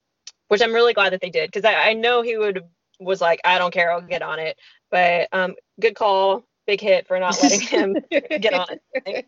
[0.47, 2.63] which I'm really glad that they did because I, I know he would
[2.99, 4.57] was like I don't care I'll get on it
[4.89, 8.67] but um good call big hit for not letting him get on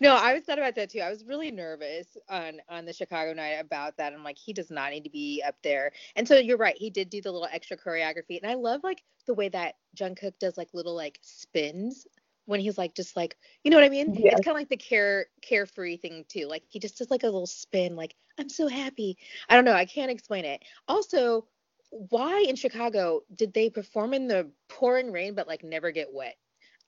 [0.00, 1.00] no, I was thought about that too.
[1.00, 4.14] I was really nervous on on the Chicago night about that.
[4.14, 5.92] I'm like, he does not need to be up there.
[6.16, 9.02] And so you're right, he did do the little extra choreography, and I love like
[9.26, 12.06] the way that Jungkook does like little like spins
[12.46, 14.14] when he's like just like you know what I mean?
[14.14, 14.32] Yeah.
[14.32, 16.46] It's kind of like the care carefree thing too.
[16.46, 19.18] Like he just does like a little spin, like I'm so happy.
[19.48, 20.62] I don't know, I can't explain it.
[20.88, 21.46] Also,
[21.90, 26.36] why in Chicago did they perform in the pouring rain but like never get wet?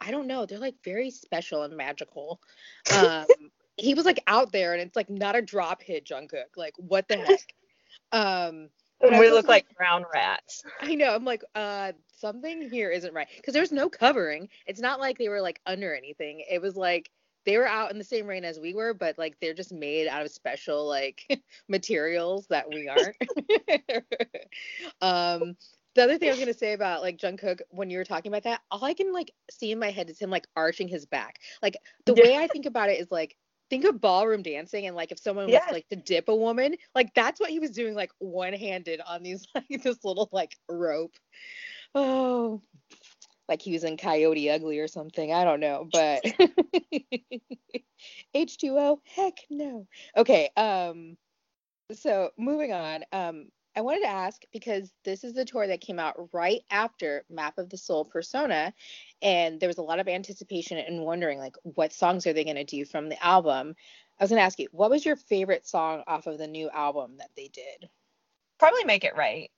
[0.00, 0.46] I don't know.
[0.46, 2.40] They're like very special and magical.
[2.96, 3.26] Um,
[3.76, 6.56] he was like out there, and it's like not a drop hit Jungkook.
[6.56, 7.38] Like what the heck?
[8.10, 8.68] Um,
[9.02, 10.62] we look like, like brown rats.
[10.80, 11.14] I know.
[11.14, 14.48] I'm like, uh, something here isn't right because there's no covering.
[14.66, 16.44] It's not like they were like under anything.
[16.48, 17.10] It was like
[17.44, 20.06] they were out in the same rain as we were, but like they're just made
[20.06, 23.16] out of special like materials that we aren't.
[25.00, 25.56] um,
[25.94, 28.44] the other thing I was gonna say about like Jungkook when you were talking about
[28.44, 31.38] that, all I can like see in my head is him like arching his back.
[31.60, 31.76] Like
[32.06, 33.36] the way I think about it is like
[33.72, 37.14] think of ballroom dancing and like if someone was like to dip a woman, like
[37.14, 41.14] that's what he was doing like one handed on these like this little like rope.
[41.94, 42.60] Oh,
[43.48, 45.32] like he was in Coyote Ugly or something.
[45.32, 46.22] I don't know, but
[48.36, 49.86] H2O, heck no.
[50.18, 51.16] Okay, um,
[51.94, 53.04] so moving on.
[53.10, 57.24] Um, I wanted to ask because this is the tour that came out right after
[57.30, 58.74] Map of the Soul Persona,
[59.22, 62.56] and there was a lot of anticipation and wondering like what songs are they going
[62.56, 63.74] to do from the album.
[64.18, 66.68] I was going to ask you, what was your favorite song off of the new
[66.68, 67.88] album that they did?
[68.58, 69.50] Probably Make It Right.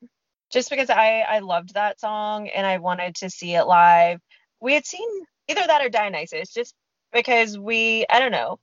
[0.50, 4.20] Just because I I loved that song and I wanted to see it live.
[4.60, 5.08] We had seen
[5.48, 6.74] either that or Dionysus just
[7.12, 8.60] because we I don't know.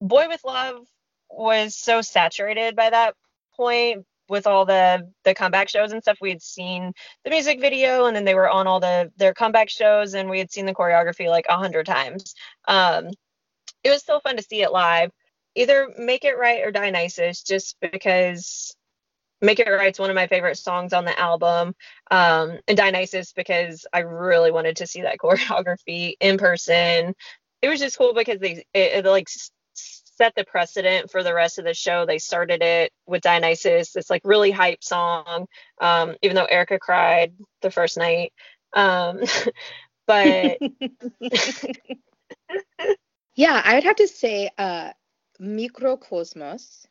[0.00, 0.86] Boy with Luv
[1.28, 3.14] was so saturated by that
[3.56, 6.92] point with all the the comeback shows and stuff we had seen
[7.24, 10.38] the music video and then they were on all the their comeback shows and we
[10.38, 12.34] had seen the choreography like a hundred times
[12.66, 13.08] um
[13.82, 15.10] it was still fun to see it live
[15.54, 18.76] either Make It Right or Dionysus, just because
[19.40, 21.74] Make It Right's one of my favorite songs on the album.
[22.10, 27.14] Um, and Dionysus because I really wanted to see that choreography in person.
[27.62, 29.28] It was just cool because they it, it like
[30.16, 32.06] set the precedent for the rest of the show.
[32.06, 33.96] They started it with Dionysus.
[33.96, 35.46] It's like really hype song.
[35.80, 38.32] Um, even though Erica cried the first night.
[38.74, 39.20] Um,
[40.06, 40.58] but
[43.36, 44.92] yeah, I would have to say uh
[45.40, 46.86] Mikrokosmos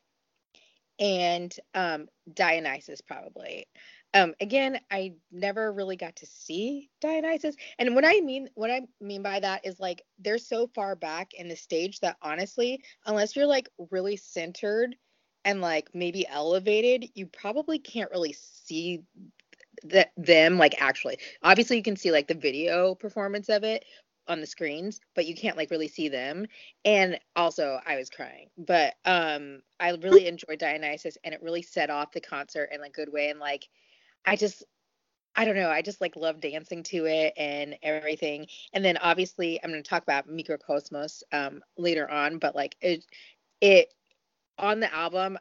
[0.99, 3.65] and um, Dionysus probably.
[4.13, 8.81] Um, again, I never really got to see Dionysus, and what I mean what I
[9.01, 13.35] mean by that is like they're so far back in the stage that honestly, unless
[13.35, 14.95] you're like really centered
[15.45, 19.01] and like maybe elevated, you probably can't really see
[19.85, 21.17] that them like actually.
[21.41, 23.83] Obviously, you can see like the video performance of it,
[24.27, 26.45] on the screens, but you can't like really see them.
[26.85, 28.49] And also I was crying.
[28.57, 32.89] But um I really enjoyed Dionysus and it really set off the concert in a
[32.89, 33.67] good way and like
[34.25, 34.63] I just
[35.35, 38.47] I don't know, I just like love dancing to it and everything.
[38.73, 43.05] And then obviously I'm going to talk about Mikrokosmos um later on, but like it
[43.61, 43.93] it
[44.57, 45.37] on the album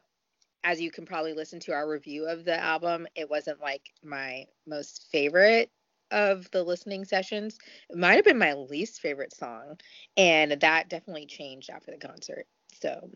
[0.65, 4.47] as you can probably listen to our review of the album, it wasn't like my
[4.67, 5.71] most favorite
[6.11, 7.59] of the listening sessions.
[7.91, 9.79] It might have been my least favorite song,
[10.17, 12.47] and that definitely changed after the concert.
[12.81, 13.11] So,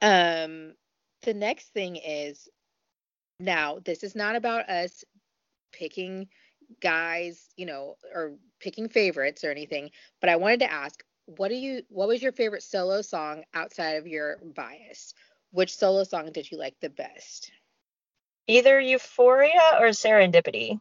[0.00, 0.74] um,
[1.22, 2.48] the next thing is
[3.42, 5.04] now this is not about us
[5.72, 6.28] picking
[6.80, 9.90] guys, you know, or picking favorites or anything,
[10.20, 13.96] but I wanted to ask, what do you what was your favorite solo song outside
[13.96, 15.14] of your bias?
[15.50, 17.50] Which solo song did you like the best?
[18.48, 20.78] Either Euphoria or Serendipity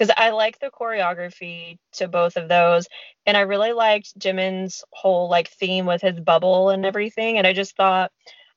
[0.00, 2.88] because I like the choreography to both of those,
[3.26, 7.36] and I really liked Jimin's whole like theme with his bubble and everything.
[7.36, 8.10] And I just thought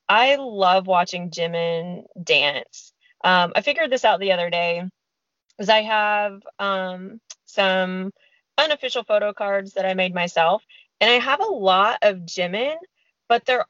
[0.07, 2.92] I love watching Jimin dance.
[3.23, 4.83] Um, I figured this out the other day
[5.57, 8.11] because I have um, some
[8.57, 10.63] unofficial photo cards that I made myself,
[10.99, 12.75] and I have a lot of Jimin,
[13.29, 13.65] but they're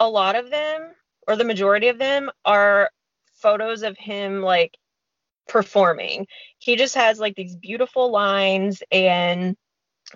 [0.00, 0.92] a lot of them,
[1.26, 2.90] or the majority of them, are
[3.34, 4.76] photos of him like
[5.48, 6.26] performing.
[6.58, 9.56] He just has like these beautiful lines and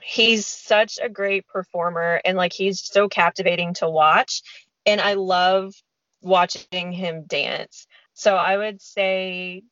[0.02, 4.42] he's such a great performer and like he's so captivating to watch
[4.86, 5.74] and I love
[6.22, 7.86] watching him dance.
[8.18, 9.62] So I would say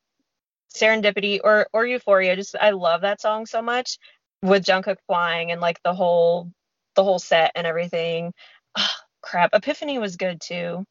[0.72, 3.98] Serendipity or or Euphoria just I love that song so much
[4.40, 6.52] with Jungkook flying and like the whole
[6.94, 8.32] the whole set and everything.
[8.76, 10.84] Oh, crap, Epiphany was good too.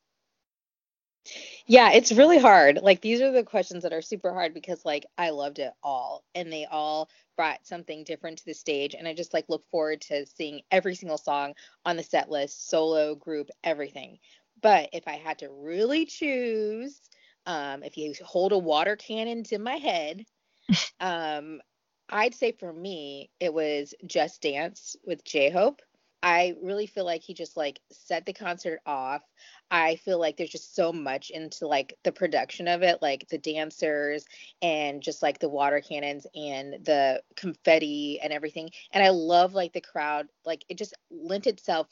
[1.65, 2.79] Yeah, it's really hard.
[2.81, 6.25] Like these are the questions that are super hard because like I loved it all
[6.35, 10.01] and they all brought something different to the stage and I just like look forward
[10.01, 11.53] to seeing every single song
[11.85, 14.19] on the set list, solo, group, everything.
[14.61, 16.99] But if I had to really choose,
[17.45, 20.25] um, if you hold a water cannon to my head,
[20.99, 21.61] um,
[22.09, 25.81] I'd say for me it was Just Dance with J Hope.
[26.23, 29.21] I really feel like he just like set the concert off.
[29.69, 33.37] I feel like there's just so much into like the production of it, like the
[33.37, 34.25] dancers
[34.59, 38.71] and just like the water cannons and the confetti and everything.
[38.91, 41.89] And I love like the crowd, like it just lent itself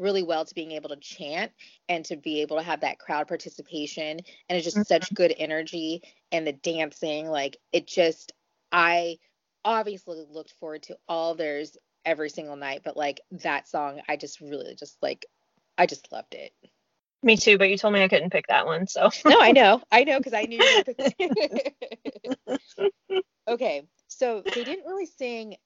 [0.00, 1.52] really well to being able to chant
[1.88, 4.18] and to be able to have that crowd participation
[4.48, 4.82] and it's just mm-hmm.
[4.82, 6.02] such good energy
[6.32, 8.32] and the dancing like it just
[8.72, 9.18] I
[9.64, 14.40] obviously looked forward to all theirs every single night but like that song I just
[14.40, 15.26] really just like
[15.80, 16.52] I just loved it.
[17.22, 19.10] Me too, but you told me I couldn't pick that one, so.
[19.24, 20.60] no, I know, I know, because I knew.
[23.48, 25.56] okay, so they didn't really sing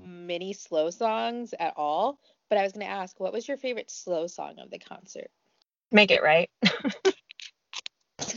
[0.00, 2.18] many slow songs at all,
[2.52, 5.30] but I was going to ask, what was your favorite slow song of the concert?
[5.90, 6.50] Make it right.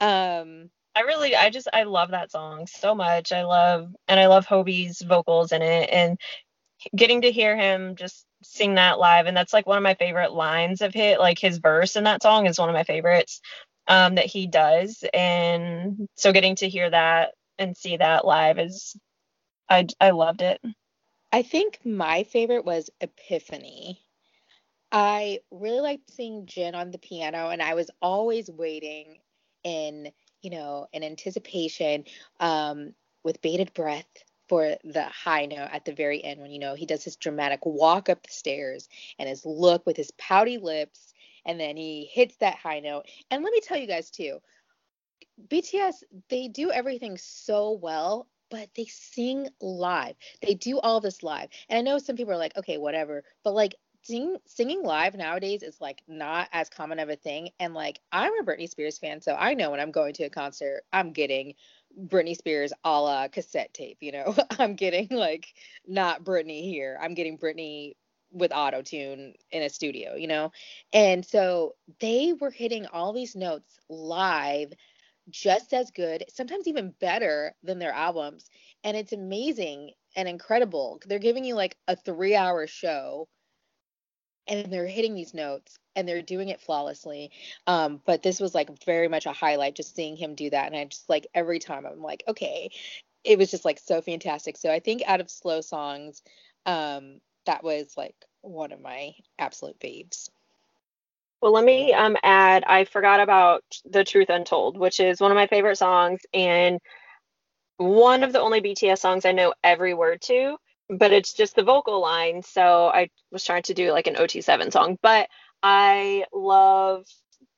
[0.00, 3.32] um I really I just I love that song so much.
[3.32, 6.18] I love and I love Hobi's vocals in it and
[6.96, 10.32] getting to hear him just sing that live and that's like one of my favorite
[10.32, 13.42] lines of hit like his verse in that song is one of my favorites
[13.86, 18.96] um, that he does and so getting to hear that and see that live is
[19.72, 20.60] i i loved it.
[21.32, 24.00] I think my favorite was epiphany.
[24.92, 29.18] I really liked seeing jin on the piano and i was always waiting
[29.64, 30.12] in
[30.42, 32.04] you know in anticipation
[32.40, 32.94] um,
[33.24, 36.86] with bated breath for the high note at the very end when you know he
[36.86, 38.88] does his dramatic walk up the stairs
[39.18, 41.14] and his look with his pouty lips
[41.46, 43.06] and then he hits that high note.
[43.30, 44.40] And let me tell you guys too
[45.48, 50.14] BTS they do everything so well but they sing live.
[50.42, 51.48] They do all this live.
[51.70, 53.24] And I know some people are like, okay, whatever.
[53.42, 57.48] But like sing, singing live nowadays is like not as common of a thing.
[57.58, 60.30] And like I'm a Britney Spears fan, so I know when I'm going to a
[60.30, 61.54] concert, I'm getting
[62.06, 64.36] Britney Spears a la cassette tape, you know.
[64.58, 65.54] I'm getting like
[65.86, 66.98] not Britney here.
[67.00, 67.94] I'm getting Britney
[68.32, 70.52] with auto tune in a studio, you know?
[70.92, 74.72] And so they were hitting all these notes live
[75.30, 78.50] just as good, sometimes even better than their albums.
[78.84, 81.00] And it's amazing and incredible.
[81.06, 83.28] They're giving you like a three hour show
[84.48, 87.30] and they're hitting these notes and they're doing it flawlessly.
[87.66, 90.66] Um, but this was like very much a highlight just seeing him do that.
[90.66, 92.70] And I just like every time I'm like, okay,
[93.24, 94.56] it was just like so fantastic.
[94.56, 96.22] So I think out of slow songs,
[96.66, 100.28] um, that was like one of my absolute faves.
[101.42, 105.36] Well, let me um, add, I forgot about The Truth Untold, which is one of
[105.36, 106.80] my favorite songs and
[107.78, 110.56] one of the only BTS songs I know every word to,
[110.88, 112.42] but it's just the vocal line.
[112.42, 115.28] So I was trying to do like an OT7 song, but
[115.62, 117.06] I love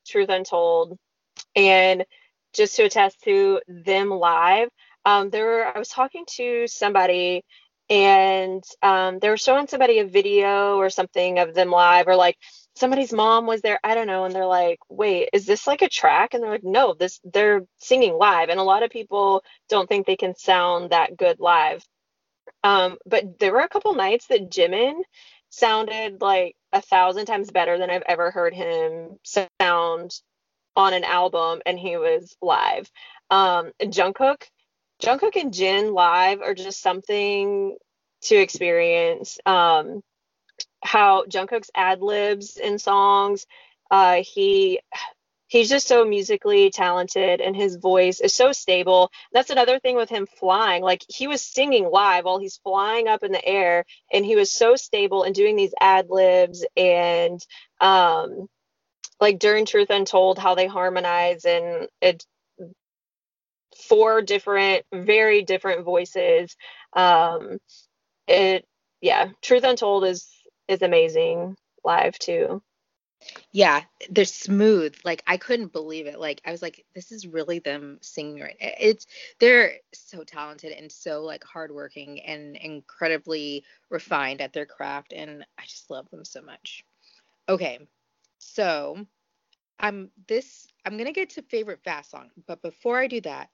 [0.06, 0.98] Truth Untold.
[1.56, 2.04] And
[2.54, 4.68] just to attest to them live,
[5.04, 7.44] um, there were, I was talking to somebody
[7.90, 12.36] and um, they were showing somebody a video or something of them live or like
[12.76, 15.88] somebody's mom was there i don't know and they're like wait is this like a
[15.88, 16.34] track?
[16.34, 18.48] And they're like no this they're singing live.
[18.48, 21.84] And a lot of people don't think they can sound that good live.
[22.62, 25.00] Um, but there were a couple nights that jimin
[25.50, 30.20] sounded like a thousand times better than i've ever heard him sound
[30.76, 32.90] on an album and he was live.
[33.30, 34.42] Um, jungkook
[35.02, 37.76] Jungkook and Jin live are just something
[38.22, 39.38] to experience.
[39.44, 40.02] Um,
[40.82, 43.46] how Jungkook's ad libs in songs,
[43.90, 44.80] uh, he
[45.48, 49.10] he's just so musically talented and his voice is so stable.
[49.32, 50.82] That's another thing with him flying.
[50.82, 54.52] Like he was singing live while he's flying up in the air and he was
[54.52, 57.40] so stable and doing these ad libs and
[57.80, 58.48] um
[59.20, 62.24] like during Truth Untold how they harmonize and it
[63.88, 66.56] four different, very different voices.
[66.94, 67.58] Um,
[68.28, 68.66] it,
[69.00, 70.28] yeah, Truth Untold is
[70.68, 72.62] is amazing live too.
[73.52, 74.96] Yeah, they're smooth.
[75.04, 76.18] Like I couldn't believe it.
[76.18, 78.56] Like I was like, this is really them singing right.
[78.60, 79.06] It's
[79.38, 85.62] they're so talented and so like hardworking and incredibly refined at their craft, and I
[85.62, 86.84] just love them so much.
[87.48, 87.78] Okay,
[88.38, 89.06] so
[89.78, 90.66] I'm this.
[90.84, 93.48] I'm gonna get to favorite fast song, but before I do that,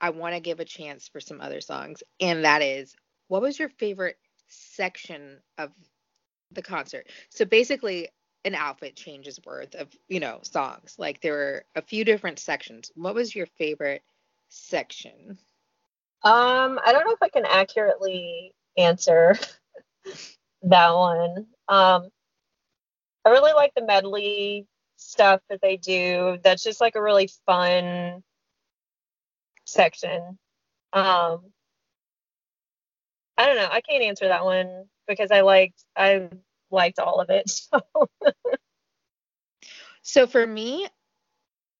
[0.00, 2.94] I want to give a chance for some other songs, and that is
[3.28, 5.70] what was your favorite section of
[6.52, 7.08] the concert?
[7.30, 8.08] So basically,
[8.44, 10.96] an outfit changes worth of you know songs.
[10.98, 12.90] Like there were a few different sections.
[12.94, 14.02] What was your favorite
[14.48, 15.38] section?
[16.22, 19.36] Um, I don't know if I can accurately answer
[20.62, 21.46] that one.
[21.68, 22.08] Um,
[23.24, 24.66] I really like the medley
[24.96, 26.38] stuff that they do.
[26.42, 28.22] That's just like a really fun
[29.64, 30.38] section.
[30.92, 31.52] Um,
[33.36, 33.68] I don't know.
[33.70, 36.28] I can't answer that one because I liked I
[36.70, 37.50] liked all of it.
[37.72, 38.08] So.
[40.02, 40.86] so for me,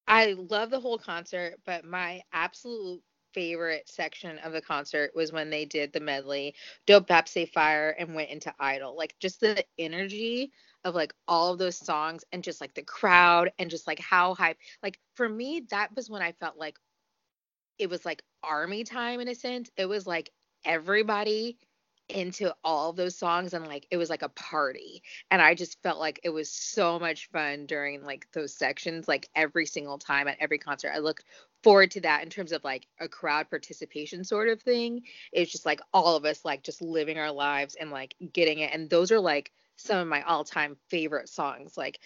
[0.08, 3.02] I love the whole concert, but my absolute
[3.34, 6.54] favorite section of the concert was when they did the medley,
[6.86, 8.96] Dope Baepsae Fire, and went into Idol.
[8.96, 10.52] Like just the energy
[10.84, 14.34] of like all of those songs and just like the crowd and just like how
[14.34, 14.58] hype.
[14.82, 16.78] Like for me, that was when I felt like,
[17.78, 19.70] it was like army time in a sense.
[19.76, 20.30] It was like
[20.64, 21.58] everybody
[22.08, 25.02] into all those songs and like it was like a party.
[25.30, 29.28] And i just felt like it was so much fun during like those sections like
[29.34, 30.92] every single time at every concert.
[30.94, 31.24] I looked
[31.62, 35.02] forward to that in terms of like a crowd participation sort of thing.
[35.32, 38.72] It's just like all of us like just living our lives and like getting it.
[38.74, 41.98] And those are like some of my all-time favorite songs like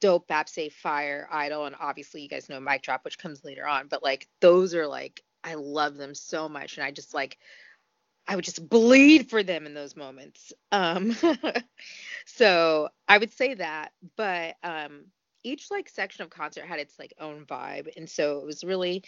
[0.00, 3.88] dope Baepsae fire idol and obviously you guys know mic drop which comes later on.
[3.88, 6.78] But like those are like i love them so much.
[6.78, 7.36] And i just like
[8.26, 11.14] i would just bleed for them in those moments um
[12.26, 15.04] so i would say that but um
[15.42, 19.04] each like section of concert had its like own vibe and so it was really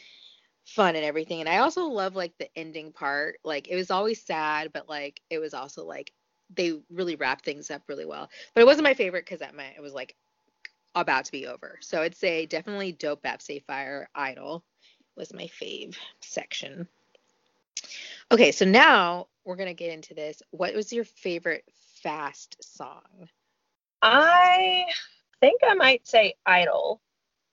[0.65, 4.23] fun and everything and i also love like the ending part like it was always
[4.23, 6.13] sad but like it was also like
[6.55, 9.77] they really wrapped things up really well but it wasn't my favorite because that meant
[9.77, 10.17] it was like
[10.97, 11.79] about to be over.
[11.81, 14.65] So I'd say definitely Dope Bap Fire Idol
[15.17, 16.89] was my fave section.
[18.31, 20.43] Okay, so now we're gonna get into this.
[20.51, 21.65] What was your favorite
[22.03, 23.29] fast song?
[24.03, 24.87] I
[25.41, 27.01] think I might say Idol.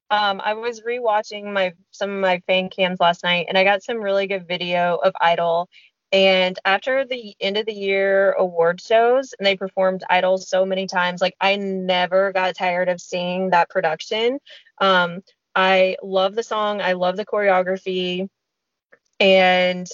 [0.09, 3.83] Um, I was rewatching my some of my fan cams last night, and I got
[3.83, 5.69] some really good video of Idol.
[6.11, 10.85] And after the end of the year award shows, and they performed Idol so many
[10.85, 14.39] times, like I never got tired of seeing that production.
[14.79, 15.21] Um,
[15.55, 18.29] I love the song, I love the choreography,
[19.19, 19.87] and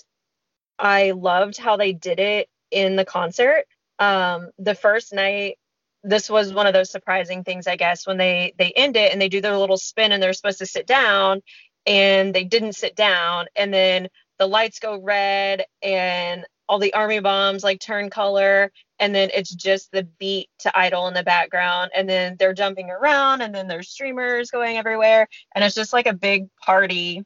[0.80, 3.66] I loved how they did it in the concert.
[4.00, 5.58] Um, the first night
[6.04, 9.22] this was one of those surprising things, I guess, when they they end it and
[9.22, 11.42] they do their little spin and they're supposed to sit down
[11.86, 13.48] and they didn't sit down.
[13.56, 14.08] And then
[14.38, 18.72] the lights go red and all the army bombs like turn color.
[19.00, 21.92] And then it's just the beat to idol in the background.
[21.96, 25.28] And then they're jumping around and then there's streamers going everywhere.
[25.56, 27.24] And it's just like a big party.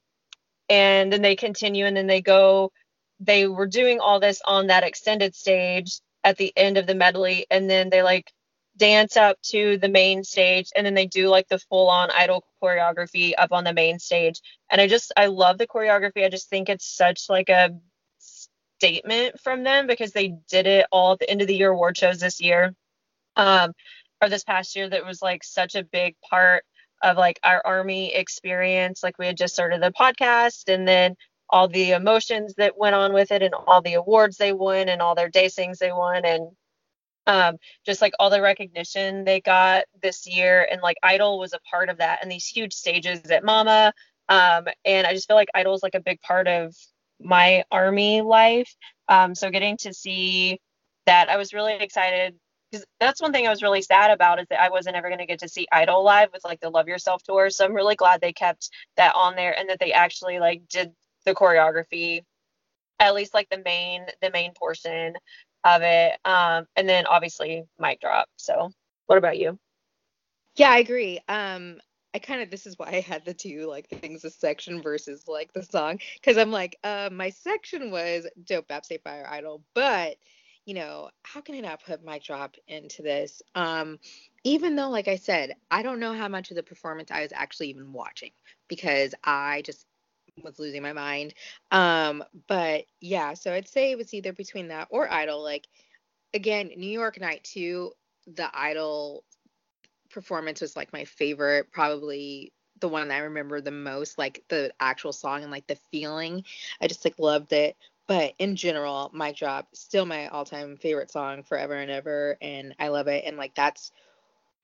[0.70, 2.72] And then they continue and then they go
[3.20, 7.46] they were doing all this on that extended stage at the end of the medley
[7.50, 8.32] and then they like
[8.78, 12.44] dance up to the main stage and then they do like the full on idol
[12.62, 14.42] choreography up on the main stage.
[14.70, 16.26] And i just i love the choreography.
[16.26, 17.72] I just think it's such like a
[18.18, 21.98] statement from them because they did it all at the end of the year award
[21.98, 22.76] shows this year
[23.38, 23.72] um
[24.22, 26.64] or this past year that was like such a big part
[27.04, 29.04] of like our army experience.
[29.04, 31.16] Like we had just started the podcast and then
[31.54, 35.04] all the emotions that went on with it and all the awards they won and
[35.04, 36.50] all their daesangs they won and
[37.28, 40.68] um, just like all the recognition they got this year.
[40.70, 43.94] And like idol was a part of that and these huge stages at mama.
[44.30, 46.76] Um, and i just feel like idol is like a big part of
[47.22, 48.74] my army life.
[49.08, 50.60] Um, so getting to see
[51.06, 52.34] that i was really excited
[52.72, 55.20] because that's one thing i was really sad about is that i wasn't ever going
[55.20, 57.50] to get to see idol live with like the love yourself tour.
[57.52, 60.94] So i'm really glad they kept that on there and that they actually like did
[61.26, 62.24] the choreography
[63.00, 65.16] at least like the main the main portion
[65.64, 66.14] of it.
[66.26, 68.28] Um, and then obviously mic drop.
[68.38, 68.72] So
[69.08, 69.60] what about you?
[70.56, 71.20] Yeah, I agree.
[71.28, 71.80] Um,
[72.14, 75.28] I kind of this is why I had the two like things the section versus
[75.28, 79.64] like the song because I'm like uh, my section was dope Bap Baepsae Fire Idol,
[79.74, 80.18] but
[80.66, 83.42] you know how can I not put mic drop into this?
[83.56, 83.98] Um,
[84.44, 87.34] even though like I said I don't know how much of the performance I was
[87.34, 88.32] actually even watching
[88.68, 89.88] because I just
[90.42, 91.34] was losing my mind.
[91.72, 95.44] Um, but yeah, so I'd say it was either between that or Idol.
[95.44, 95.68] Like
[96.34, 97.92] again, New York Night too.
[98.28, 99.24] The Idol
[100.10, 105.14] performance was like my favorite, probably the one I remember the most, like the actual
[105.14, 106.44] song and like the feeling.
[106.82, 107.76] I just like loved it.
[108.08, 112.90] But in general, Mic Drop still my all-time favorite song forever and ever, and I
[112.90, 113.24] love it.
[113.26, 113.94] And like that's,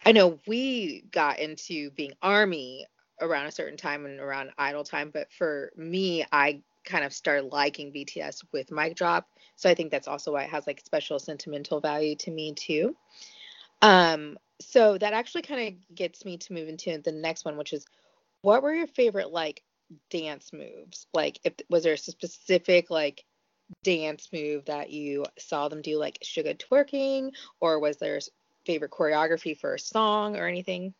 [0.05, 2.85] I know we got into being Army
[3.21, 5.11] around a certain time and around Idol time.
[5.11, 9.27] But for me, I kind of started liking BTS with Mic Drop.
[9.55, 12.95] So I think that's also why it has like special sentimental value to me too.
[13.81, 17.73] Um, so that actually kind of gets me to move into the next one, which
[17.73, 17.85] is
[18.41, 19.63] what were your favorite like
[20.09, 21.07] dance moves?
[21.13, 23.23] Like if was there a specific like
[23.83, 28.19] dance move that you saw them do like Suga twerking or was there
[28.65, 30.93] favorite choreography for a song or anything?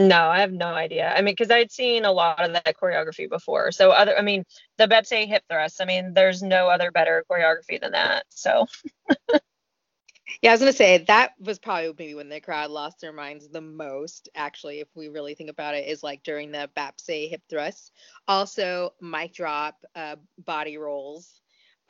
[0.00, 1.12] No, I have no idea.
[1.14, 3.72] I mean, because I'd seen a lot of that choreography before.
[3.72, 4.44] So other, I mean,
[4.78, 5.80] the Baepsae hip thrust.
[5.82, 8.24] I mean, there's no other better choreography than that.
[8.30, 8.66] So.
[10.42, 13.48] yeah, I was gonna say that was probably maybe when the crowd lost their minds
[13.48, 14.28] the most.
[14.34, 17.92] Actually, if we really think about it, is like during the Baepsae hip thrust.
[18.28, 21.40] Also, mic drop, uh, body rolls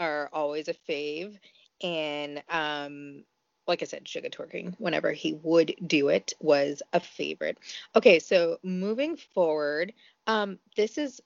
[0.00, 1.36] are always a fave,
[1.82, 3.24] and um,
[3.66, 7.58] like I said, Suga twerking whenever he would do it was a favorite.
[7.94, 9.92] Okay, so moving forward,
[10.26, 11.20] um, this is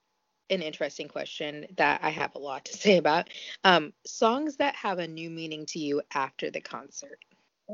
[0.51, 3.29] an interesting question that I have a lot to say about.
[3.65, 7.19] Um, songs that have a new meaning to you after the concert.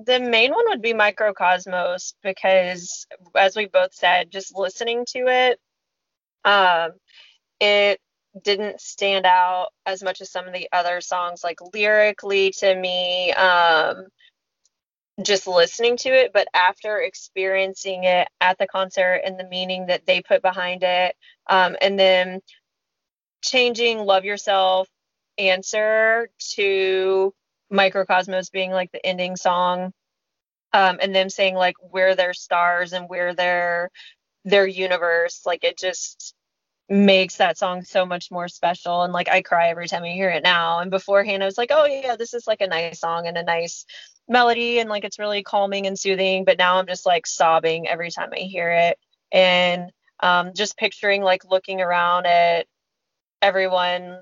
[0.05, 5.61] The main one would be Mikrokosmos because, as we both said, just listening to it,
[6.45, 6.93] um,
[7.61, 8.01] it
[8.41, 11.43] didn't stand out as much as some of the other songs.
[11.43, 14.07] Like lyrically, to me, um,
[15.23, 20.07] just listening to it, but after experiencing it at the concert and the meaning that
[20.07, 21.15] they put behind it,
[21.49, 22.41] um, and then
[23.43, 24.89] changing Love Yourself
[25.39, 27.35] answer to
[27.73, 29.93] Mikrokosmos being like the ending song,
[30.73, 33.91] um, and them saying like we're their stars and we're their
[34.45, 36.35] their universe, like it just
[36.89, 39.03] makes that song so much more special.
[39.03, 40.81] And like I cry every time I hear it now.
[40.81, 43.45] And beforehand I was like oh yeah this is like a nice song and a
[43.45, 43.87] nice
[44.31, 48.11] melody and like it's really calming and soothing but now i'm just like sobbing every
[48.11, 48.99] time i hear it
[49.33, 49.93] and
[50.23, 52.67] um, just picturing like looking around at
[53.43, 54.21] everyone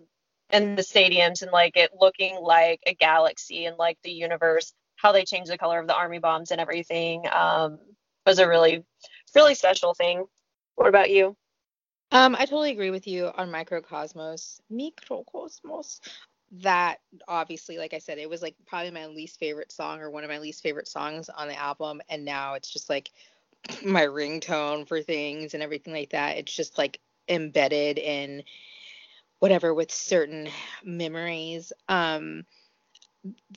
[0.52, 5.12] in the stadiums and like it looking like a galaxy and like the universe how
[5.12, 7.78] they changed the color of the army bombs and everything um,
[8.26, 8.84] was a really
[9.34, 10.24] really special thing
[10.76, 11.36] What about you?
[12.12, 14.60] Um, I totally agree with you on Mikrokosmos.
[14.72, 16.00] Mikrokosmos.
[16.50, 20.24] That obviously, like I said, it was like probably my least favorite song or one
[20.24, 23.10] of my least favorite songs on the album, and now it's just like
[23.84, 26.38] my ringtone for things and everything like that.
[26.38, 28.42] It's just like embedded in
[29.40, 30.48] whatever with certain
[30.82, 31.72] memories.
[31.88, 32.44] Um,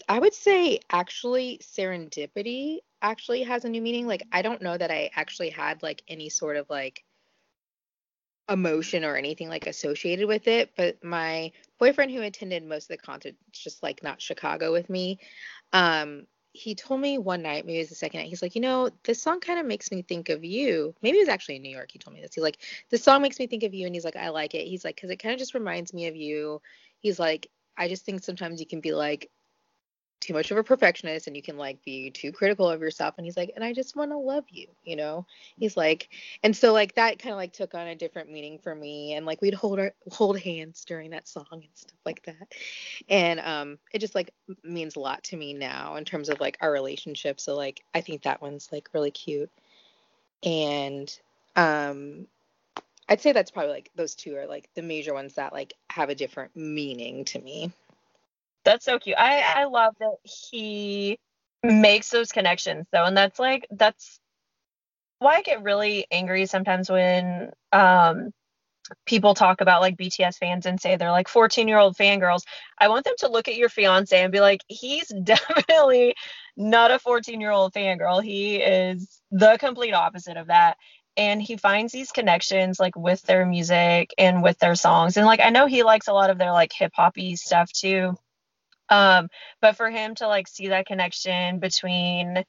[0.08, 4.08] I would say actually serendipity actually has a new meaning.
[4.08, 7.04] Like I don't know that I actually had like any sort of like
[8.52, 12.98] emotion or anything like associated with it, but my boyfriend who attended most of the
[12.98, 15.20] concerts, just like not Chicago with me,
[15.74, 18.62] um, he told me one night, maybe it was the second night, he's like, you
[18.62, 20.94] know, this song kind of makes me think of you.
[21.02, 21.92] Maybe it was actually in New York.
[21.92, 22.34] He told me this.
[22.34, 22.58] He's like,
[22.90, 24.68] this song makes me think of you, and he's like, I like it.
[24.68, 26.62] He's like, because it kind of just reminds me of you.
[27.00, 29.30] He's like, I just think sometimes you can be like
[30.22, 33.16] too much of a perfectionist and you can like be too critical of yourself.
[33.18, 35.26] And he's like and i just want to love you you know?
[35.58, 36.10] He's like
[36.44, 39.16] and so like that kind of like took on a different meaning for me.
[39.16, 42.54] And like we'd hold our hold hands during that song and stuff like that.
[43.10, 44.32] And um it just like
[44.64, 47.40] means a lot to me now in terms of like our relationship.
[47.42, 49.50] So like i think that one's like really cute.
[50.44, 51.14] And
[51.56, 52.28] um
[53.10, 56.10] i'd say that's probably like those two are like the major ones that like have
[56.10, 57.72] a different meaning to me
[58.64, 59.18] that's so cute.
[59.18, 61.20] I I love that he
[61.64, 64.20] makes those connections though, and that's like that's
[65.20, 68.32] why I get really angry sometimes when um
[69.06, 72.44] people talk about like BTS fans and say they're like 14 year old fangirls.
[72.80, 76.16] I want them to look at your fiance and be like, he's definitely
[76.58, 78.24] not a 14 year old fangirl.
[78.24, 80.78] He is the complete opposite of that.
[81.18, 85.18] And he finds these connections like with their music and with their songs.
[85.18, 88.16] And like I know he likes a lot of their like hip hoppy stuff too.
[88.92, 89.30] Um,
[89.62, 92.46] but for him to like see that connection between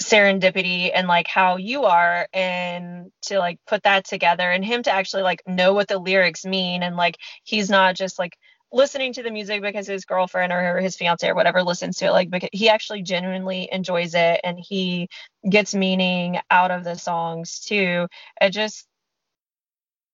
[0.00, 4.92] serendipity and like how you are and to like put that together and him to
[4.92, 8.36] actually like know what the lyrics mean and like he's not just like
[8.72, 12.12] listening to the music because his girlfriend or his fiance or whatever listens to it
[12.12, 15.08] like because he actually genuinely enjoys it and he
[15.48, 18.06] gets meaning out of the songs too.
[18.40, 18.86] It just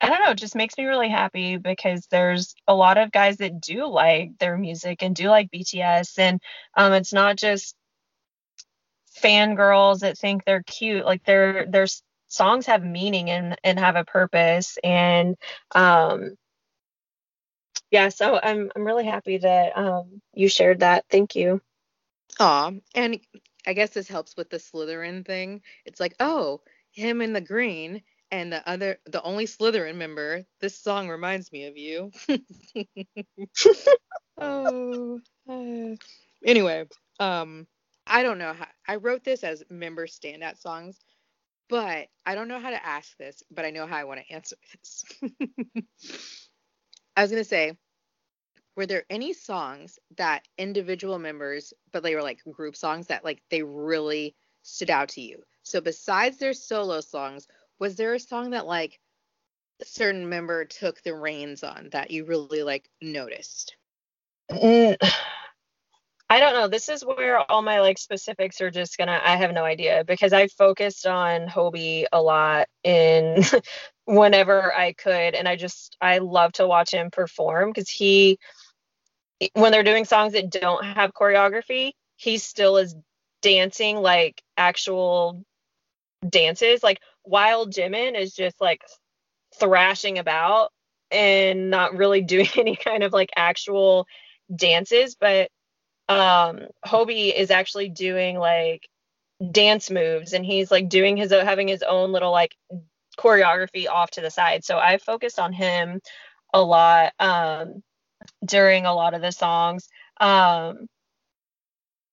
[0.02, 3.36] I don't know, it just makes me really happy because there's a lot of guys
[3.36, 6.18] that do like their music and do like BTS.
[6.18, 6.42] And
[6.76, 7.76] um, it's not just
[9.22, 11.04] fangirls that think they're cute.
[11.04, 11.86] Like their their
[12.26, 14.76] songs have meaning and, and have a purpose.
[14.82, 15.36] And
[15.72, 16.36] um,
[17.92, 21.04] yeah, so I'm I'm really happy that um, you shared that.
[21.10, 21.60] Thank you.
[22.40, 23.20] Aw, and
[23.66, 25.62] I guess this helps with the Slytherin thing.
[25.84, 28.02] It's like, oh, him in the green
[28.32, 32.10] and the other the only Slytherin member, this song reminds me of you.
[34.38, 35.20] oh.
[35.48, 35.96] Uh,
[36.44, 36.86] anyway,
[37.20, 37.66] um
[38.06, 40.98] I don't know how I wrote this as member standout songs,
[41.68, 44.34] but I don't know how to ask this, but I know how I want to
[44.34, 45.04] answer this.
[47.16, 47.76] I was going to say
[48.74, 53.42] were there any songs that individual members but they were like group songs that like
[53.50, 55.42] they really stood out to you?
[55.62, 57.46] So besides their solo songs,
[57.82, 59.00] was there a song that like
[59.80, 63.74] a certain member took the reins on that you really like noticed?
[64.48, 64.96] Mm,
[66.30, 66.68] I don't know.
[66.68, 69.20] This is where all my like specifics are just gonna.
[69.24, 73.42] I have no idea because I focused on Hobi a lot in
[74.04, 78.38] whenever I could, and I just I love to watch him perform because he
[79.54, 82.94] when they're doing songs that don't have choreography, he still is
[83.40, 85.42] dancing like actual
[86.28, 86.84] dances.
[86.84, 88.82] Like while Jimin is just like
[89.58, 90.70] thrashing about
[91.10, 94.06] and not really doing any kind of like actual
[94.54, 95.50] dances, but
[96.08, 98.88] um Hobi is actually doing like
[99.50, 102.54] dance moves and he's like doing his having his own little like
[103.18, 104.64] choreography off to the side.
[104.64, 106.00] So I focused on him
[106.54, 107.82] a lot um
[108.44, 109.88] during a lot of the songs.
[110.20, 110.86] Um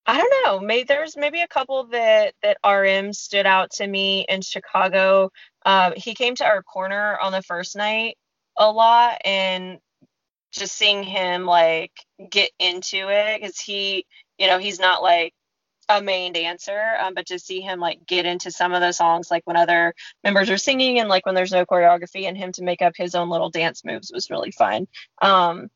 [0.10, 0.60] I don't know.
[0.60, 5.30] Maybe there's maybe a couple that that RM stood out to me in Chicago.
[5.68, 8.18] Um, he came to our corner on the first night
[8.58, 9.78] a lot, and
[10.52, 11.92] just seeing him like
[12.32, 14.08] get into it because he,
[14.40, 15.34] you know, he's not like
[15.90, 19.30] a main dancer, um, but to see him like get into some of the songs,
[19.30, 22.64] like when other members are singing and like when there's no choreography, and him to
[22.64, 24.88] make up his own little dance moves was really fun.
[25.22, 25.70] Um,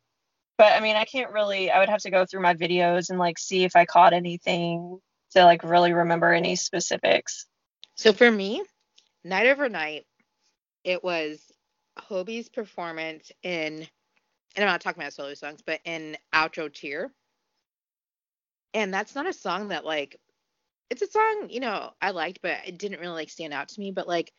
[0.56, 1.70] but I mean, I can't really.
[1.70, 5.00] I would have to go through my videos and like see if I caught anything
[5.32, 7.46] to like really remember any specifics.
[7.96, 8.62] So for me,
[9.24, 10.06] night over night,
[10.84, 11.40] it was
[11.98, 13.86] Hobi's performance in,
[14.56, 17.12] and I'm not talking about solo songs, but in Outro Tear.
[18.72, 20.20] And that's not a song that like,
[20.90, 23.80] it's a song you know I liked, but it didn't really like stand out to
[23.80, 23.90] me.
[23.90, 24.32] But like,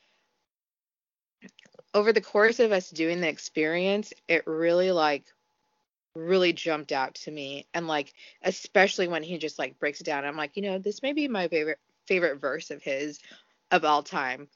[1.94, 5.26] over the course of us doing the experience, it really like
[6.16, 7.68] really jumped out to me.
[7.74, 11.02] And like especially when he just like breaks it down i'm like you know this
[11.04, 13.20] may be my favorite favorite verse of his
[13.72, 14.48] of all time.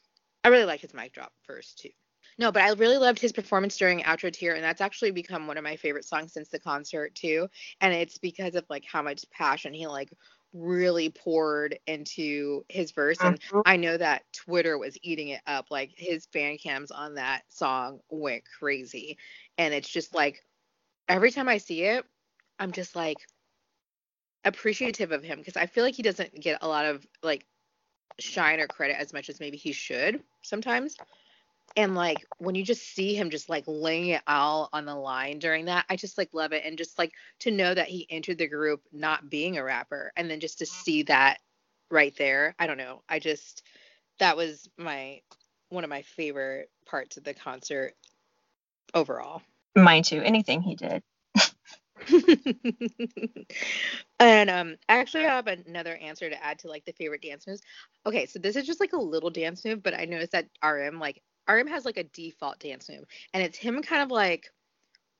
[0.43, 1.89] I really like his mic drop verse too.
[2.37, 5.57] No but i really loved his performance during Outro Tear and that's actually become one
[5.57, 7.47] of my favorite songs since the concert too.
[7.81, 10.13] And it's because of like how much passion he like
[10.53, 13.17] really poured into his verse.
[13.21, 13.63] And uh-huh.
[13.65, 15.67] i know that twitter was eating it up.
[15.69, 19.17] Like his fan cams on that song went crazy.
[19.57, 20.41] And it's just like
[21.09, 22.05] every time I see it,
[22.59, 23.19] I'm just like
[24.45, 27.45] appreciative of him because I feel like he doesn't get a lot of like
[28.19, 30.95] shine or credit as much as maybe he should sometimes.
[31.75, 35.39] And like when you just see him just like laying it all on the line
[35.39, 36.63] during that, I just like love it.
[36.65, 40.29] And just like to know that he entered the group not being a rapper and
[40.29, 41.39] then just to see that
[41.91, 43.03] right there, I don't know.
[43.09, 43.63] I just
[44.19, 45.21] that was my
[45.69, 47.93] one of my favorite parts of the concert
[48.93, 49.41] overall.
[49.83, 50.21] Mine too.
[50.21, 51.03] Anything he did.
[54.19, 57.45] and um actually I actually have another answer to add to like the favorite dance
[57.47, 57.61] moves.
[58.05, 60.99] Okay, so this is just like a little dance move, but I noticed that RM
[60.99, 63.03] like RM has like a default dance move
[63.33, 64.49] and it's him kind of like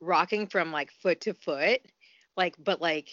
[0.01, 1.81] rocking from like foot to foot,
[2.37, 3.09] like but like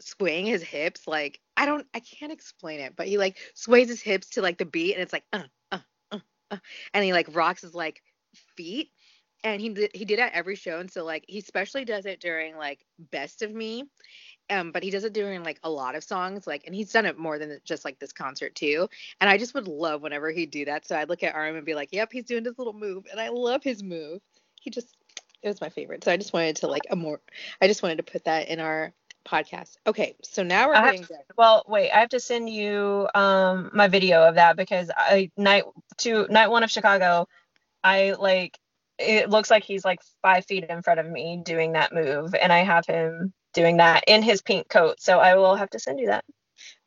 [0.00, 4.00] swaying his hips like I don't I can't explain it, but he like sways his
[4.00, 5.42] hips to like the beat and it's like uh
[5.72, 5.78] uh
[6.12, 6.18] uh,
[6.52, 6.58] uh
[6.94, 8.02] and he like rocks his like
[8.56, 8.90] feet
[9.44, 12.20] and he did, he did at every show and so like he especially does it
[12.20, 13.84] during like best of me
[14.50, 17.06] um but he does it during like a lot of songs like and he's done
[17.06, 18.88] it more than just like this concert too
[19.20, 21.66] and i just would love whenever he'd do that so i'd look at RM and
[21.66, 24.20] be like yep he's doing his little move and i love his move.
[24.60, 24.96] He just
[25.42, 27.20] it was my favorite so i just wanted to like a more
[27.60, 28.92] i just wanted to put that in our
[29.26, 29.76] podcast.
[29.86, 33.70] Okay so now we're I getting to, well wait i have to send you um
[33.74, 35.64] my video of that because i night
[35.98, 37.28] two night one of chicago
[37.84, 38.58] i like
[38.98, 42.52] it looks like he's like five feet in front of me doing that move, and
[42.52, 45.00] I have him doing that in his pink coat.
[45.00, 46.24] So I will have to send you that.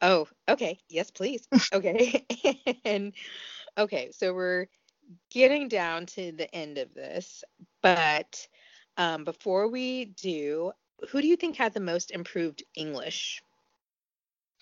[0.02, 0.80] Oh, okay.
[0.90, 1.48] Yes, please.
[1.74, 2.26] okay.
[2.86, 3.14] and
[3.78, 4.68] okay, so we're
[5.30, 7.44] getting down to the end of this,
[7.82, 8.48] but
[8.98, 10.72] um, before we do,
[11.10, 13.42] who do you think had the most improved English?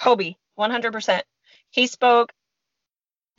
[0.02, 1.22] Hobi, 100%.
[1.72, 2.32] He spoke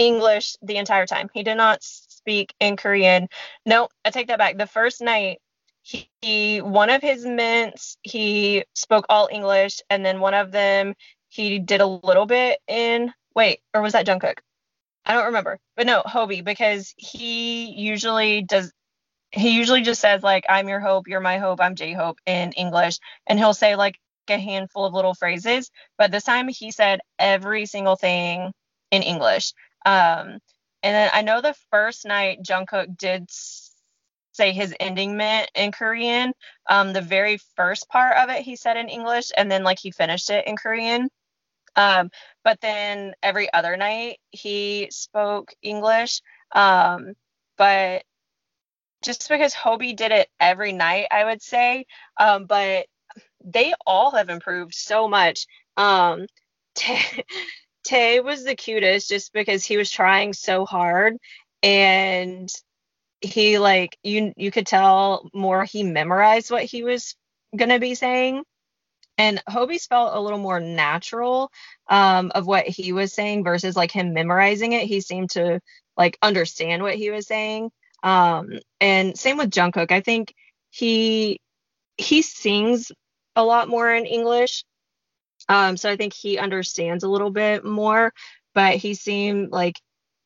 [0.01, 1.29] English the entire time.
[1.35, 3.29] He did not speak in Korean.
[3.67, 4.57] No, I take that back.
[4.59, 5.39] The first night,
[5.83, 10.95] he, he one of his mints he spoke all English, and then one of them
[11.29, 14.39] he did a little bit in wait, or was that Jungkook?
[15.05, 18.73] I don't remember, but no, Hobi because he usually does.
[19.33, 22.53] He usually just says like "I'm your hope, you're my hope, I'm J Hope" in
[22.53, 23.99] English, and he'll say like
[24.29, 25.71] a handful of little phrases.
[25.99, 28.53] But this time he said every single thing
[28.91, 29.53] in English.
[29.85, 30.39] Um,
[30.83, 33.31] and then I know the first night Jungkook did
[34.33, 36.33] say his ending meant in Korean.
[36.69, 39.91] Um, the very first part of it he said in English, and then like he
[39.91, 41.09] finished it in Korean.
[41.77, 42.11] Um,
[42.45, 46.23] but then every other night he spoke English.
[46.53, 47.15] Um,
[47.57, 48.05] but
[49.03, 51.87] just because Hobi did it every night, I would say.
[52.19, 52.87] Um, but
[53.45, 55.47] they all have improved so much.
[55.77, 56.27] Um,
[57.85, 61.17] Tay was the cutest just because he was trying so hard
[61.63, 62.51] and
[63.21, 67.15] he like you you could tell more he memorized what he was
[67.57, 68.43] gonna be saying
[69.21, 71.51] and Hobi's felt a little more natural
[71.91, 74.87] um, of what he was saying versus like him memorizing it.
[74.87, 75.61] He seemed to
[75.95, 77.71] like understand what he was saying.
[78.03, 78.49] Um,
[78.81, 79.93] and same with Jungkook.
[79.93, 80.33] I think
[80.71, 81.39] he
[81.99, 82.91] he sings
[83.37, 84.65] a lot more in English
[85.51, 88.15] um, so I think he understands a little bit more,
[88.55, 89.81] but he seemed like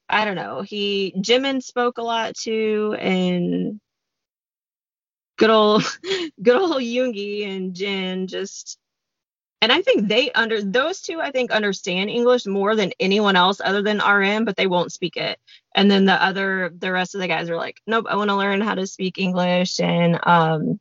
[0.08, 0.60] I don't know.
[0.60, 3.80] He Jimin spoke a lot too, and
[5.38, 5.82] good old
[6.42, 8.78] good old Yoongi and Jin just
[9.62, 13.62] and I think they under those two I think understand English more than anyone else
[13.64, 15.38] other than RM, but they won't speak it.
[15.74, 18.36] And then the other the rest of the guys are like, nope, I want to
[18.36, 20.78] learn how to speak English and um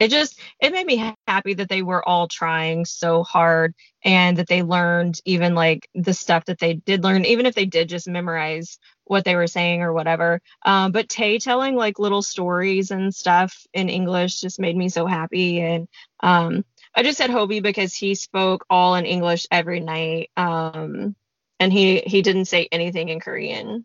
[0.00, 4.46] it just it made me happy that they were all trying so hard and that
[4.48, 8.08] they learned even like the stuff that they did learn even if they did just
[8.08, 10.40] memorize what they were saying or whatever.
[10.64, 15.06] Um, but tay telling like little stories and stuff in english just made me so
[15.06, 15.60] happy.
[15.60, 15.88] And
[16.20, 16.64] um,
[16.94, 20.30] i just said hobi because he spoke all in english every night.
[20.36, 21.16] Um,
[21.60, 23.84] and he he didn't say anything in korean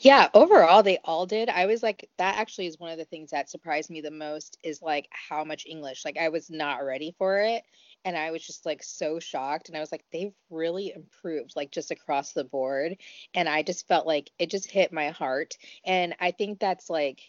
[0.00, 1.48] yeah, overall they all did.
[1.48, 4.56] I was like that actually is one of the things that surprised me the most
[4.62, 6.04] is like how much English.
[6.04, 7.64] Like I was not ready for it.
[8.04, 11.72] and I was just like so shocked and I was like they've really improved like
[11.72, 12.96] just across the board
[13.34, 17.20] and I just felt like it just hit my heart and I think that's like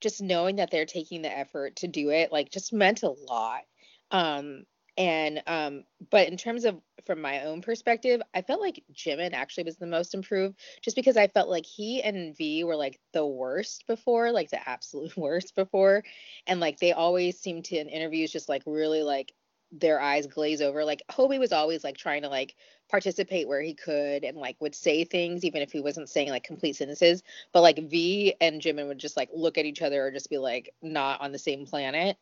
[0.00, 3.62] just knowing that they're taking the effort to do it like just meant a lot
[4.10, 4.64] um
[4.96, 9.64] and um but in terms of from my own perspective i felt like jimin actually
[9.64, 13.26] was the most improved just because i felt like he and v were like the
[13.26, 16.04] worst before like the absolute worst before.
[16.46, 19.32] And like they always seem to in interviews just like really like
[19.72, 20.84] their eyes glaze over.
[20.84, 22.54] Like Hobi was always like trying to like
[22.88, 26.44] participate where he could and like would say things even if he wasn't saying like
[26.44, 27.22] complete sentences.
[27.52, 30.38] But like v and jimin would just like look at each other or just be
[30.38, 32.16] like not on the same planet.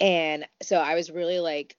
[0.00, 1.76] And so i was really like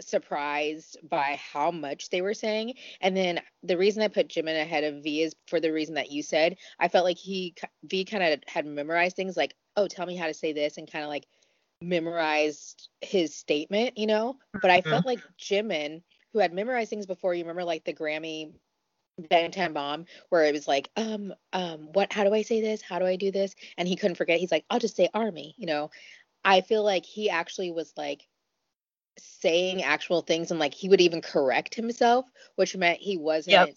[0.00, 2.74] surprised by how much they were saying.
[3.00, 6.10] And then the reason I put Jimin ahead of V is for the reason that
[6.10, 6.56] you said.
[6.78, 7.54] I felt like he
[7.84, 10.90] V kind of had memorized things like, oh, tell me how to say this, and
[10.90, 11.26] kind of like
[11.80, 14.36] memorized his statement, you know.
[14.60, 14.90] But I mm-hmm.
[14.90, 16.02] felt like Jimin,
[16.32, 18.52] who had memorized things before, you remember like the Grammy
[19.20, 22.12] Bangtan Bomb, where it was like, um, um, what?
[22.12, 22.82] How do I say this?
[22.82, 23.54] How do I do this?
[23.76, 24.40] And he couldn't forget.
[24.40, 25.90] He's like, I'll just say army, you know.
[26.44, 28.26] I feel like he actually was like
[29.18, 32.26] saying actual things and like he would even correct himself,
[32.56, 33.70] which meant he wasn't yep.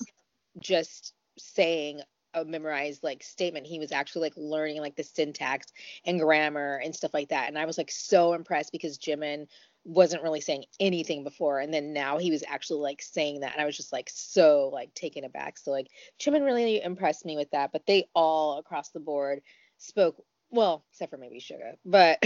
[0.60, 2.02] just saying
[2.34, 3.68] a memorized like statement.
[3.68, 5.68] He was actually like learning like the syntax
[6.06, 7.48] and grammar and stuff like that.
[7.48, 9.48] And I was like so impressed because Jimin
[9.84, 13.60] wasn't really saying anything before and then now he was actually like saying that and
[13.60, 15.58] I was just like so like taken aback.
[15.58, 15.88] So like
[16.20, 17.72] Jimin really impressed me with that.
[17.72, 19.42] But they all across the board
[19.78, 22.20] spoke well, except for maybe Suga, but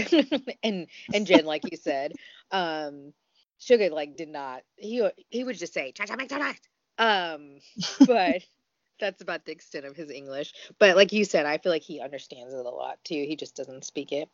[0.62, 2.14] and and Jin, like you said,
[2.50, 3.12] um,
[3.60, 4.62] Suga like did not.
[4.76, 6.60] He he would just say cha cha McDonald's.
[6.98, 7.58] Um,
[8.06, 8.42] but
[9.00, 10.54] that's about the extent of his English.
[10.78, 13.14] But like you said, I feel like he understands it a lot too.
[13.14, 14.28] He just doesn't speak it.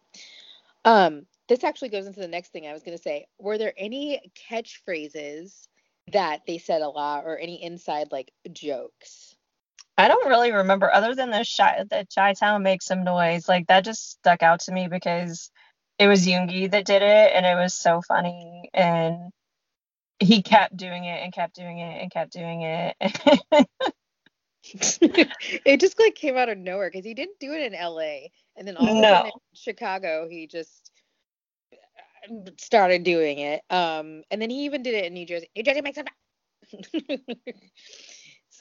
[0.84, 3.26] Um, this actually goes into the next thing I was gonna say.
[3.38, 5.68] Were there any catchphrases
[6.12, 9.31] that they said a lot, or any inside like jokes?
[10.02, 13.48] I don't really remember other than the shy that Chi Town makes some noise.
[13.48, 15.48] Like that just stuck out to me because
[15.96, 19.30] it was Yoongi that did it and it was so funny and
[20.18, 22.96] he kept doing it and kept doing it and kept doing it.
[25.64, 28.26] it just like came out of nowhere because he didn't do it in LA
[28.56, 30.90] and then all of a sudden in Chicago he just
[32.58, 33.62] started doing it.
[33.70, 35.48] Um and then he even did it in New Jersey.
[35.54, 36.08] New Jersey makes it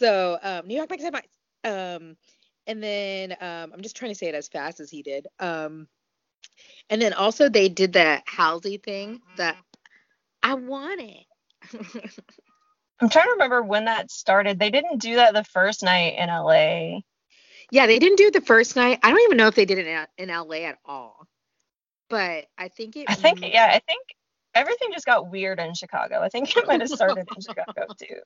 [0.01, 1.27] So um, New York makes headlines.
[1.63, 2.17] Um,
[2.65, 5.27] and then um, I'm just trying to say it as fast as he did.
[5.39, 5.87] Um,
[6.89, 9.57] and then also they did that Halsey thing that
[10.41, 11.25] I want it.
[12.99, 14.57] I'm trying to remember when that started.
[14.57, 17.01] They didn't do that the first night in LA.
[17.69, 18.99] Yeah, they didn't do it the first night.
[19.03, 21.27] I don't even know if they did it in, in LA at all.
[22.09, 23.05] But I think it.
[23.07, 24.01] I think yeah, I think
[24.55, 26.21] everything just got weird in Chicago.
[26.21, 28.21] I think it might have started in Chicago too.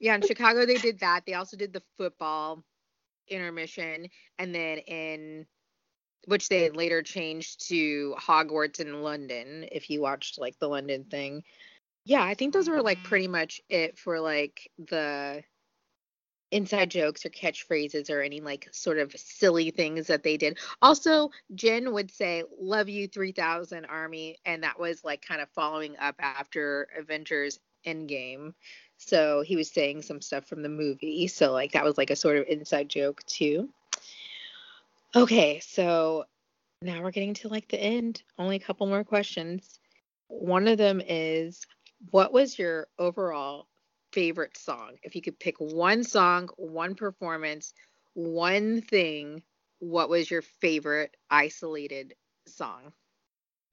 [0.00, 1.24] Yeah, in Chicago they did that.
[1.26, 2.64] They also did the football
[3.28, 4.08] intermission,
[4.38, 5.46] and then in
[6.26, 9.66] which they later changed to Hogwarts in London.
[9.72, 11.42] If you watched like the London thing,
[12.04, 13.08] yeah, I think those were like mm-hmm.
[13.08, 15.42] pretty much it for like the
[16.50, 20.58] inside jokes or catchphrases or any like sort of silly things that they did.
[20.80, 25.96] Also, Jin would say "Love you 3000 Army," and that was like kind of following
[25.98, 28.54] up after Avengers Endgame.
[28.98, 31.28] So he was saying some stuff from the movie.
[31.28, 33.68] So like that was like a sort of inside joke too.
[35.16, 36.26] Okay, so
[36.82, 38.22] now we're getting to like the end.
[38.38, 39.80] Only a couple more questions.
[40.26, 41.64] One of them is
[42.10, 43.68] what was your overall
[44.12, 44.98] favorite song?
[45.02, 47.72] If you could pick one song, one performance,
[48.14, 49.42] one thing,
[49.78, 52.14] what was your favorite isolated
[52.46, 52.92] song?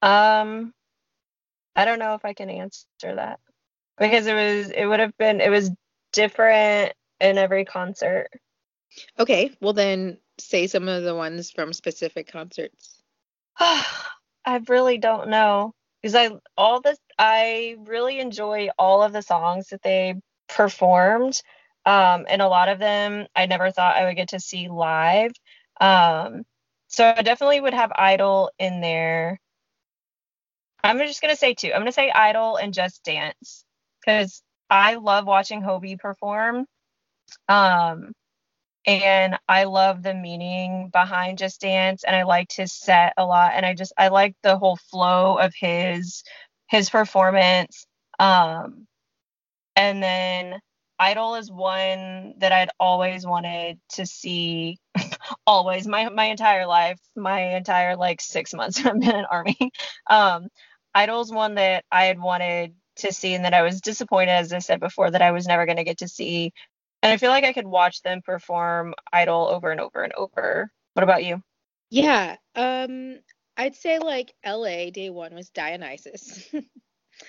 [0.02, 0.74] Um
[1.76, 2.86] I don't know if I can answer
[3.16, 3.40] that
[3.98, 5.72] because it was it would have been it was
[6.12, 8.30] different in every concert.
[9.20, 13.02] Okay, well then say some of the ones from specific concerts.
[13.60, 19.70] I really don't know because I all this I really enjoy all of the songs
[19.70, 20.16] that they
[20.48, 21.42] performed.
[21.86, 25.32] Um, and a lot of them I never thought I would get to see live.
[25.80, 26.44] Um,
[26.88, 29.40] so I definitely would have Idol in there.
[30.84, 31.72] I'm just gonna say two.
[31.74, 33.65] I'm gonna say Idol and Just Dance
[34.06, 36.66] because I love watching Hobi perform.
[37.50, 38.14] Um,
[38.86, 43.54] and I love the meaning behind Just Dance, and I liked his set a lot,
[43.56, 46.24] and I just I like the whole flow of his
[46.68, 47.86] his performance.
[48.20, 48.88] Um,
[49.76, 50.60] and then
[51.00, 54.78] Idol is one that I'd always wanted to see,
[55.48, 59.72] always my my entire life, my entire like six months I've been in army.
[60.10, 60.48] Um,
[60.94, 64.60] Idol's one that I had wanted to see and that I was disappointed, as I
[64.60, 66.54] said before, that I was never going to get to see.
[67.02, 70.72] And I feel like I could watch them perform Idol over and over and over.
[70.94, 71.42] What about you?
[71.90, 73.20] Yeah, um,
[73.58, 76.50] I'd say like LA day one was Dionysus.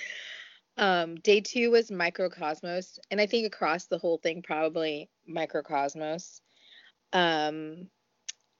[0.76, 2.98] um, day two was Mikrokosmos.
[3.10, 6.40] and I think across the whole thing probably Mikrokosmos.
[7.12, 7.88] Um,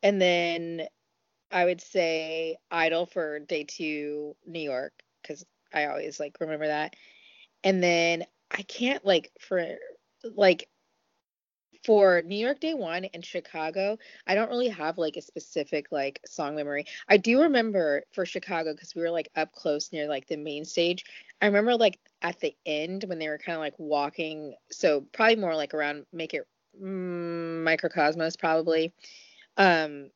[0.03, 0.87] and then
[1.51, 4.93] I would say Idol for day two, New York,
[5.77, 6.97] I always like remember that.
[7.63, 9.77] And then I can't like for
[10.35, 10.69] like
[11.85, 16.21] for New York Day One and Chicago, I don't really have like a specific like
[16.25, 16.87] song memory.
[17.09, 20.65] I do remember for Chicago because we were like up close near like the main
[20.65, 21.05] stage.
[21.43, 25.37] I remember like at the end when they were kind of like walking, so probably
[25.37, 26.47] more like around make it
[26.83, 28.95] mm, Mikrokosmos probably.
[29.59, 30.11] Um,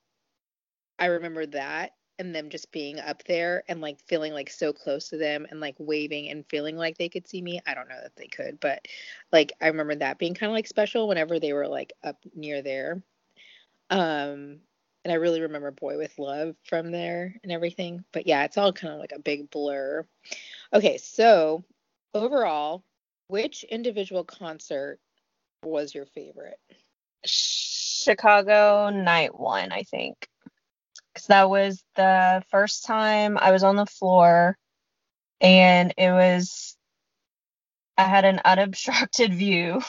[0.98, 5.08] I remember that and them just being up there and like feeling like so close
[5.08, 7.60] to them and like waving and feeling like they could see me.
[7.66, 8.86] I don't know that they could, but
[9.32, 12.62] like I remember that being kind of like special whenever they were like up near
[12.62, 13.02] there.
[13.88, 14.60] Um
[15.02, 18.04] and I really remember Boy with Luv from there and everything.
[18.12, 20.06] But yeah, it's all kind of like a big blur.
[20.74, 21.64] Okay, so
[22.12, 22.84] overall,
[23.28, 25.00] which individual concert
[25.64, 26.60] was your favorite?
[27.24, 30.29] Chicago night one, I think
[31.12, 34.56] because that was the first time I was on the floor
[35.40, 36.76] and it was
[37.96, 39.80] I had an unobstructed view.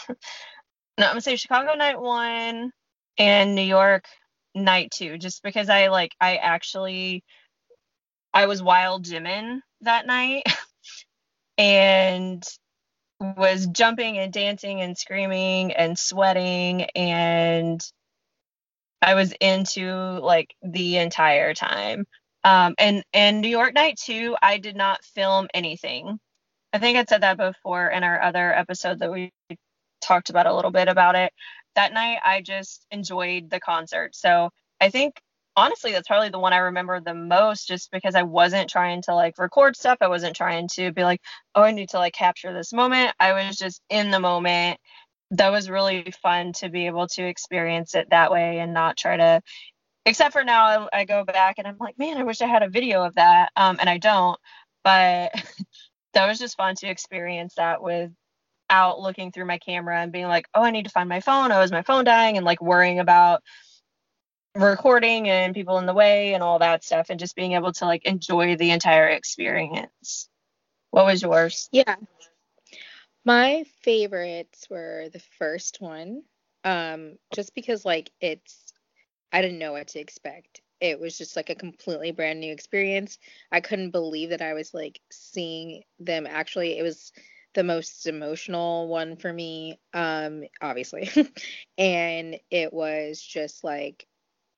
[0.98, 2.72] no, I'm gonna say Chicago night one
[3.18, 4.06] and New York
[4.56, 7.24] night two, just because I like I actually
[8.34, 10.44] I was wild Jimin that night
[11.58, 12.44] and
[13.20, 17.82] was jumping and dancing and screaming and sweating and
[19.02, 22.06] I was into like the entire time.
[22.44, 26.20] Um, and and New York Night too, I did not film anything.
[26.74, 29.32] I think I said that before in our other episode that we
[30.02, 31.34] talked about a little bit about it.
[31.76, 34.16] That night, I just enjoyed the concert.
[34.16, 34.50] So
[34.80, 35.22] I think
[35.56, 39.16] honestly, that's probably the one I remember the most, just because I wasn't trying to
[39.16, 39.98] like record stuff.
[40.02, 41.22] I wasn't trying to be like,
[41.56, 43.14] oh, I need to like capture this moment.
[43.20, 44.80] I was just in the moment
[45.32, 49.18] that was really fun to be able to experience it that way and not try
[49.18, 49.42] to
[50.06, 52.64] except for now I, I go back and i'm like man i wish i had
[52.64, 53.52] a video of that.
[53.56, 54.40] Um, and i don't
[54.84, 55.32] but
[56.14, 60.48] that was just fun to experience that without looking through my camera and being like
[60.54, 61.52] oh i need to find my phone.
[61.52, 62.38] Oh is my phone dying?
[62.38, 63.42] And like worrying about
[64.56, 67.86] recording and people in the way and all that stuff and just being able to
[67.86, 70.28] like enjoy the entire experience.
[70.90, 71.70] What was yours?
[71.72, 71.96] Yeah
[73.26, 76.24] my favorites were the first one,
[76.64, 78.74] um, just because like it's
[79.32, 80.62] I didn't know what to expect.
[80.82, 83.20] It was just like a completely brand new experience.
[83.52, 86.78] I couldn't believe that I was like seeing them actually.
[86.78, 87.12] It was
[87.54, 91.10] the most emotional one for me, um, obviously.
[91.78, 94.08] and it was just like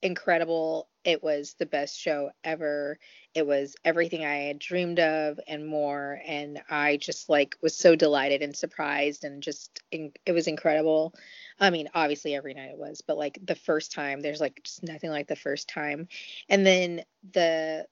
[0.03, 0.89] incredible.
[1.03, 2.99] It was the best show ever.
[3.34, 6.21] It was everything I had dreamed of and more.
[6.25, 11.13] And I just like was so delighted and surprised and just it was incredible.
[11.59, 14.84] I mean, obviously every night it was, but like the first time, there's like just
[14.84, 16.07] nothing like the first time.
[16.49, 17.88] And then the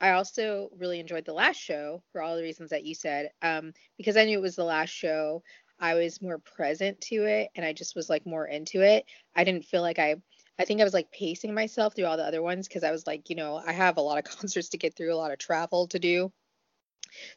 [0.00, 3.30] I also really enjoyed the last show for all the reasons that you said.
[3.40, 5.44] Um, because I knew it was the last show,
[5.78, 9.04] I was more present to it and I just was like more into it.
[9.36, 10.16] I didn't feel like I
[10.62, 13.04] I think I was like pacing myself through all the other ones because I was
[13.04, 15.38] like, you know, I have a lot of concerts to get through, a lot of
[15.38, 16.32] travel to do.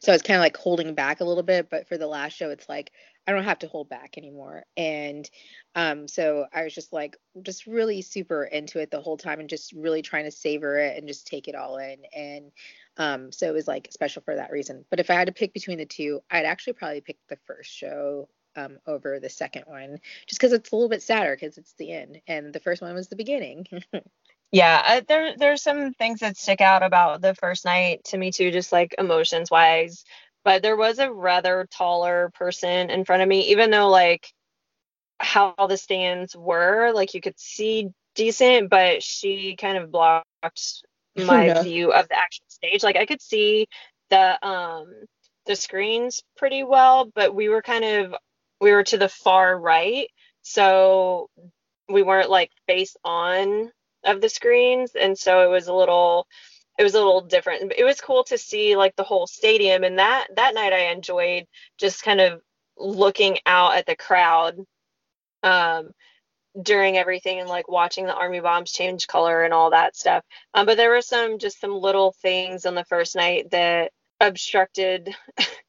[0.00, 2.34] So I was kind of like holding back a little bit, but for the last
[2.34, 2.92] show, it's like
[3.26, 4.64] I don't have to hold back anymore.
[4.76, 5.28] And
[5.74, 9.50] um, so I was just like, just really super into it the whole time and
[9.50, 11.96] just really trying to savor it and just take it all in.
[12.14, 12.52] And
[12.96, 14.84] um, so it was like special for that reason.
[14.88, 17.70] But if I had to pick between the two, I'd actually probably pick the first
[17.70, 21.74] show um, over the second one, just because it's a little bit sadder because it's
[21.74, 23.66] the end, and the first one was the beginning.
[24.52, 28.32] yeah, uh, there there's some things that stick out about the first night to me
[28.32, 30.04] too, just like emotions wise.
[30.44, 34.32] But there was a rather taller person in front of me, even though like
[35.18, 40.82] how the stands were, like you could see decent, but she kind of blocked
[41.16, 41.62] my yeah.
[41.62, 42.82] view of the actual stage.
[42.82, 43.66] Like I could see
[44.10, 44.92] the um
[45.46, 48.14] the screens pretty well, but we were kind of
[48.60, 50.08] we were to the far right,
[50.42, 51.28] so
[51.88, 53.70] we weren't like face on
[54.04, 56.26] of the screens, and so it was a little
[56.78, 57.72] it was a little different.
[57.76, 61.46] It was cool to see like the whole stadium, and that that night I enjoyed
[61.78, 62.40] just kind of
[62.78, 64.58] looking out at the crowd
[65.42, 65.90] um,
[66.60, 70.24] during everything and like watching the army bombs change color and all that stuff.
[70.54, 75.14] Um, but there were some just some little things on the first night that obstructed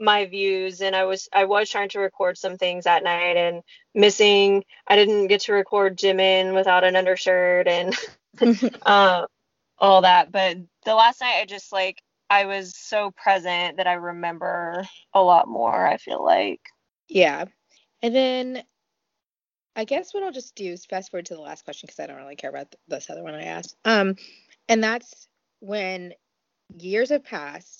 [0.00, 3.62] my views and I was I was trying to record some things at night and
[3.94, 7.94] missing I didn't get to record Jimin without an undershirt and
[8.82, 9.26] uh,
[9.78, 10.32] all that.
[10.32, 15.22] But the last night I just like I was so present that I remember a
[15.22, 16.60] lot more I feel like.
[17.08, 17.44] Yeah.
[18.02, 18.62] And then
[19.76, 22.06] I guess what I'll just do is fast forward to the last question because I
[22.06, 23.76] don't really care about this other one I asked.
[23.84, 24.16] Um
[24.68, 25.28] and that's
[25.60, 26.14] when
[26.78, 27.79] years have passed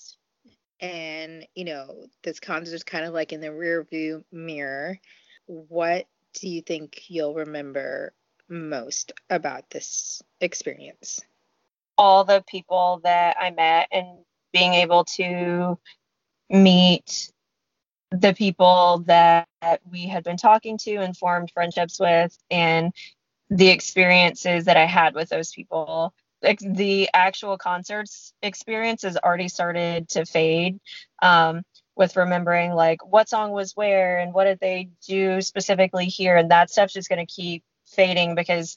[0.81, 4.99] and you know this concert is kind of like in the rear view mirror
[5.47, 8.13] what do you think you'll remember
[8.49, 11.21] most about this experience?
[11.99, 14.07] All the people that i met and
[14.53, 15.79] being able to
[16.49, 17.31] meet
[18.11, 19.47] the people that
[19.89, 22.93] we had been talking to and formed friendships with and
[23.51, 26.13] the experiences that i had with those people
[26.43, 30.81] the actual concerts experience has already started to fade
[31.23, 31.63] um,
[31.97, 36.37] with remembering like what song was where and what did they do specifically here.
[36.37, 38.77] And that stuff's just going to keep fading because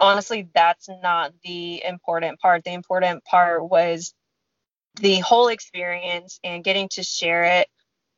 [0.00, 2.64] honestly that's not the important part.
[2.64, 4.12] The important part was
[5.00, 7.68] the whole experience and getting to share it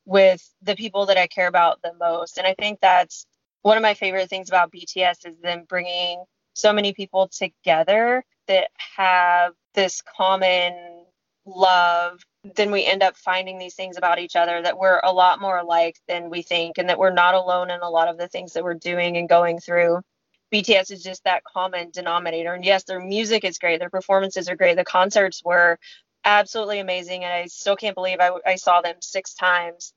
[0.04, 2.38] with the people that i care about the most.
[2.38, 3.26] And i think that's
[3.62, 8.70] one of my favorite things about bts is them bringing so many people together that
[8.96, 11.04] have this common
[11.44, 12.20] love,
[12.56, 15.58] then we end up finding these things about each other that we're a lot more
[15.58, 18.52] alike than we think, and that we're not alone in a lot of the things
[18.52, 20.00] that we're doing and going through.
[20.52, 22.52] BTS is just that common denominator.
[22.52, 25.78] And yes, their music is great, their performances are great, the concerts were
[26.24, 29.94] absolutely amazing, and I still can't believe I, I saw them six times.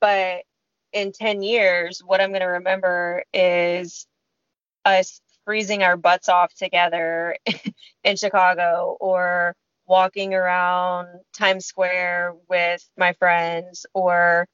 [0.00, 0.42] But
[0.92, 4.06] in 10 years, what I'm going to remember is
[4.84, 7.36] us freezing our butts off together
[8.04, 9.54] in Chicago or
[9.86, 14.48] walking around Times Square with my friends or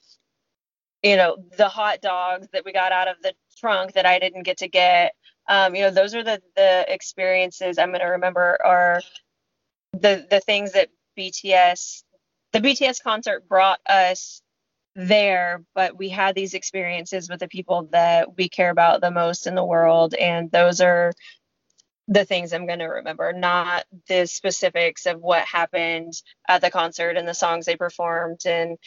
[1.03, 4.43] you know the hot dogs that we got out of the trunk that I didn't
[4.43, 5.15] get to get.
[5.49, 9.01] Um, you know those are the the experiences I'm going to remember are
[9.93, 10.89] the the things that
[11.19, 12.03] BTS
[12.53, 14.43] the BTS concert brought us
[14.95, 19.47] there, but we had these experiences with the people that we care about the most
[19.47, 20.15] in the world.
[20.15, 21.13] And those are
[22.09, 26.13] the things I'm going to remember, not the specifics of what happened
[26.49, 28.41] at the concert and the songs they performed.
[28.45, 28.79] And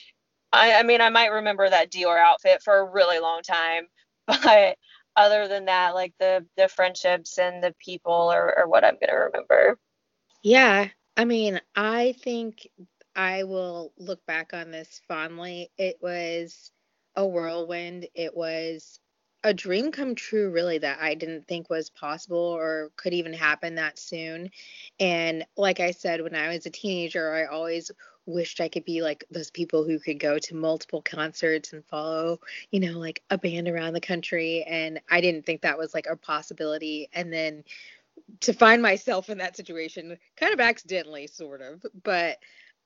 [0.52, 3.88] I, I mean, I might remember that Dior outfit for a really long time,
[4.28, 4.78] but
[5.16, 9.10] other than that, like the the friendships and the people are, are what I'm going
[9.10, 9.78] to remember.
[10.42, 12.68] Yeah, I mean, I think
[13.16, 15.70] I will look back on this fondly.
[15.78, 16.72] It was
[17.16, 18.08] a whirlwind.
[18.16, 19.00] It was
[19.44, 23.76] a dream come true, really, that I didn't think was possible or could even happen
[23.76, 24.50] that soon.
[25.00, 27.92] And like I said, when I was a teenager, I always
[28.26, 32.40] wished I could be like those people who could go to multiple concerts and follow,
[32.72, 34.64] you know, like a band around the country.
[34.64, 37.10] And I didn't think that was like a possibility.
[37.14, 37.66] And then
[38.40, 42.38] to find myself in that situation, kind of accidentally, sort of, but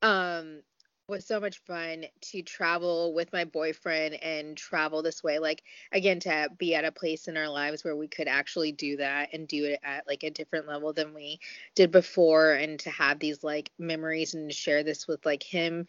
[0.02, 0.62] um
[1.10, 5.64] was so much fun to travel with my boyfriend and travel this way like
[5.94, 9.30] again to be at a place in our lives where we could actually do that
[9.34, 11.40] and do it at like a different level than we
[11.76, 15.86] did before and to have these like memories and share this with like him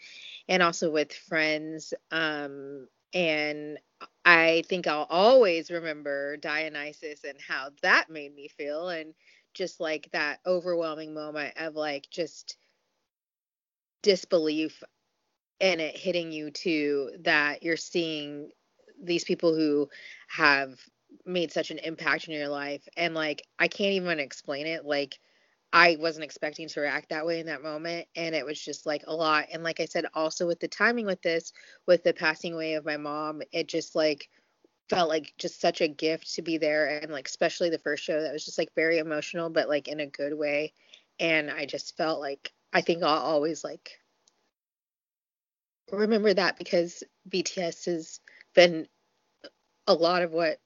[0.48, 1.94] and also with friends.
[2.12, 3.78] Um and
[4.24, 9.14] I think I'll always remember Dionysus and how that made me feel and
[9.54, 12.56] just like that overwhelming moment of like just
[14.02, 14.82] disbelief
[15.60, 18.50] and it hitting you too that you're seeing
[19.02, 19.88] these people who
[20.28, 20.78] have
[21.24, 22.86] made such an impact in your life.
[22.96, 24.84] And like I can't even explain it.
[24.84, 25.18] Like
[25.72, 28.06] I wasn't expecting to react that way in that moment.
[28.16, 29.46] And it was just like a lot.
[29.52, 31.52] And like I said also with the timing with this
[31.86, 34.28] with the passing away of my mom it just like
[34.88, 37.00] felt like just such a gift to be there.
[37.02, 40.00] And like especially the first show that was just like very emotional but like in
[40.00, 40.72] a good way.
[41.20, 43.98] And I just felt like I think I'll always like
[45.90, 48.20] remember that because BTS has
[48.54, 48.86] been
[49.86, 50.58] a lot of what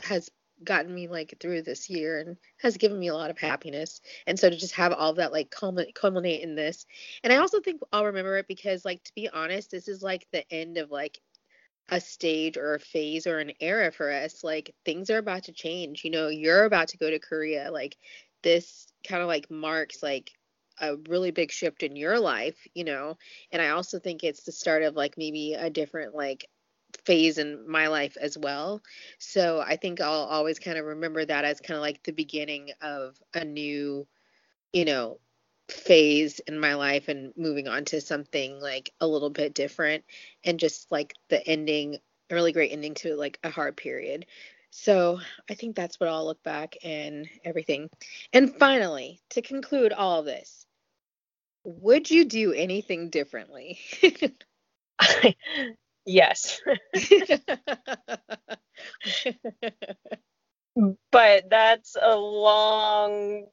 [0.00, 0.30] has
[0.62, 4.00] gotten me like through this year and has given me a lot of happiness.
[4.26, 6.86] And so to just have all that like culminate, in this.
[7.24, 10.26] And I also think I'll remember it because like to be honest, this is like
[10.32, 11.18] the end of like
[11.88, 14.44] a stage or a phase or an era for us.
[14.44, 16.04] Like things are about to change.
[16.04, 17.70] You know, you're about to go to Korea.
[17.72, 17.96] Like
[18.42, 20.30] this kind of like marks like
[20.80, 23.16] a really big shift in your life, you know.
[23.52, 26.46] And I also think it's the start of like maybe a different like
[27.04, 28.82] phase in my life as well.
[29.18, 32.70] So I think I'll always kind of remember that as kind of like the beginning
[32.80, 34.06] of a new,
[34.72, 35.18] you know,
[35.70, 40.04] phase in my life and moving on to something like a little bit different
[40.44, 41.96] and just like the ending
[42.30, 44.26] a really great ending to like a hard period
[44.70, 47.88] so i think that's what i'll look back and everything
[48.32, 50.66] and finally to conclude all this
[51.64, 53.78] would you do anything differently?
[56.06, 56.60] Yes.
[61.12, 63.46] But that's a long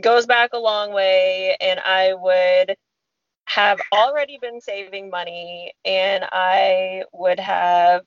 [0.00, 2.76] goes back a long way and I would
[3.46, 8.02] have already been saving money and I would have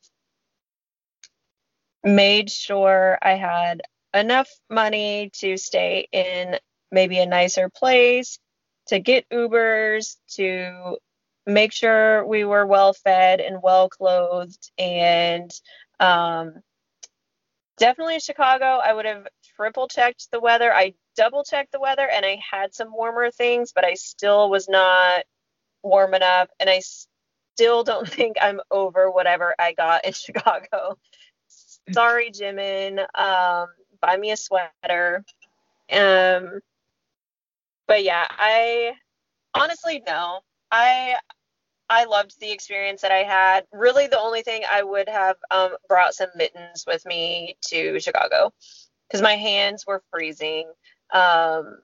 [2.04, 3.82] made sure I had
[4.14, 6.58] enough money to stay in
[6.92, 8.40] maybe a nicer place,
[8.88, 10.98] to get Ubers, to
[11.46, 14.72] make sure we were well fed and well clothed.
[14.78, 15.52] And
[16.00, 16.56] um,
[17.78, 20.74] definitely in Chicago, I would have triple checked the weather.
[20.74, 24.68] I double checked the weather and I had some warmer things, but I still was
[24.68, 25.26] not
[25.84, 26.50] warm enough.
[26.60, 26.82] And I
[27.56, 30.98] still don't think I'm over whatever I got in Chicago.
[31.92, 33.00] Sorry, Jimin.
[33.16, 33.68] Um,
[34.02, 35.24] buy me a sweater.
[35.92, 36.62] Um,
[37.88, 38.94] but yeah, I
[39.54, 40.42] honestly no.
[40.72, 41.16] I
[41.90, 43.66] I loved the experience that I had.
[43.72, 48.52] Really, the only thing I would have um, brought some mittens with me to Chicago
[49.08, 50.72] because my hands were freezing.
[51.14, 51.78] Um,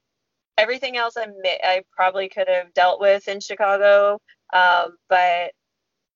[0.58, 1.28] everything else I,
[1.64, 4.20] I probably could have dealt with in Chicago,
[4.54, 5.52] um, but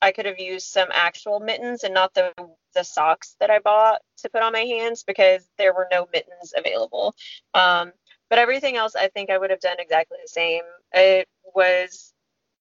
[0.01, 2.33] I could have used some actual mittens and not the
[2.73, 6.53] the socks that I bought to put on my hands because there were no mittens
[6.57, 7.13] available.
[7.53, 7.91] Um,
[8.33, 10.63] but everything else, I think I would have done exactly the same.
[10.93, 12.15] It was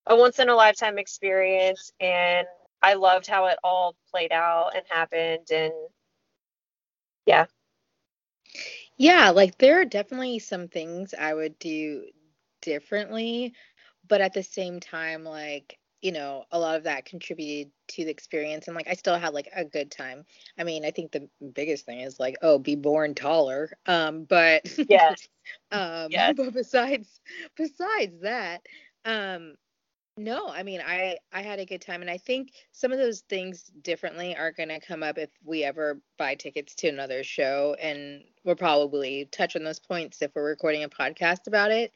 [0.06, 2.46] a once in a lifetime experience, and
[2.82, 5.50] I loved how it all played out and happened.
[5.52, 5.72] And
[7.26, 7.46] yeah,
[8.98, 12.04] yeah, like there are definitely some things I would do
[12.62, 13.54] differently,
[14.08, 18.10] but at the same time, like, you know, a lot of that contributed to the
[18.10, 20.24] experience and like I still had like a good time.
[20.58, 23.70] I mean, I think the biggest thing is like, oh, be born taller.
[23.86, 25.28] Um, but yes.
[25.70, 26.34] um yes.
[26.36, 27.20] but besides
[27.56, 28.62] besides that,
[29.04, 29.54] um
[30.18, 33.20] no, I mean, I I had a good time, and I think some of those
[33.30, 37.74] things differently are going to come up if we ever buy tickets to another show,
[37.80, 41.92] and we'll probably touch on those points if we're recording a podcast about it.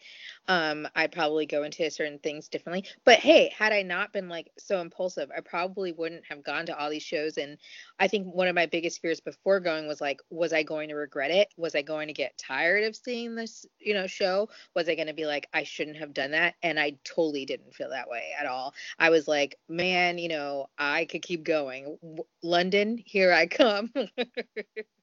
[0.48, 2.84] Um, I'd probably go into certain things differently.
[3.04, 6.78] But hey, had I not been like so impulsive, I probably wouldn't have gone to
[6.78, 7.36] all these shows.
[7.36, 7.58] And
[7.98, 10.94] I think one of my biggest fears before going was like, was I going to
[10.94, 11.48] regret it?
[11.56, 14.48] Was I going to get tired of seeing this, you know, show?
[14.74, 16.54] Was I going to be like, I shouldn't have done that?
[16.62, 18.74] And I totally didn't feel that way at all.
[18.98, 21.98] I was like, man, you know, I could keep going.
[22.42, 23.92] London, here I come.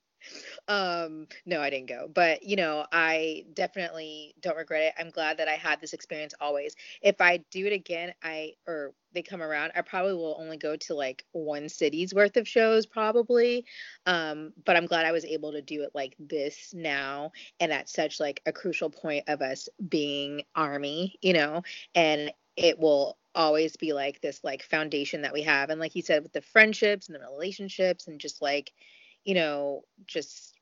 [0.68, 4.94] um no i didn't go but you know i definitely don't regret it.
[4.98, 6.76] I'm glad that i had this experience always.
[7.02, 10.76] If i do it again i or they come around i probably will only go
[10.76, 13.66] to like one city's worth of shows probably.
[14.06, 17.90] Um but i'm glad i was able to do it like this now and at
[17.90, 21.62] such like a crucial point of us being army you know
[21.96, 25.70] and it will always be like this like foundation that we have.
[25.70, 28.72] And like you said with the friendships and the relationships and just like
[29.24, 30.54] you know, just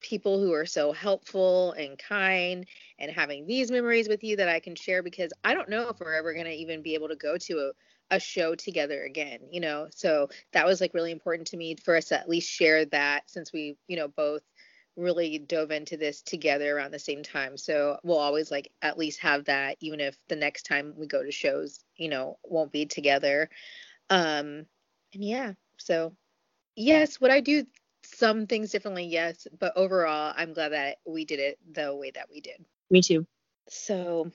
[0.00, 2.66] people who are so helpful and kind
[2.98, 6.00] and having these memories with you that I can share because I don't know if
[6.00, 7.72] we're ever going to even be able to go to
[8.10, 9.88] a, a show together again, you know.
[9.90, 13.28] So that was like really important to me for us to at least share that
[13.30, 14.42] since we, you know, both
[14.96, 17.56] really dove into this together around the same time.
[17.56, 21.22] So we'll always like at least have that even if the next time we go
[21.22, 23.48] to shows, you know, won't be together.
[24.08, 24.66] Um
[25.12, 26.14] and yeah, so
[26.76, 27.64] yes, would I do
[28.14, 32.28] some things differently, yes, but overall, I'm glad that we did it the way that
[32.30, 32.64] we did.
[32.90, 33.26] Me too.
[33.68, 34.30] So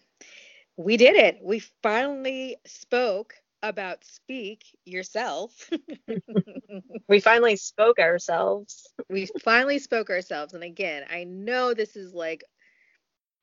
[0.78, 1.40] we did it.
[1.44, 3.34] We finally spoke
[3.64, 5.70] about speak yourself.
[7.10, 8.88] we finally spoke ourselves.
[9.10, 10.54] We finally spoke ourselves.
[10.54, 12.44] And again, I know this is like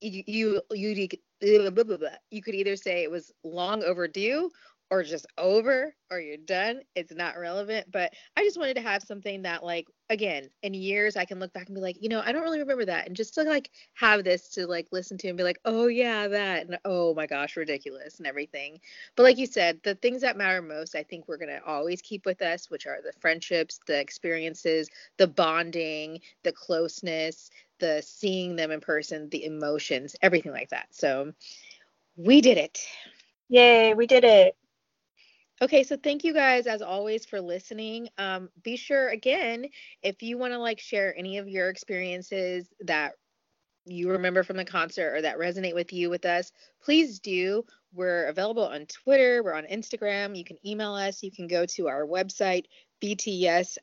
[0.00, 1.18] you you you,
[2.30, 4.50] you could either say it was long overdue
[4.92, 7.90] or just over or you're done it's not relevant.
[7.90, 11.50] But i just wanted to have something that like again in years i can look
[11.54, 13.06] back and be like you know i don't really remember that.
[13.06, 16.28] And just to like have this to like listen to and be like oh yeah
[16.28, 18.80] that and oh my gosh ridiculous and everything.
[19.16, 22.02] But like you said the things that matter most i think we're going to always
[22.02, 27.48] keep with us which are the friendships the experiences the bonding the closeness
[27.78, 30.88] the seeing them in person the emotions everything like that.
[30.90, 31.32] So
[32.14, 32.78] we did it.
[33.48, 34.54] Yay we did it
[35.62, 38.08] Okay, so thank you guys as always for listening.
[38.18, 39.66] Um, be sure again
[40.02, 43.12] if you want to like share any of your experiences that
[43.84, 46.50] you remember from the concert or that resonate with you with us,
[46.82, 47.64] please do.
[47.94, 50.36] We're available on Twitter, we're on Instagram.
[50.36, 52.64] You can email us, you can go to our website,
[53.00, 53.78] btspod.com,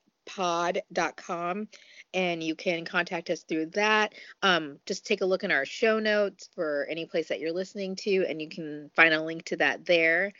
[2.14, 4.15] and you can contact us through that.
[4.41, 7.95] Um, just take a look in our show notes for any place that you're listening
[7.97, 10.34] to, and you can find a link to that there.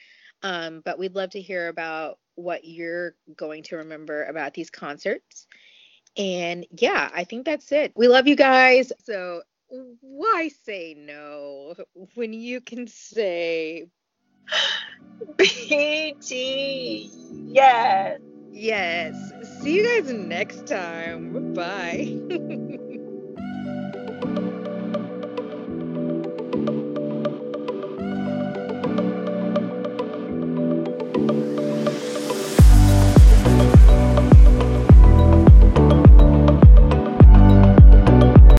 [0.44, 5.48] Um, but we'd love to hear about what you're going to remember about these concerts.
[6.18, 7.94] And yeah, I think that's it.
[7.95, 8.91] We love you guys.
[9.03, 9.41] So
[10.02, 11.76] why say no
[12.16, 13.88] when you can say
[15.38, 17.11] BT?
[17.32, 18.20] Yes.
[18.52, 19.16] Yes.
[19.61, 21.53] See you guys next time.
[21.53, 22.20] Bye.